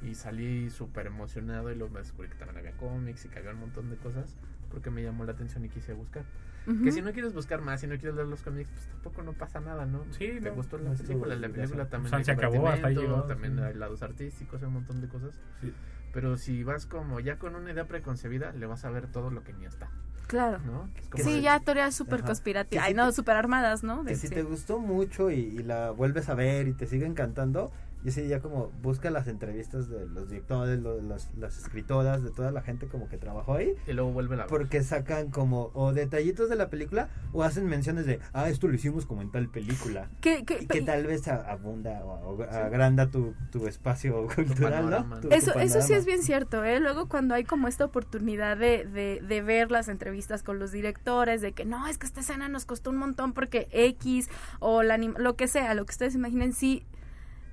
y 0.01 0.15
salí 0.15 0.69
súper 0.69 1.07
emocionado 1.07 1.71
y 1.71 1.75
luego 1.75 1.91
me 1.93 1.99
descubrí 1.99 2.29
que 2.29 2.35
también 2.35 2.59
había 2.59 2.71
cómics 2.77 3.25
y 3.25 3.29
que 3.29 3.39
había 3.39 3.51
un 3.51 3.59
montón 3.61 3.89
de 3.89 3.97
cosas 3.97 4.37
porque 4.69 4.89
me 4.91 5.01
llamó 5.03 5.25
la 5.25 5.31
atención 5.33 5.65
y 5.65 5.69
quise 5.69 5.93
buscar. 5.93 6.23
Ujú. 6.67 6.83
Que 6.83 6.91
si 6.91 7.01
no 7.01 7.11
quieres 7.13 7.33
buscar 7.33 7.61
más, 7.61 7.79
si 7.81 7.87
no 7.87 7.95
quieres 7.95 8.15
leer 8.15 8.27
los 8.27 8.41
cómics, 8.43 8.69
pues 8.69 8.85
tampoco 8.87 9.23
no 9.23 9.33
pasa 9.33 9.59
nada, 9.61 9.85
¿no? 9.85 10.03
Sí, 10.11 10.27
te 10.41 10.49
no, 10.49 10.55
gustó 10.55 10.77
la 10.77 10.89
no 10.91 10.95
película, 10.95 11.35
la 11.35 11.47
película 11.49 11.89
también 11.89 12.13
O 12.13 12.17
sea, 12.17 12.23
se 12.25 12.31
acabó, 12.31 12.67
hasta 12.67 12.87
ahí 12.87 12.95
llegó, 12.95 13.23
también 13.23 13.55
sí. 13.55 13.61
hay 13.63 13.73
lados 13.73 14.01
artísticos, 14.03 14.61
hay 14.61 14.67
un 14.67 14.73
montón 14.75 14.99
de 15.01 15.07
cosas. 15.07 15.39
Sí. 15.61 15.73
Pero 16.13 16.37
si 16.37 16.63
vas 16.63 16.85
como 16.85 17.19
ya 17.19 17.37
con 17.37 17.55
una 17.55 17.71
idea 17.71 17.85
preconcebida, 17.85 18.51
le 18.53 18.65
vas 18.65 18.85
a 18.85 18.89
ver 18.89 19.07
todo 19.07 19.29
lo 19.29 19.43
que 19.43 19.53
ni 19.53 19.65
está, 19.65 19.89
Claro. 20.27 20.59
¿no? 20.65 20.89
Es 21.15 21.23
Sí, 21.23 21.33
de- 21.35 21.41
ya 21.41 21.59
teorías 21.59 21.95
súper 21.95 22.23
conspirativas. 22.23 22.85
Ay, 22.85 22.93
no, 22.93 23.11
súper 23.11 23.35
armadas, 23.37 23.83
¿no? 23.83 24.03
De- 24.03 24.11
Que 24.11 24.15
si 24.17 24.27
sí. 24.27 24.33
te 24.35 24.43
gustó 24.43 24.79
mucho 24.79 25.29
y, 25.31 25.35
y 25.39 25.59
la 25.63 25.91
vuelves 25.91 26.27
a 26.29 26.33
ver 26.35 26.67
y 26.67 26.73
te 26.73 26.85
sigue 26.87 27.05
encantando, 27.05 27.71
yo 28.03 28.11
sí 28.11 28.27
ya 28.27 28.39
como 28.39 28.71
busca 28.81 29.09
las 29.09 29.27
entrevistas 29.27 29.89
de 29.89 30.05
los 30.07 30.29
directores, 30.29 30.79
lo- 30.79 31.01
las, 31.01 31.29
las 31.37 31.57
escritoras, 31.57 32.23
de 32.23 32.31
toda 32.31 32.51
la 32.51 32.61
gente 32.61 32.87
como 32.87 33.09
que 33.09 33.17
trabajó 33.17 33.55
ahí. 33.55 33.73
Y 33.87 33.93
luego 33.93 34.11
vuelve 34.11 34.35
a 34.35 34.37
ver. 34.39 34.47
Porque 34.47 34.83
sacan 34.83 35.29
como 35.29 35.71
o 35.73 35.93
detallitos 35.93 36.49
de 36.49 36.55
la 36.55 36.69
película 36.69 37.09
o 37.33 37.43
hacen 37.43 37.65
menciones 37.65 38.05
de, 38.05 38.19
ah, 38.33 38.47
esto 38.49 38.67
lo 38.67 38.75
hicimos 38.75 39.05
como 39.05 39.21
en 39.21 39.31
tal 39.31 39.49
película. 39.49 40.09
Que- 40.21 40.45
que- 40.45 40.63
Y 40.63 40.67
que 40.67 40.81
tal 40.81 41.05
vez 41.07 41.27
abunda 41.27 42.03
o, 42.05 42.35
o 42.37 42.43
agranda 42.43 43.07
tu, 43.09 43.33
tu 43.51 43.67
espacio 43.67 44.27
cultural, 44.35 44.85
¿no? 44.85 44.89
panorama. 44.91 45.19
Tu- 45.21 45.29
tu 45.29 45.35
Eso, 45.35 45.53
eso 45.59 45.81
sí 45.81 45.93
es 45.93 46.05
bien 46.05 46.21
cierto, 46.23 46.63
¿eh? 46.63 46.79
Luego 46.79 47.07
cuando 47.09 47.33
hay 47.35 47.43
como 47.43 47.67
esta 47.67 47.85
oportunidad 47.85 48.57
de, 48.57 48.85
de, 48.85 49.21
de 49.27 49.41
ver 49.41 49.71
las 49.71 49.87
entrevistas 49.87 50.43
con 50.43 50.59
los 50.59 50.71
directores, 50.71 51.41
de 51.41 51.51
que 51.53 51.65
no, 51.65 51.87
es 51.87 51.97
que 51.97 52.05
esta 52.05 52.21
escena 52.21 52.47
nos 52.49 52.65
costó 52.65 52.89
un 52.91 52.97
montón 52.97 53.33
porque 53.33 53.67
X 53.71 54.29
o 54.59 54.83
la 54.83 54.97
lo 54.97 55.35
que 55.35 55.47
sea, 55.47 55.73
lo 55.73 55.85
que 55.85 55.91
ustedes 55.91 56.15
imaginen, 56.15 56.53
sí, 56.53 56.83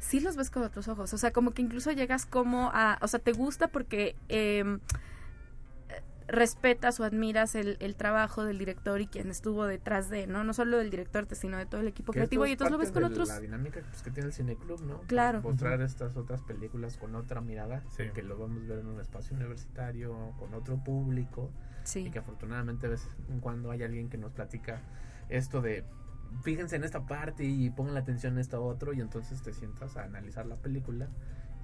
sí 0.05 0.21
los 0.21 0.37
ves 0.37 0.51
con 0.51 0.63
otros 0.63 0.89
ojos. 0.89 1.13
O 1.15 1.19
sea, 1.19 1.33
como 1.33 1.53
que 1.53 1.63
incluso 1.63 1.91
llegas 1.93 2.27
como 2.27 2.71
a, 2.73 2.99
o 3.01 3.09
sea, 3.09 3.19
te 3.21 3.33
gusta 3.33 3.69
porque 3.69 4.15
eh, 4.29 4.79
respetas 6.27 7.01
o 7.01 7.05
admiras 7.05 7.55
el, 7.55 7.77
el 7.81 7.97
trabajo 7.97 8.45
del 8.45 8.59
director 8.59 9.01
y 9.01 9.07
quien 9.07 9.31
estuvo 9.31 9.67
detrás 9.67 10.09
de, 10.09 10.27
¿no? 10.27 10.43
No 10.43 10.55
solo 10.55 10.79
del 10.79 10.91
director, 10.91 11.27
sino 11.33 11.59
de 11.59 11.67
todo 11.67 11.81
el 11.81 11.89
equipo 11.89 12.13
Que 12.13 12.21
creativo 12.21 12.47
y 12.47 12.51
es 12.51 12.53
entonces 12.53 12.73
lo 12.73 12.79
ves 12.79 12.93
con 12.93 13.05
otros... 13.05 13.29
La 13.29 13.41
dinámica 13.41 13.81
pues, 13.89 14.03
que 14.03 14.11
tiene 14.11 14.29
el 14.29 14.33
cineclub, 14.33 14.81
¿no? 14.83 15.01
Claro. 15.03 15.43
Mostrar 15.43 15.81
estas 15.83 16.17
otras 16.17 16.43
películas 16.43 16.97
con 16.97 17.15
otra 17.15 17.41
mirada, 17.41 17.83
Sí. 17.91 18.05
que 18.15 18.23
lo 18.23 18.39
vamos 18.39 18.63
a 18.65 18.67
ver 18.69 18.79
en 18.79 18.87
un 18.87 19.01
espacio 19.01 19.37
universitario, 19.37 20.33
con 20.39 20.55
otro 20.55 20.83
público, 20.83 21.51
Sí. 21.85 22.01
y 22.07 22.11
que 22.11 22.19
afortunadamente 22.21 22.87
de 22.87 22.93
vez 22.93 23.07
en 23.29 23.41
cuando 23.41 23.71
hay 23.71 23.83
alguien 23.83 24.09
que 24.09 24.17
nos 24.17 24.33
platica 24.33 24.81
esto 25.29 25.61
de 25.61 25.85
fíjense 26.43 26.77
en 26.77 26.85
esta 26.85 27.07
parte 27.07 27.45
y 27.45 27.71
pongan 27.71 27.95
la 27.95 28.01
atención 28.01 28.35
en 28.35 28.41
esta 28.41 28.61
otro 28.61 28.93
y 28.93 29.01
entonces 29.01 29.43
te 29.43 29.53
sientas 29.53 29.97
a 29.97 30.05
analizar 30.05 30.47
la 30.47 30.57
película 30.57 31.09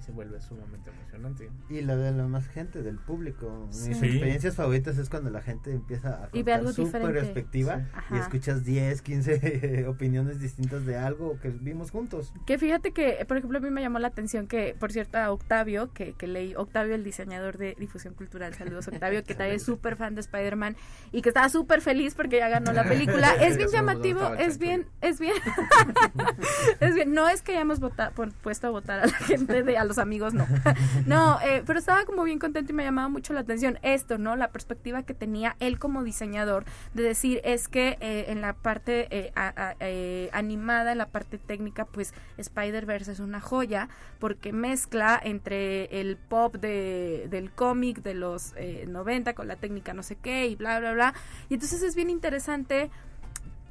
se 0.01 0.11
vuelve 0.11 0.41
sumamente 0.41 0.89
emocionante. 0.89 1.49
Y 1.69 1.81
la 1.81 1.95
de 1.95 2.11
la 2.11 2.27
más 2.27 2.47
gente, 2.47 2.81
del 2.83 2.97
público. 2.97 3.67
Sí. 3.71 3.89
Mis 3.89 3.97
Sí. 3.99 4.05
experiencias 4.07 4.55
favoritas 4.55 4.97
es 4.97 5.09
cuando 5.09 5.29
la 5.29 5.41
gente 5.41 5.71
empieza 5.71 6.23
a 6.25 6.29
Y 6.33 6.43
ve 6.43 6.53
algo 6.53 6.65
contar 6.67 6.75
su 6.75 6.83
diferente. 6.85 7.13
perspectiva 7.21 7.77
Sí. 8.09 8.15
y 8.15 8.17
escuchas 8.17 8.63
10, 8.65 9.01
15 9.01 9.85
opiniones 9.87 10.39
distintas 10.39 10.85
de 10.85 10.97
algo 10.97 11.39
que 11.39 11.49
vimos 11.49 11.91
juntos. 11.91 12.33
Que 12.45 12.57
fíjate 12.57 12.91
que, 12.91 13.23
por 13.27 13.37
ejemplo, 13.37 13.59
a 13.59 13.61
mí 13.61 13.69
me 13.69 13.81
llamó 13.81 13.99
la 13.99 14.07
atención 14.07 14.47
que, 14.47 14.75
por 14.79 14.91
cierto, 14.91 15.17
a 15.17 15.31
Octavio, 15.31 15.91
que, 15.93 16.13
que 16.13 16.27
leí, 16.27 16.55
Octavio, 16.55 16.95
el 16.95 17.03
diseñador 17.03 17.57
de 17.57 17.75
difusión 17.79 18.13
cultural, 18.13 18.53
saludos 18.53 18.87
Octavio, 18.87 19.23
que 19.23 19.35
también 19.35 19.57
es 19.57 19.63
súper 19.63 19.95
fan 19.95 20.15
de 20.15 20.21
Spider-Man 20.21 20.75
y 21.11 21.21
que 21.21 21.29
estaba 21.29 21.49
súper 21.49 21.81
feliz 21.81 22.15
porque 22.15 22.37
ya 22.37 22.49
ganó 22.49 22.73
la 22.73 22.83
película. 22.83 23.31
Es 23.41 23.57
bien 23.57 23.69
llamativo, 23.69 24.33
es 24.35 24.57
bien, 24.57 24.85
es 25.01 25.19
bien, 25.19 25.33
es 26.79 26.95
bien. 26.95 27.13
No 27.13 27.27
es 27.27 27.41
que 27.41 27.53
hayamos 27.53 27.79
vota- 27.79 28.11
pon- 28.11 28.33
puesto 28.41 28.67
a 28.67 28.69
votar 28.69 28.99
a 29.01 29.05
la 29.07 29.13
gente, 29.13 29.63
de 29.63 29.77
a 29.77 29.83
los 29.91 29.97
amigos, 29.97 30.33
no. 30.33 30.45
No, 31.05 31.39
eh, 31.41 31.63
pero 31.65 31.79
estaba 31.79 32.05
como 32.05 32.23
bien 32.23 32.39
contento 32.39 32.71
y 32.71 32.75
me 32.75 32.83
llamaba 32.83 33.09
mucho 33.09 33.33
la 33.33 33.41
atención 33.41 33.77
esto, 33.81 34.17
¿no? 34.17 34.35
La 34.35 34.49
perspectiva 34.51 35.03
que 35.03 35.13
tenía 35.13 35.55
él 35.59 35.79
como 35.79 36.03
diseñador 36.03 36.63
de 36.93 37.03
decir 37.03 37.41
es 37.43 37.67
que 37.67 37.97
eh, 37.99 38.25
en 38.29 38.41
la 38.41 38.53
parte 38.53 39.07
eh, 39.11 39.31
eh, 39.79 40.29
animada, 40.33 40.91
en 40.93 40.97
la 40.99 41.07
parte 41.07 41.37
técnica, 41.37 41.85
pues 41.85 42.13
Spider-Verse 42.37 43.11
es 43.11 43.19
una 43.19 43.41
joya 43.41 43.89
porque 44.19 44.53
mezcla 44.53 45.19
entre 45.23 45.85
el 46.01 46.17
pop 46.17 46.55
de, 46.55 47.27
del 47.29 47.51
cómic 47.51 48.01
de 48.01 48.13
los 48.13 48.53
eh, 48.55 48.85
90 48.87 49.33
con 49.33 49.47
la 49.47 49.55
técnica 49.55 49.93
no 49.93 50.03
sé 50.03 50.15
qué 50.15 50.47
y 50.47 50.55
bla, 50.55 50.79
bla, 50.79 50.93
bla. 50.93 51.13
Y 51.49 51.55
entonces 51.55 51.81
es 51.83 51.95
bien 51.95 52.09
interesante 52.09 52.89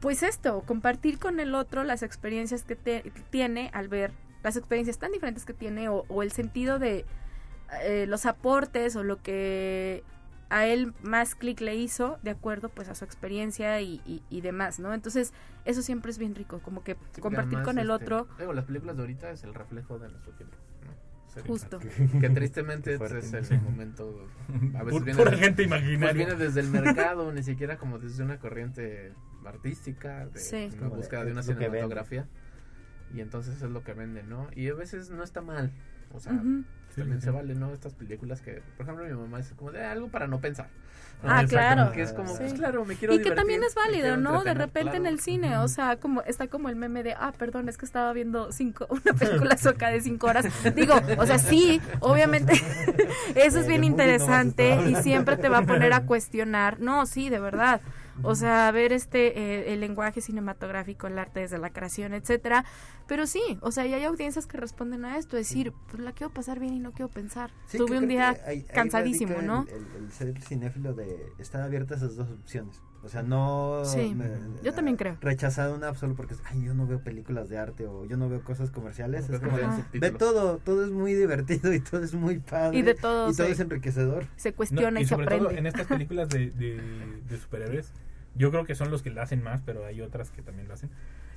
pues 0.00 0.22
esto, 0.22 0.62
compartir 0.66 1.18
con 1.18 1.40
el 1.40 1.54
otro 1.54 1.84
las 1.84 2.02
experiencias 2.02 2.62
que, 2.64 2.74
te- 2.74 3.02
que 3.02 3.20
tiene 3.30 3.70
al 3.74 3.88
ver 3.88 4.12
las 4.42 4.56
experiencias 4.56 4.98
tan 4.98 5.12
diferentes 5.12 5.44
que 5.44 5.52
tiene 5.54 5.88
o, 5.88 6.04
o 6.08 6.22
el 6.22 6.32
sentido 6.32 6.78
de 6.78 7.04
eh, 7.84 8.06
los 8.08 8.26
aportes 8.26 8.96
o 8.96 9.02
lo 9.04 9.22
que 9.22 10.02
a 10.48 10.66
él 10.66 10.92
más 11.02 11.34
clic 11.36 11.60
le 11.60 11.76
hizo 11.76 12.18
de 12.24 12.30
acuerdo 12.30 12.68
pues 12.70 12.88
a 12.88 12.94
su 12.96 13.04
experiencia 13.04 13.80
y, 13.80 14.00
y- 14.04 14.22
y 14.30 14.40
demás, 14.40 14.80
¿no? 14.80 14.92
Entonces 14.92 15.32
eso 15.64 15.80
siempre 15.82 16.10
es 16.10 16.18
bien 16.18 16.34
rico, 16.34 16.58
como 16.60 16.82
que 16.82 16.96
Sí, 17.12 17.20
compartir 17.20 17.58
además, 17.58 17.64
con 17.66 17.78
el 17.78 17.90
este, 17.90 18.04
otro, 18.04 18.28
Digo, 18.38 18.52
las 18.52 18.64
películas 18.64 18.96
de 18.96 19.02
ahorita 19.02 19.30
es 19.30 19.44
el 19.44 19.54
reflejo 19.54 19.98
de 20.00 20.08
nuestro 20.08 20.32
tiempo. 20.32 20.56
¿no? 20.56 20.90
Sí, 21.32 21.40
justo. 21.46 21.78
Que 22.20 22.30
tristemente 22.30 22.98
fuerte, 22.98 23.18
es 23.20 23.32
el 23.32 23.44
Sí. 23.44 23.56
momento. 23.58 24.26
A 24.74 24.82
veces 24.82 25.00
Pur- 25.00 25.04
viene, 25.04 25.18
pura 25.22 25.36
gente 25.36 25.54
pues 25.54 25.66
imaginaria. 25.82 26.12
viene 26.26 26.34
desde 26.34 26.58
el 26.60 26.70
mercado, 26.70 27.30
ni 27.30 27.44
siquiera 27.44 27.78
como 27.78 28.00
desde 28.00 28.24
una 28.24 28.40
corriente 28.40 29.12
artística, 29.46 30.26
de 30.26 30.40
Sí. 30.40 30.66
una 30.72 30.76
Como 30.78 30.90
de- 30.90 30.96
búsqueda 30.96 31.24
de 31.24 31.30
una 31.32 31.42
cinematografía. 31.44 32.26
Y 33.14 33.20
entonces 33.20 33.60
es 33.62 33.70
lo 33.70 33.82
que 33.82 33.92
vende, 33.92 34.22
¿no? 34.22 34.48
Y 34.54 34.68
a 34.68 34.74
veces 34.74 35.10
no 35.10 35.22
está 35.22 35.40
mal. 35.40 35.72
O 36.12 36.20
sea, 36.20 36.32
también 36.96 37.20
se 37.20 37.30
vale, 37.30 37.54
¿no? 37.54 37.72
Estas 37.72 37.94
películas 37.94 38.40
que, 38.40 38.62
por 38.76 38.84
ejemplo, 38.84 39.04
mi 39.04 39.12
mamá 39.12 39.38
es 39.38 39.52
como 39.56 39.70
de 39.70 39.84
algo 39.84 40.08
para 40.08 40.26
no 40.26 40.40
pensar. 40.40 40.68
¿no? 41.22 41.30
Ah, 41.30 41.44
claro. 41.46 41.92
Que 41.92 42.02
es 42.02 42.12
como, 42.12 42.30
Sí. 42.30 42.38
pues 42.38 42.54
claro, 42.54 42.84
me 42.84 42.96
quiero 42.96 43.14
y 43.14 43.20
que 43.20 43.30
también 43.32 43.62
es 43.62 43.74
válido, 43.74 44.16
¿no? 44.16 44.42
De 44.42 44.54
repente 44.54 44.96
en 44.96 45.06
el 45.06 45.20
cine, 45.20 45.58
o 45.58 45.68
sea, 45.68 45.96
como 45.96 46.22
está 46.22 46.48
como 46.48 46.68
el 46.68 46.76
meme 46.76 47.02
de, 47.02 47.12
ah, 47.12 47.32
perdón, 47.36 47.68
es 47.68 47.76
que 47.76 47.84
estaba 47.84 48.12
viendo 48.12 48.52
cinco, 48.52 48.86
una 48.90 49.12
película 49.12 49.56
soca 49.56 49.88
de 49.90 50.00
cinco 50.00 50.28
horas. 50.28 50.46
Digo, 50.74 50.94
o 51.18 51.26
sea, 51.26 51.38
sí, 51.38 51.80
obviamente, 52.00 52.54
eso 53.34 53.60
es 53.60 53.66
bien 53.66 53.82
movie 53.82 53.90
nomás 53.90 53.90
interesante 53.90 54.90
y 54.90 54.94
siempre 54.96 55.36
te 55.36 55.48
va 55.48 55.58
a 55.58 55.62
poner 55.62 55.92
a 55.92 56.06
cuestionar. 56.06 56.80
No, 56.80 57.06
sí, 57.06 57.28
de 57.28 57.38
verdad. 57.38 57.80
O 58.22 58.34
sea, 58.34 58.70
ver 58.72 58.92
este 58.92 59.38
eh, 59.38 59.72
el 59.72 59.80
lenguaje 59.80 60.20
cinematográfico, 60.20 61.06
el 61.06 61.18
arte 61.18 61.40
desde 61.40 61.58
la 61.58 61.70
creación, 61.70 62.12
etcétera. 62.14 62.64
Pero 63.06 63.26
sí, 63.26 63.42
o 63.60 63.72
sea, 63.72 63.86
y 63.86 63.94
hay 63.94 64.04
audiencias 64.04 64.46
que 64.46 64.56
responden 64.56 65.04
a 65.04 65.18
esto, 65.18 65.36
decir, 65.36 65.72
pues 65.90 66.00
la 66.02 66.12
quiero 66.12 66.32
pasar 66.32 66.60
bien 66.60 66.74
y 66.74 66.78
no 66.78 66.92
quiero 66.92 67.08
pensar. 67.08 67.50
Sí, 67.66 67.76
Tuve 67.78 67.98
un 67.98 68.06
día 68.06 68.38
cansadísimo, 68.72 69.42
¿no? 69.42 69.66
El, 69.68 69.74
el- 69.96 70.04
el 70.04 70.12
ser 70.12 70.40
cinéfilo 70.42 70.94
de 70.94 71.32
estar 71.38 71.60
abierta 71.60 71.94
a 71.94 71.96
esas 71.96 72.14
dos 72.16 72.30
opciones. 72.30 72.80
O 73.02 73.08
sea, 73.08 73.22
no 73.22 73.82
Sí, 73.84 74.14
me- 74.14 74.28
yo 74.62 74.74
también 74.74 74.96
creo. 74.96 75.16
rechazar 75.22 75.72
una 75.72 75.94
solo 75.94 76.14
porque 76.14 76.34
ay, 76.44 76.62
yo 76.62 76.74
no 76.74 76.86
veo 76.86 77.02
películas 77.02 77.48
de 77.48 77.56
arte 77.58 77.86
o 77.86 78.04
yo 78.04 78.16
no 78.18 78.28
veo 78.28 78.42
cosas 78.44 78.70
comerciales. 78.70 79.24
Porque 79.26 79.46
Es 79.46 79.52
como, 79.52 79.76
subtítulos. 79.76 80.18
todo, 80.18 80.58
todo 80.58 80.84
es 80.84 80.90
muy 80.92 81.14
divertido 81.14 81.72
y 81.72 81.80
todo 81.80 82.04
es 82.04 82.14
muy 82.14 82.38
padre. 82.38 82.78
Y 82.78 82.82
de 82.82 82.94
todo 82.94 83.30
Y 83.30 83.34
todo 83.34 83.46
se- 83.46 83.52
es 83.52 83.60
enriquecedor. 83.60 84.26
Se 84.36 84.50
No, 84.50 84.56
cuestiona 84.56 85.00
y, 85.00 85.02
y 85.02 85.06
se 85.06 85.10
sobre 85.10 85.24
aprende. 85.24 85.48
todo 85.48 85.56
en 85.58 85.66
estas 85.66 85.86
películas 85.86 86.28
de, 86.28 86.50
de, 86.50 86.76
de 87.28 87.38
superhéroes, 87.38 87.90
yo 88.34 88.50
creo 88.50 88.64
que 88.64 88.74
son 88.74 88.90
los 88.90 89.02
que 89.02 89.10
la 89.10 89.22
hacen 89.22 89.42
más, 89.42 89.62
pero 89.62 89.84
hay 89.84 90.00
otras 90.00 90.30
que 90.30 90.42
también 90.42 90.68
lo 90.68 90.74
hacen. 90.74 90.90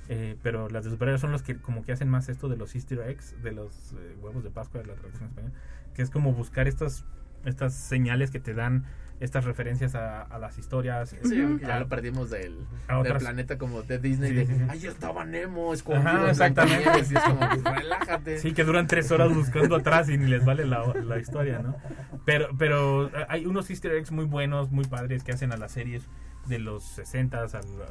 Eh, 0.08 0.36
pero 0.42 0.68
las 0.68 0.84
de 0.84 0.90
superhéroes 0.90 1.20
son 1.20 1.32
los 1.32 1.42
que 1.42 1.56
como 1.56 1.82
que 1.82 1.92
hacen 1.92 2.08
más 2.08 2.28
esto 2.28 2.48
de 2.48 2.56
los 2.56 2.74
easter 2.74 3.00
eggs, 3.08 3.34
de 3.42 3.52
los 3.52 3.92
eh, 3.92 4.16
huevos 4.20 4.44
de 4.44 4.50
Pascua 4.50 4.80
de 4.80 4.86
la 4.86 4.94
traducción 4.94 5.30
española, 5.30 5.54
que 5.94 6.02
es 6.02 6.10
como 6.10 6.32
buscar 6.32 6.68
estas, 6.68 7.04
estas 7.46 7.72
señales 7.74 8.30
que 8.30 8.38
te 8.38 8.52
dan 8.52 8.84
estas 9.20 9.44
referencias 9.44 9.94
a, 9.94 10.22
a 10.22 10.38
las 10.38 10.58
historias. 10.58 11.16
Sí, 11.22 11.58
ya 11.62 11.78
lo 11.78 11.88
perdimos 11.88 12.30
del, 12.30 12.66
a 12.88 13.02
del 13.02 13.16
planeta 13.16 13.56
como 13.56 13.82
de 13.82 13.98
Disney. 13.98 14.30
Sí, 14.30 14.36
de, 14.36 14.46
sí, 14.46 14.54
sí. 14.54 14.64
Ahí 14.68 14.86
estaba 14.86 15.24
Nemo 15.24 15.72
escondido. 15.72 16.08
Ajá, 16.08 16.24
en 16.24 16.30
exactamente. 16.30 16.82
Blancanieves", 16.82 17.12
Y 17.12 17.16
es 17.16 17.22
como, 17.22 17.38
pues, 17.48 17.64
relájate. 17.82 18.38
Sí, 18.38 18.52
que 18.52 18.64
duran 18.64 18.86
tres 18.86 19.10
horas 19.10 19.34
buscando 19.34 19.76
atrás 19.76 20.08
y 20.10 20.18
ni 20.18 20.26
les 20.26 20.44
vale 20.44 20.66
la, 20.66 20.84
la 20.94 21.18
historia, 21.18 21.60
¿no? 21.60 21.76
Pero, 22.24 22.48
pero 22.58 23.10
hay 23.28 23.46
unos 23.46 23.70
easter 23.70 23.92
eggs 23.92 24.10
muy 24.10 24.24
buenos, 24.24 24.70
muy 24.70 24.84
padres 24.84 25.22
que 25.24 25.32
hacen 25.32 25.52
a 25.52 25.56
las 25.56 25.72
series 25.72 26.08
de 26.46 26.58
los 26.58 26.82
60 26.84 27.46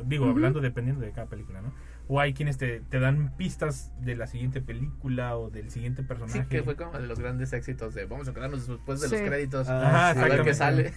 digo, 0.06 0.26
Ujú. 0.26 0.32
hablando 0.34 0.60
dependiendo 0.62 1.04
de 1.04 1.12
cada 1.12 1.28
película, 1.28 1.62
¿no? 1.62 1.74
O 2.10 2.20
hay 2.20 2.34
quienes 2.34 2.58
te, 2.58 2.82
te 2.82 3.00
dan 3.00 3.34
pistas 3.38 3.94
de 4.02 4.16
la 4.18 4.28
siguiente 4.28 4.62
película 4.62 5.38
o 5.38 5.50
del 5.50 5.70
siguiente 5.72 6.04
personaje. 6.04 6.42
Sí, 6.44 6.46
que 6.50 6.62
fue 6.62 6.76
como 6.76 6.92
de 7.00 7.08
los 7.08 7.18
grandes 7.18 7.54
éxitos 7.54 7.94
de 7.94 8.06
vamos 8.06 8.28
a 8.28 8.34
quedarnos 8.34 8.68
después 8.68 9.00
de 9.00 9.08
Sí. 9.08 9.16
los 9.16 9.24
créditos 9.24 9.70
Ah, 9.70 10.10
a 10.10 10.14
ver 10.14 10.42
qué 10.44 10.54
sale. 10.54 10.94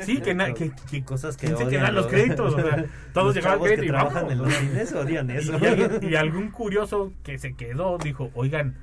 Sí, 0.00 0.20
que, 0.20 0.34
na- 0.34 0.52
que, 0.52 0.70
que 0.90 1.02
Cosas 1.02 1.36
que 1.38 1.46
¿Quién 1.46 1.58
se 1.58 1.68
quedan 1.68 1.94
los 1.94 2.06
créditos? 2.08 2.54
O 2.54 2.60
sea, 2.60 2.84
todos 3.14 3.28
los 3.28 3.34
llegaban 3.36 3.58
al 3.58 3.64
crédito 3.64 3.80
que 3.82 3.86
y 3.86 3.90
trabajan 3.90 4.30
en 4.30 4.38
los 4.38 4.52
cines 4.54 4.92
odian 4.92 5.30
Y- 5.30 5.32
eso. 5.36 5.58
Y, 5.58 5.64
alguien- 5.66 5.98
y 6.02 6.14
algún 6.14 6.50
curioso 6.50 7.12
que 7.22 7.38
se 7.38 7.54
quedó 7.54 7.96
dijo, 7.96 8.30
oigan, 8.34 8.76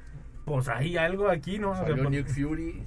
pues 0.46 0.68
hay 0.68 0.98
algo 0.98 1.30
aquí, 1.30 1.60
¿no? 1.60 1.72
O 1.72 1.76
sea, 1.76 1.84
Salió 1.86 2.04
pues- 2.04 2.10
Nick 2.10 2.28
Fury. 2.28 2.84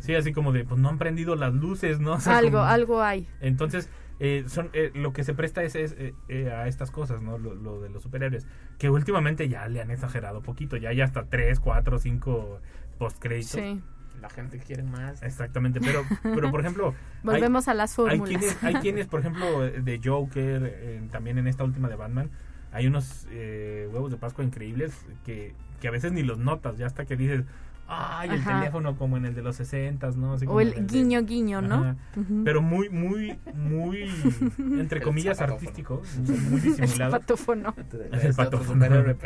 Sí, 0.00 0.16
así 0.16 0.32
como 0.32 0.50
de, 0.52 0.64
pues 0.64 0.80
no 0.80 0.88
han 0.88 0.98
prendido 0.98 1.36
las 1.36 1.54
luces, 1.54 2.00
¿no? 2.00 2.14
O 2.14 2.20
sea, 2.20 2.38
algo, 2.38 2.50
como- 2.58 2.64
algo 2.64 3.02
hay. 3.02 3.28
Entonces, 3.40 3.88
eh, 4.18 4.44
son 4.48 4.70
eh, 4.72 4.90
lo 4.94 5.12
que 5.12 5.24
se 5.24 5.34
presta 5.34 5.62
es, 5.62 5.74
es, 5.74 5.92
eh, 5.98 6.14
eh, 6.28 6.50
a 6.50 6.68
estas 6.68 6.90
cosas, 6.90 7.20
¿no? 7.22 7.38
Lo, 7.38 7.54
lo 7.54 7.80
de 7.80 7.88
los 7.90 8.02
superhéroes. 8.02 8.46
Que 8.78 8.88
últimamente 8.90 9.48
ya 9.48 9.68
le 9.68 9.80
han 9.80 9.90
exagerado 9.90 10.42
poquito. 10.42 10.76
Ya 10.76 10.88
hay 10.90 11.00
hasta 11.00 11.24
3, 11.26 11.60
4, 11.60 11.98
5 11.98 12.60
postcréditos. 12.98 13.50
Sí. 13.60 13.82
La 14.20 14.30
gente 14.30 14.58
quiere 14.58 14.82
más. 14.82 15.22
Exactamente, 15.22 15.78
pero, 15.80 16.02
pero 16.22 16.50
por 16.50 16.60
ejemplo... 16.60 16.94
hay- 17.18 17.22
Volvemos 17.22 17.68
a 17.68 17.74
las 17.74 17.90
hay 17.90 17.96
fórmulas. 18.18 18.28
quienes, 18.28 18.64
hay 18.64 18.74
quienes, 18.80 19.06
por 19.06 19.20
ejemplo, 19.20 19.60
de 19.60 20.00
Joker, 20.02 20.62
eh, 20.74 21.02
también 21.12 21.36
en 21.36 21.46
esta 21.46 21.64
última 21.64 21.88
de 21.90 21.96
Batman, 21.96 22.30
hay 22.72 22.86
unos 22.86 23.26
eh, 23.30 23.88
huevos 23.92 24.10
de 24.10 24.16
Pascua 24.16 24.42
increíbles 24.44 25.04
que, 25.24 25.54
que 25.80 25.88
a 25.88 25.90
veces 25.90 26.12
ni 26.12 26.22
los 26.22 26.38
notas, 26.38 26.78
ya 26.78 26.86
hasta 26.86 27.04
que 27.04 27.16
dices, 27.16 27.44
ay, 27.88 28.30
el 28.30 28.40
Ajá. 28.40 28.58
teléfono 28.60 28.96
como 28.96 29.16
en 29.16 29.26
el 29.26 29.34
de 29.34 29.42
los 29.42 29.56
60 29.56 30.10
¿no? 30.16 30.32
Así 30.34 30.46
como 30.46 30.58
o 30.58 30.60
el 30.60 30.74
de- 30.74 30.80
guiño 30.82 31.22
guiño, 31.22 31.62
¿no? 31.62 31.74
Ajá. 31.76 31.96
Pero 32.44 32.62
muy, 32.62 32.88
muy, 32.90 33.38
muy, 33.54 34.10
entre 34.58 34.98
El 34.98 35.04
comillas, 35.04 35.38
zapatófono. 35.38 35.68
artístico, 35.68 36.02
muy 36.50 36.60
disimulado. 36.60 37.10
Patófono. 37.12 37.74
Es 37.78 37.94
el 37.94 38.00
Este 38.30 38.42
otro 38.42 38.58
patófono. 38.60 38.80
pero- 38.88 39.16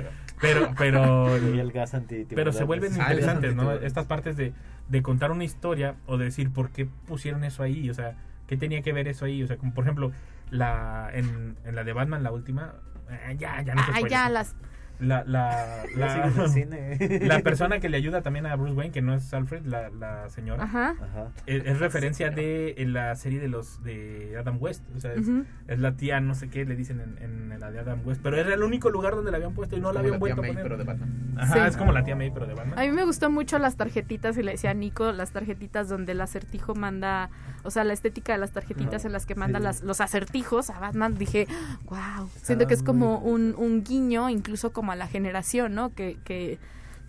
Pero, 0.41 0.71
pero, 0.79 1.39
Y 1.55 1.59
el 1.59 1.73
gas 1.73 1.95
pero 2.35 2.53
se 2.53 2.65
vuelven 2.65 2.93
Ah, 2.93 3.07
el 3.13 3.19
interesantes, 3.19 3.55
¿no? 3.55 3.73
Estas 3.73 4.07
partes 4.07 4.37
de, 4.37 4.53
de 4.89 5.03
contar 5.03 5.31
una 5.33 5.45
historia 5.45 5.95
o 6.07 6.19
de 6.19 6.27
decir 6.27 6.51
por 6.51 6.71
qué 6.71 6.87
pusieron 7.07 7.45
eso 7.45 7.63
ahí, 7.63 7.89
o 7.91 7.95
sea, 7.95 8.17
qué 8.47 8.57
tenía 8.57 8.83
que 8.83 8.93
ver 8.93 9.09
eso 9.09 9.25
ahí, 9.25 9.43
o 9.43 9.47
sea, 9.47 9.57
como 9.57 9.73
por 9.75 9.85
ejemplo, 9.85 10.13
la 10.51 11.11
en, 11.13 11.57
en 11.65 11.75
la 11.75 11.85
de 11.85 11.93
Batman, 11.93 12.23
la 12.23 12.33
última, 12.33 12.75
eh, 13.09 13.37
ya, 13.39 13.63
ya 13.63 13.75
no 13.75 13.83
se 13.85 13.93
Ah, 13.95 14.09
ya 14.09 14.29
las 14.29 14.55
la, 15.01 15.25
la, 15.25 15.85
la, 15.97 16.31
la 17.23 17.41
persona 17.41 17.81
que 17.81 17.89
le 17.89 17.97
ayuda 17.97 18.23
también 18.23 18.47
a 18.47 18.57
Bruce 18.57 18.75
Wayne, 18.75 18.93
que 18.93 19.03
no 19.03 19.15
es 19.15 19.33
Alfred, 19.35 19.65
la, 19.65 19.89
la 19.91 20.29
señora, 20.31 20.65
Ajá. 20.65 20.95
Ajá. 21.01 21.29
es, 21.47 21.65
es 21.67 21.79
referencia 21.81 22.31
de 22.31 22.75
en 22.79 22.93
la 22.93 23.15
serie 23.17 23.41
de 23.41 23.49
los 23.49 23.83
de 23.83 24.37
Adam 24.39 24.59
West, 24.61 24.85
o 24.97 25.01
sea, 25.01 25.13
es, 25.15 25.27
es 25.69 25.79
la 25.79 25.93
tía 25.97 26.21
no 26.21 26.35
sé 26.35 26.49
qué 26.51 26.65
le 26.65 26.77
dicen 26.77 27.01
en, 27.01 27.51
en 27.53 27.61
la 27.61 27.71
de 27.71 27.79
Adam 27.81 28.01
West, 28.05 28.21
pero 28.23 28.37
era 28.37 28.55
el 28.55 28.63
único 28.63 28.91
lugar 28.91 29.15
donde 29.15 29.31
la 29.31 29.37
habían 29.39 29.55
puesto 29.55 29.77
y 29.77 29.81
no 29.81 29.93
la 29.93 30.01
habían 30.01 30.15
la 30.15 30.19
tía 30.19 30.35
vuelto 30.35 30.43
a 30.43 30.47
poner. 30.47 30.63
pero 30.63 30.77
de 30.77 30.85
Batman. 30.85 31.35
Ajá, 31.37 31.55
Sí. 31.55 31.61
es 31.69 31.77
como 31.77 31.93
la 31.93 32.05
tía 32.05 32.17
May, 32.17 32.31
pero 32.31 32.47
de 32.47 32.55
Batman. 32.55 32.79
A 32.79 32.83
mí 32.83 32.91
me 32.91 33.05
gustó 33.05 33.31
mucho 33.31 33.59
las 33.59 33.77
tarjetitas 33.77 34.37
y 34.39 34.43
le 34.43 34.53
decía 34.53 34.71
a 34.71 34.75
Nico, 34.75 35.13
las 35.13 35.31
tarjetitas 35.33 35.89
donde 35.89 36.13
el 36.13 36.21
acertijo 36.21 36.75
manda, 36.75 37.31
o 37.63 37.71
sea, 37.71 37.85
la 37.85 37.93
estética 37.93 38.33
de 38.33 38.39
las 38.39 38.53
tarjetitas 38.53 39.05
en 39.05 39.13
las 39.13 39.27
que 39.27 39.35
manda 39.35 39.59
Sí. 39.59 39.65
las, 39.65 39.83
los 39.83 40.01
acertijos 40.01 40.71
a 40.71 40.79
Batman. 40.79 41.15
Dije, 41.17 41.47
wow, 41.85 42.29
siento 42.43 42.67
que 42.67 42.75
es 42.75 42.81
muy 42.81 42.87
como 42.87 43.19
un, 43.19 43.55
un 43.57 43.83
guiño, 43.85 44.31
incluso 44.31 44.73
como 44.73 44.93
a 44.93 44.97
la 44.97 45.07
generación, 45.07 45.75
¿no? 45.75 45.95
Que, 45.95 46.19
que 46.25 46.59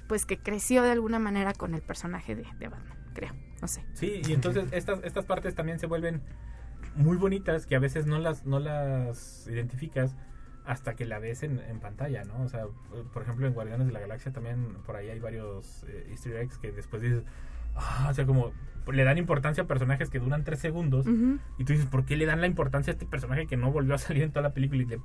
pues 0.07 0.25
que 0.25 0.37
creció 0.37 0.83
de 0.83 0.91
alguna 0.91 1.19
manera 1.19 1.53
con 1.53 1.73
el 1.73 1.81
personaje 1.81 2.35
de, 2.35 2.45
de 2.59 2.67
Batman, 2.67 2.97
creo, 3.13 3.31
no 3.61 3.67
sé. 3.67 3.83
Sí, 3.93 4.21
y 4.27 4.33
entonces 4.33 4.65
estas, 4.71 5.01
estas 5.03 5.25
partes 5.25 5.55
también 5.55 5.79
se 5.79 5.85
vuelven 5.87 6.21
muy 6.95 7.15
bonitas 7.15 7.65
que 7.65 7.75
a 7.77 7.79
veces 7.79 8.05
no 8.07 8.19
las, 8.19 8.45
no 8.45 8.59
las 8.59 9.47
identificas 9.47 10.15
hasta 10.65 10.93
que 10.95 11.05
la 11.05 11.19
ves 11.19 11.43
en, 11.43 11.59
en 11.59 11.79
pantalla, 11.79 12.23
¿no? 12.25 12.41
O 12.43 12.49
sea, 12.49 12.65
por 13.13 13.23
ejemplo 13.23 13.47
en 13.47 13.53
Guardianes 13.53 13.87
de 13.87 13.93
la 13.93 13.99
Galaxia 14.01 14.31
también 14.33 14.75
por 14.85 14.97
ahí 14.97 15.09
hay 15.09 15.19
varios 15.19 15.83
eh, 15.87 16.07
easter 16.09 16.35
eggs 16.35 16.57
que 16.57 16.71
después 16.73 17.01
dices, 17.01 17.23
ah, 17.75 18.07
o 18.09 18.13
sea, 18.13 18.25
como 18.25 18.51
le 18.91 19.03
dan 19.03 19.17
importancia 19.19 19.63
a 19.63 19.67
personajes 19.67 20.09
que 20.09 20.19
duran 20.19 20.43
tres 20.43 20.59
segundos 20.59 21.05
Ujú. 21.05 21.37
y 21.59 21.63
tú 21.65 21.73
dices, 21.73 21.85
¿por 21.87 22.03
qué 22.03 22.17
le 22.17 22.25
dan 22.25 22.41
la 22.41 22.47
importancia 22.47 22.91
a 22.91 22.93
este 22.95 23.05
personaje 23.05 23.45
que 23.47 23.55
no 23.55 23.71
volvió 23.71 23.93
a 23.93 23.97
salir 23.99 24.23
en 24.23 24.31
toda 24.31 24.41
la 24.41 24.53
película? 24.53 24.81
Y, 24.81 24.85
le- 24.85 24.99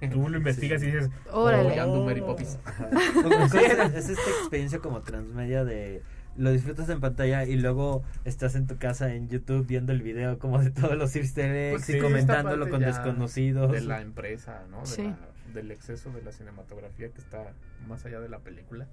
y 0.00 0.08
tú 0.10 0.28
lo 0.28 0.36
investigas 0.38 0.82
y 0.82 0.86
dices, 0.86 1.10
Órale. 1.30 1.62
Apoyando 1.68 2.04
Mary 2.04 2.20
Poppins. 2.20 2.58
Ajá. 2.64 2.88
Pues, 3.22 3.54
es, 3.54 3.94
es 3.94 4.08
esta 4.10 4.30
experiencia 4.40 4.78
como 4.80 5.00
transmedia 5.00 5.64
de 5.64 6.02
lo 6.36 6.52
disfrutas 6.52 6.88
en 6.88 7.00
pantalla 7.00 7.44
y 7.44 7.56
luego 7.56 8.02
estás 8.24 8.54
en 8.54 8.66
tu 8.66 8.78
casa 8.78 9.12
en 9.14 9.28
YouTube 9.28 9.66
viendo 9.66 9.92
el 9.92 10.00
video 10.02 10.38
como 10.38 10.60
de 10.62 10.70
todos 10.70 10.96
los 10.96 11.14
easter 11.16 11.50
eggs 11.54 11.72
Pues 11.74 11.84
sí, 11.86 11.96
y 11.96 12.00
comentándolo 12.00 12.68
con 12.68 12.80
desconocidos. 12.80 13.70
De 13.72 13.80
la 13.80 14.00
empresa, 14.00 14.62
¿no? 14.70 14.80
De 14.80 14.86
Sí. 14.86 15.02
la- 15.04 15.18
del 15.54 15.70
exceso 15.72 16.10
de 16.12 16.22
la 16.22 16.30
cinematografía 16.32 17.08
que 17.10 17.18
está 17.20 17.52
más 17.88 18.04
allá 18.06 18.20
de 18.20 18.28
la 18.28 18.38
película. 18.38 18.86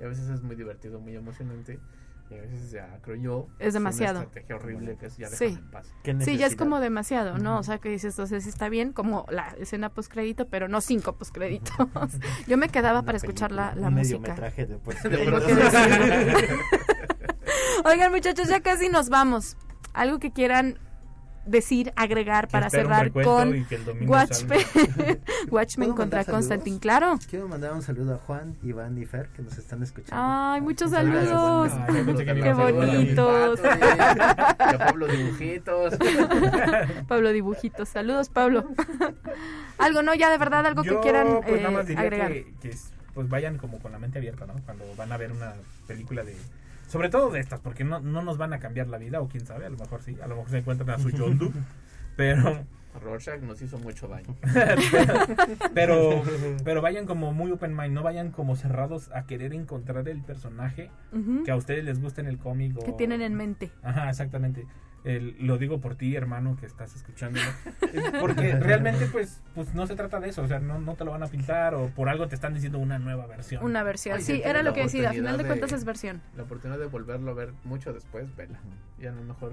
Y 0.00 0.04
a 0.04 0.08
veces 0.08 0.28
es 0.30 0.42
muy 0.42 0.56
divertido, 0.56 0.98
muy 1.00 1.14
emocionante. 1.14 1.78
Y 2.30 2.34
a 2.38 2.42
veces 2.42 2.70
ya, 2.70 2.98
creo 3.02 3.16
yo, 3.16 3.48
Es 3.58 3.74
demasiado. 3.74 4.18
una 4.20 4.26
estrategia 4.28 4.54
horrible 4.56 4.96
que 4.96 5.06
es 5.06 5.16
ya 5.16 5.26
Sí. 5.28 5.46
en 5.46 5.70
paz. 5.70 5.92
¿Qué 6.04 6.16
Sí, 6.20 6.36
ya 6.36 6.46
es 6.46 6.54
como 6.54 6.78
demasiado, 6.78 7.38
¿no? 7.38 7.58
O 7.58 7.62
sea, 7.64 7.78
que 7.78 7.88
dices, 7.88 8.12
entonces 8.14 8.46
está 8.46 8.68
bien, 8.68 8.92
como 8.92 9.26
la 9.30 9.48
escena 9.58 9.88
postcrédito, 9.88 10.46
pero 10.46 10.68
no 10.68 10.80
cinco 10.80 11.16
postcréditos. 11.16 11.74
Yo 12.46 12.56
me 12.56 12.68
quedaba 12.68 13.00
Una 13.00 13.06
para 13.06 13.16
escuchar 13.18 13.50
la, 13.50 13.74
la 13.74 13.88
un 13.88 13.94
música. 13.94 14.34
de 14.34 14.78
pues. 14.78 14.98
Oigan, 17.84 18.12
muchachos, 18.12 18.48
ya 18.48 18.60
casi 18.60 18.88
nos 18.88 19.08
vamos. 19.08 19.56
Algo 19.92 20.18
que 20.18 20.32
quieran 20.32 20.78
decir, 21.46 21.92
agregar 21.96 22.46
que 22.46 22.52
para 22.52 22.70
cerrar 22.70 23.10
con 23.12 23.66
Watchmen. 24.06 24.62
Watchmen 25.50 25.88
¿Puedo 25.90 25.94
contra? 25.96 26.24
Constantine. 26.24 26.78
Claro. 26.78 27.18
Quiero 27.28 27.48
mandar 27.48 27.72
un 27.72 27.82
saludo 27.82 28.14
a 28.14 28.18
Juan, 28.18 28.56
Iván 28.62 28.96
y 28.98 29.06
Fer 29.06 29.28
que 29.28 29.42
nos 29.42 29.56
están 29.58 29.82
escuchando. 29.82 30.22
Ay, 30.22 30.60
muchos 30.60 30.90
saludos. 30.90 31.72
Ay, 31.88 32.04
que 32.04 32.24
Qué 32.24 32.52
bonitos. 32.52 33.60
A 33.64 34.78
Pablo 34.78 35.06
Dibujitos. 35.08 35.94
Pablo 37.08 37.32
Dibujitos. 37.32 37.88
Saludos, 37.88 38.28
Pablo. 38.28 38.64
algo, 39.78 40.02
¿no? 40.02 40.14
Ya 40.14 40.30
de 40.30 40.38
verdad, 40.38 40.66
algo 40.66 40.82
que 40.82 40.98
quieran 41.00 41.40
pues 41.42 41.58
eh, 41.58 41.62
nada 41.62 41.70
más 41.70 41.86
diría 41.86 42.02
agregar. 42.02 42.32
que, 42.32 42.54
que 42.60 42.68
es- 42.70 42.92
pues 43.14 43.28
vayan 43.28 43.58
como 43.58 43.80
con 43.80 43.90
la 43.90 43.98
mente 43.98 44.18
abierta, 44.18 44.46
¿no? 44.46 44.54
Cuando 44.64 44.84
van 44.96 45.10
a 45.10 45.16
ver 45.16 45.32
una 45.32 45.54
película 45.88 46.22
de... 46.22 46.36
Sobre 46.90 47.08
todo 47.08 47.30
de 47.30 47.38
estas, 47.38 47.60
porque 47.60 47.84
no, 47.84 48.00
no 48.00 48.20
nos 48.22 48.36
van 48.36 48.52
a 48.52 48.58
cambiar 48.58 48.88
la 48.88 48.98
vida, 48.98 49.20
o 49.20 49.28
quién 49.28 49.46
sabe, 49.46 49.64
a 49.66 49.70
lo 49.70 49.78
mejor 49.78 50.02
sí, 50.02 50.16
a 50.20 50.26
lo 50.26 50.34
mejor 50.34 50.50
se 50.50 50.58
encuentran 50.58 50.90
a 50.90 50.98
su 50.98 51.10
Yondu, 51.16 51.52
pero, 52.16 52.64
Rorschach 53.00 53.40
nos 53.42 53.62
hizo 53.62 53.78
mucho 53.78 54.08
daño. 54.08 54.34
pero, 55.74 56.22
pero 56.64 56.82
vayan 56.82 57.06
como 57.06 57.32
muy 57.32 57.52
open 57.52 57.76
mind, 57.76 57.94
no 57.94 58.02
vayan 58.02 58.30
como 58.32 58.56
cerrados 58.56 59.10
a 59.14 59.24
querer 59.26 59.54
encontrar 59.54 60.08
el 60.08 60.20
personaje 60.22 60.90
Ujú. 61.12 61.44
que 61.44 61.50
a 61.52 61.56
ustedes 61.56 61.84
les 61.84 62.00
gusta 62.00 62.20
en 62.20 62.26
el 62.26 62.38
cómic. 62.38 62.76
o- 62.76 62.84
Que 62.84 62.92
tienen 62.92 63.22
en 63.22 63.34
mente. 63.36 63.70
Ajá, 63.82 64.10
exactamente. 64.10 64.66
El- 65.04 65.36
lo 65.40 65.56
digo 65.58 65.80
por 65.80 65.94
ti, 65.94 66.14
hermano, 66.14 66.56
que 66.60 66.66
estás 66.66 66.94
escuchándolo. 66.94 67.44
Es 67.92 68.10
Porque 68.20 68.54
realmente, 68.54 69.06
pues, 69.06 69.40
pues 69.54 69.74
no 69.74 69.86
se 69.86 69.96
trata 69.96 70.20
de 70.20 70.28
eso. 70.28 70.42
O 70.42 70.46
sea, 70.48 70.60
no, 70.60 70.78
no 70.78 70.94
te 70.94 71.04
lo 71.04 71.10
van 71.10 71.22
a 71.22 71.26
pintar 71.26 71.74
o 71.74 71.88
por 71.88 72.08
algo 72.08 72.28
te 72.28 72.34
están 72.34 72.54
diciendo 72.54 72.78
una 72.78 72.98
nueva 72.98 73.26
versión. 73.26 73.64
Una 73.64 73.82
versión. 73.82 74.16
Ay, 74.16 74.22
sí, 74.22 74.36
si 74.36 74.42
era 74.42 74.62
lo 74.62 74.72
que 74.74 74.82
decía. 74.82 75.00
A 75.00 75.10
oportunidad 75.10 75.22
final 75.32 75.36
de 75.38 75.42
de- 75.42 75.48
cuentas 75.48 75.72
es 75.72 75.84
versión. 75.84 76.20
La 76.36 76.42
oportunidad 76.44 76.78
de 76.78 76.86
volverlo 76.86 77.30
a 77.30 77.34
ver 77.34 77.52
mucho 77.64 77.92
después, 77.92 78.34
vela. 78.36 78.60
Y 79.00 79.06
a 79.06 79.12
lo 79.12 79.22
mejor 79.22 79.52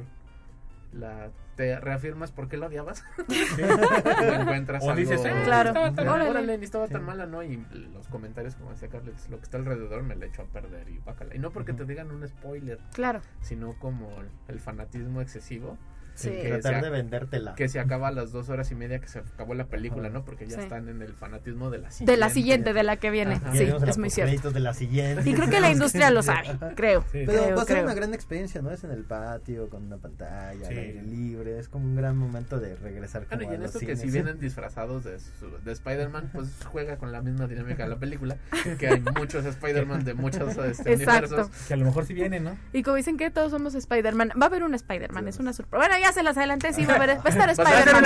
la 0.94 1.30
te 1.56 1.80
reafirmas 1.80 2.32
por 2.32 2.48
qué 2.48 2.58
lo 2.58 2.68
odiabas. 2.68 3.04
o 3.28 4.42
encuentras 4.42 4.84
O 4.84 4.92
algo. 4.92 5.00
dices, 5.00 5.24
"Eh, 5.26 5.34
Claro. 5.44 5.70
estaba 5.70 5.94
tan- 5.94 6.08
Órale. 6.08 6.30
Órale, 6.30 6.58
ni 6.58 6.64
estaba 6.66 6.88
tan 6.88 7.04
mala, 7.04 7.26
¿no? 7.26 7.42
Y 7.44 7.58
los 7.94 8.08
comentarios, 8.08 8.56
como 8.56 8.72
decía 8.72 8.88
Carles, 8.90 9.28
lo 9.30 9.38
que 9.38 9.44
está 9.44 9.58
alrededor 9.58 10.04
me 10.04 10.16
lo 10.16 10.26
echó 10.26 10.44
a 10.44 10.46
perder 10.46 10.88
y 10.90 11.00
bácala. 11.00 11.36
Y 11.36 11.40
no 11.40 11.52
porque 11.52 11.74
te 11.74 11.86
digan 11.86 12.12
un 12.12 12.28
spoiler, 12.28 12.80
Claro. 12.94 13.22
sino 13.42 13.74
como 13.80 14.10
el 14.48 14.60
fanatismo 14.60 15.22
excesivo. 15.22 15.78
Sí. 16.18 16.30
que 16.30 16.50
Tratar 16.50 16.76
se- 16.76 16.82
de 16.82 16.90
vendértela. 16.90 17.56
Que 17.56 17.70
se 17.70 17.80
acaba 17.80 18.08
a 18.10 18.12
las 18.12 18.32
dos 18.32 18.50
horas 18.50 18.72
y 18.72 18.76
media 18.76 19.00
que 19.00 19.08
se 19.08 19.20
acabó 19.20 19.54
la 19.54 19.66
película, 19.68 20.10
¿no? 20.10 20.26
Porque 20.26 20.48
ya 20.48 20.58
Sí. 20.58 20.64
están 20.64 20.90
en 20.90 21.02
el 21.02 21.14
fanatismo 21.14 21.70
de 21.70 21.78
la 21.80 21.92
siguiente. 21.92 22.12
De 22.12 22.18
la 22.18 22.30
siguiente, 22.30 22.74
de 22.74 22.84
la 22.84 22.98
que 22.98 23.10
viene. 23.10 23.36
Ajá. 23.36 23.52
Sí, 23.54 23.64
es 23.88 23.98
muy 23.98 24.10
cierto. 24.10 24.52
de 24.52 24.60
la 24.60 24.74
siguiente. 24.74 25.30
Y 25.30 25.34
creo 25.34 25.50
que 25.50 25.60
la 25.60 25.72
industria 25.72 26.10
lo 26.12 26.24
sabe, 26.24 26.48
creo. 26.76 27.02
Sí. 27.12 27.24
Pero 27.26 27.44
creo, 27.44 27.56
va 27.56 27.62
a 27.62 27.66
ser 27.66 27.76
creo. 27.76 27.84
una 27.86 27.94
gran 27.94 28.14
experiencia, 28.14 28.62
¿no? 28.62 28.72
Es 28.72 28.84
en 28.84 28.92
el 28.92 29.04
patio, 29.04 29.70
con 29.70 29.84
una 29.86 29.98
pantalla, 29.98 30.68
Sí. 30.68 30.74
al 30.74 30.78
aire 30.80 31.02
libre. 31.04 31.60
Es 31.60 31.68
como 31.70 31.86
un 31.86 31.96
gran 31.96 32.18
momento 32.18 32.60
de 32.60 32.76
regresar 32.76 33.26
como 33.26 33.38
Bueno, 33.44 33.54
y 33.54 33.56
en 33.56 33.64
esto 33.64 33.80
que 33.80 33.86
cines. 33.86 34.02
si 34.02 34.10
vienen 34.10 34.40
disfrazados 34.40 35.04
de, 35.04 35.18
de 35.64 35.72
Spider-Man, 35.72 36.30
pues 36.34 36.50
juega 36.72 36.98
con 36.98 37.12
la 37.12 37.22
misma 37.22 37.48
dinámica 37.48 37.84
de 37.84 37.90
la 37.90 37.98
película, 38.00 38.38
que 38.80 38.88
hay 38.88 39.02
muchos 39.02 39.46
Spider-Man 39.46 40.04
de 40.04 40.14
muchos 40.14 40.58
este, 40.58 40.94
Exacto. 40.94 41.36
universos. 41.36 41.68
Que 41.68 41.74
a 41.74 41.78
lo 41.78 41.86
mejor 41.86 42.06
sí 42.06 42.14
viene, 42.14 42.40
¿no? 42.40 42.58
Y 42.74 42.84
como 42.84 42.96
dicen 42.98 43.18
que 43.18 43.30
todos 43.30 43.52
somos 43.52 43.76
Spider-Man, 43.76 44.32
va 44.42 44.46
a 44.46 44.50
haber 44.50 44.64
un 44.64 44.74
Spider-Man, 44.74 45.28
es 45.28 45.40
una 45.40 45.54
sorpresa. 45.54 45.86
Bueno, 45.88 45.96
ya 46.02 46.07
se 46.14 46.24
las 46.24 46.38
adelanté, 46.38 46.74
sí, 46.74 46.86
va 46.86 46.94
a, 46.94 46.96
haber, 46.98 47.18
va 47.18 47.22
a 47.24 47.30
estar 47.30 47.50
Spider-Man. 47.50 48.06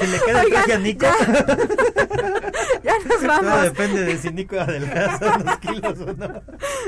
Si 0.00 0.06
le 0.06 0.18
queda 0.20 0.40
el 0.40 0.46
Oigan, 0.46 0.64
traje 0.64 0.72
a 0.72 0.78
Nico, 0.78 1.06
ya, 1.06 2.82
ya 2.82 2.98
nos 3.06 3.18
todo 3.18 3.28
vamos. 3.28 3.62
depende 3.62 4.04
de 4.04 4.16
si 4.18 4.30
Nico 4.30 4.58
adelgaza 4.58 5.36
unos 5.38 5.58
kilos 5.58 5.98
o 6.00 6.12
no. 6.14 6.42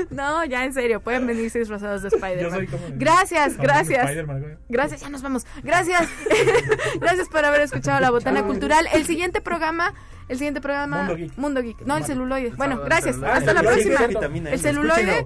No, 0.09 0.45
ya 0.45 0.65
en 0.65 0.73
serio, 0.73 0.99
pueden 0.99 1.27
venirse 1.27 1.59
disfrazados 1.59 2.01
de 2.01 2.09
Yo 2.09 2.19
soy 2.19 2.65
Spider-Man. 2.65 2.93
Gracias, 2.97 3.57
gracias. 3.57 4.09
Gracias, 4.69 5.01
ya 5.01 5.09
nos 5.09 5.21
vamos. 5.21 5.45
Gracias. 5.63 6.07
gracias 6.99 7.29
por 7.29 7.45
haber 7.45 7.61
escuchado 7.61 7.99
La 7.99 8.09
Botana 8.09 8.43
Cultural. 8.43 8.87
El 8.93 9.05
siguiente 9.05 9.41
programa, 9.41 9.93
el 10.27 10.37
siguiente 10.37 10.61
programa 10.61 10.97
Mundo 11.03 11.15
Geek. 11.15 11.37
Mundo 11.37 11.61
Geek, 11.61 11.81
no 11.81 11.97
el 11.97 12.05
celuloide. 12.05 12.47
El 12.47 12.55
Bueno, 12.55 12.75
sábado, 12.75 12.89
gracias. 12.89 13.23
Hasta 13.23 13.53
la 13.53 13.61
próxima. 13.61 13.99
El 14.51 14.59
celuloide 14.59 15.25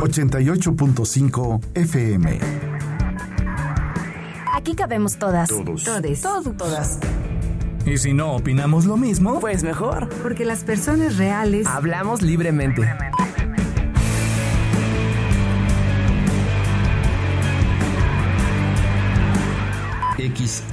88.5 0.00 1.60
FM. 1.74 2.38
Aquí 4.54 4.74
cabemos 4.74 5.18
todas. 5.18 5.48
Todos. 5.48 5.84
Todes. 5.84 6.20
Todas. 6.22 6.98
Y 7.86 7.98
si 7.98 8.12
no 8.12 8.32
opinamos 8.32 8.86
lo 8.86 8.96
mismo, 8.96 9.40
pues 9.40 9.62
mejor. 9.62 10.08
Porque 10.22 10.44
las 10.44 10.64
personas 10.64 11.16
reales 11.16 11.66
Hablamos 11.66 12.22
libremente. 12.22 12.88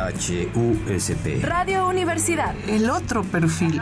XHUSP. 0.07 1.43
Radio 1.43 1.88
Universidad. 1.88 2.53
El 2.67 2.89
otro 2.89 3.23
perfil. 3.23 3.80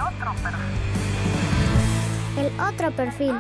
El 2.37 2.59
otro 2.59 2.91
perfil. 2.91 3.33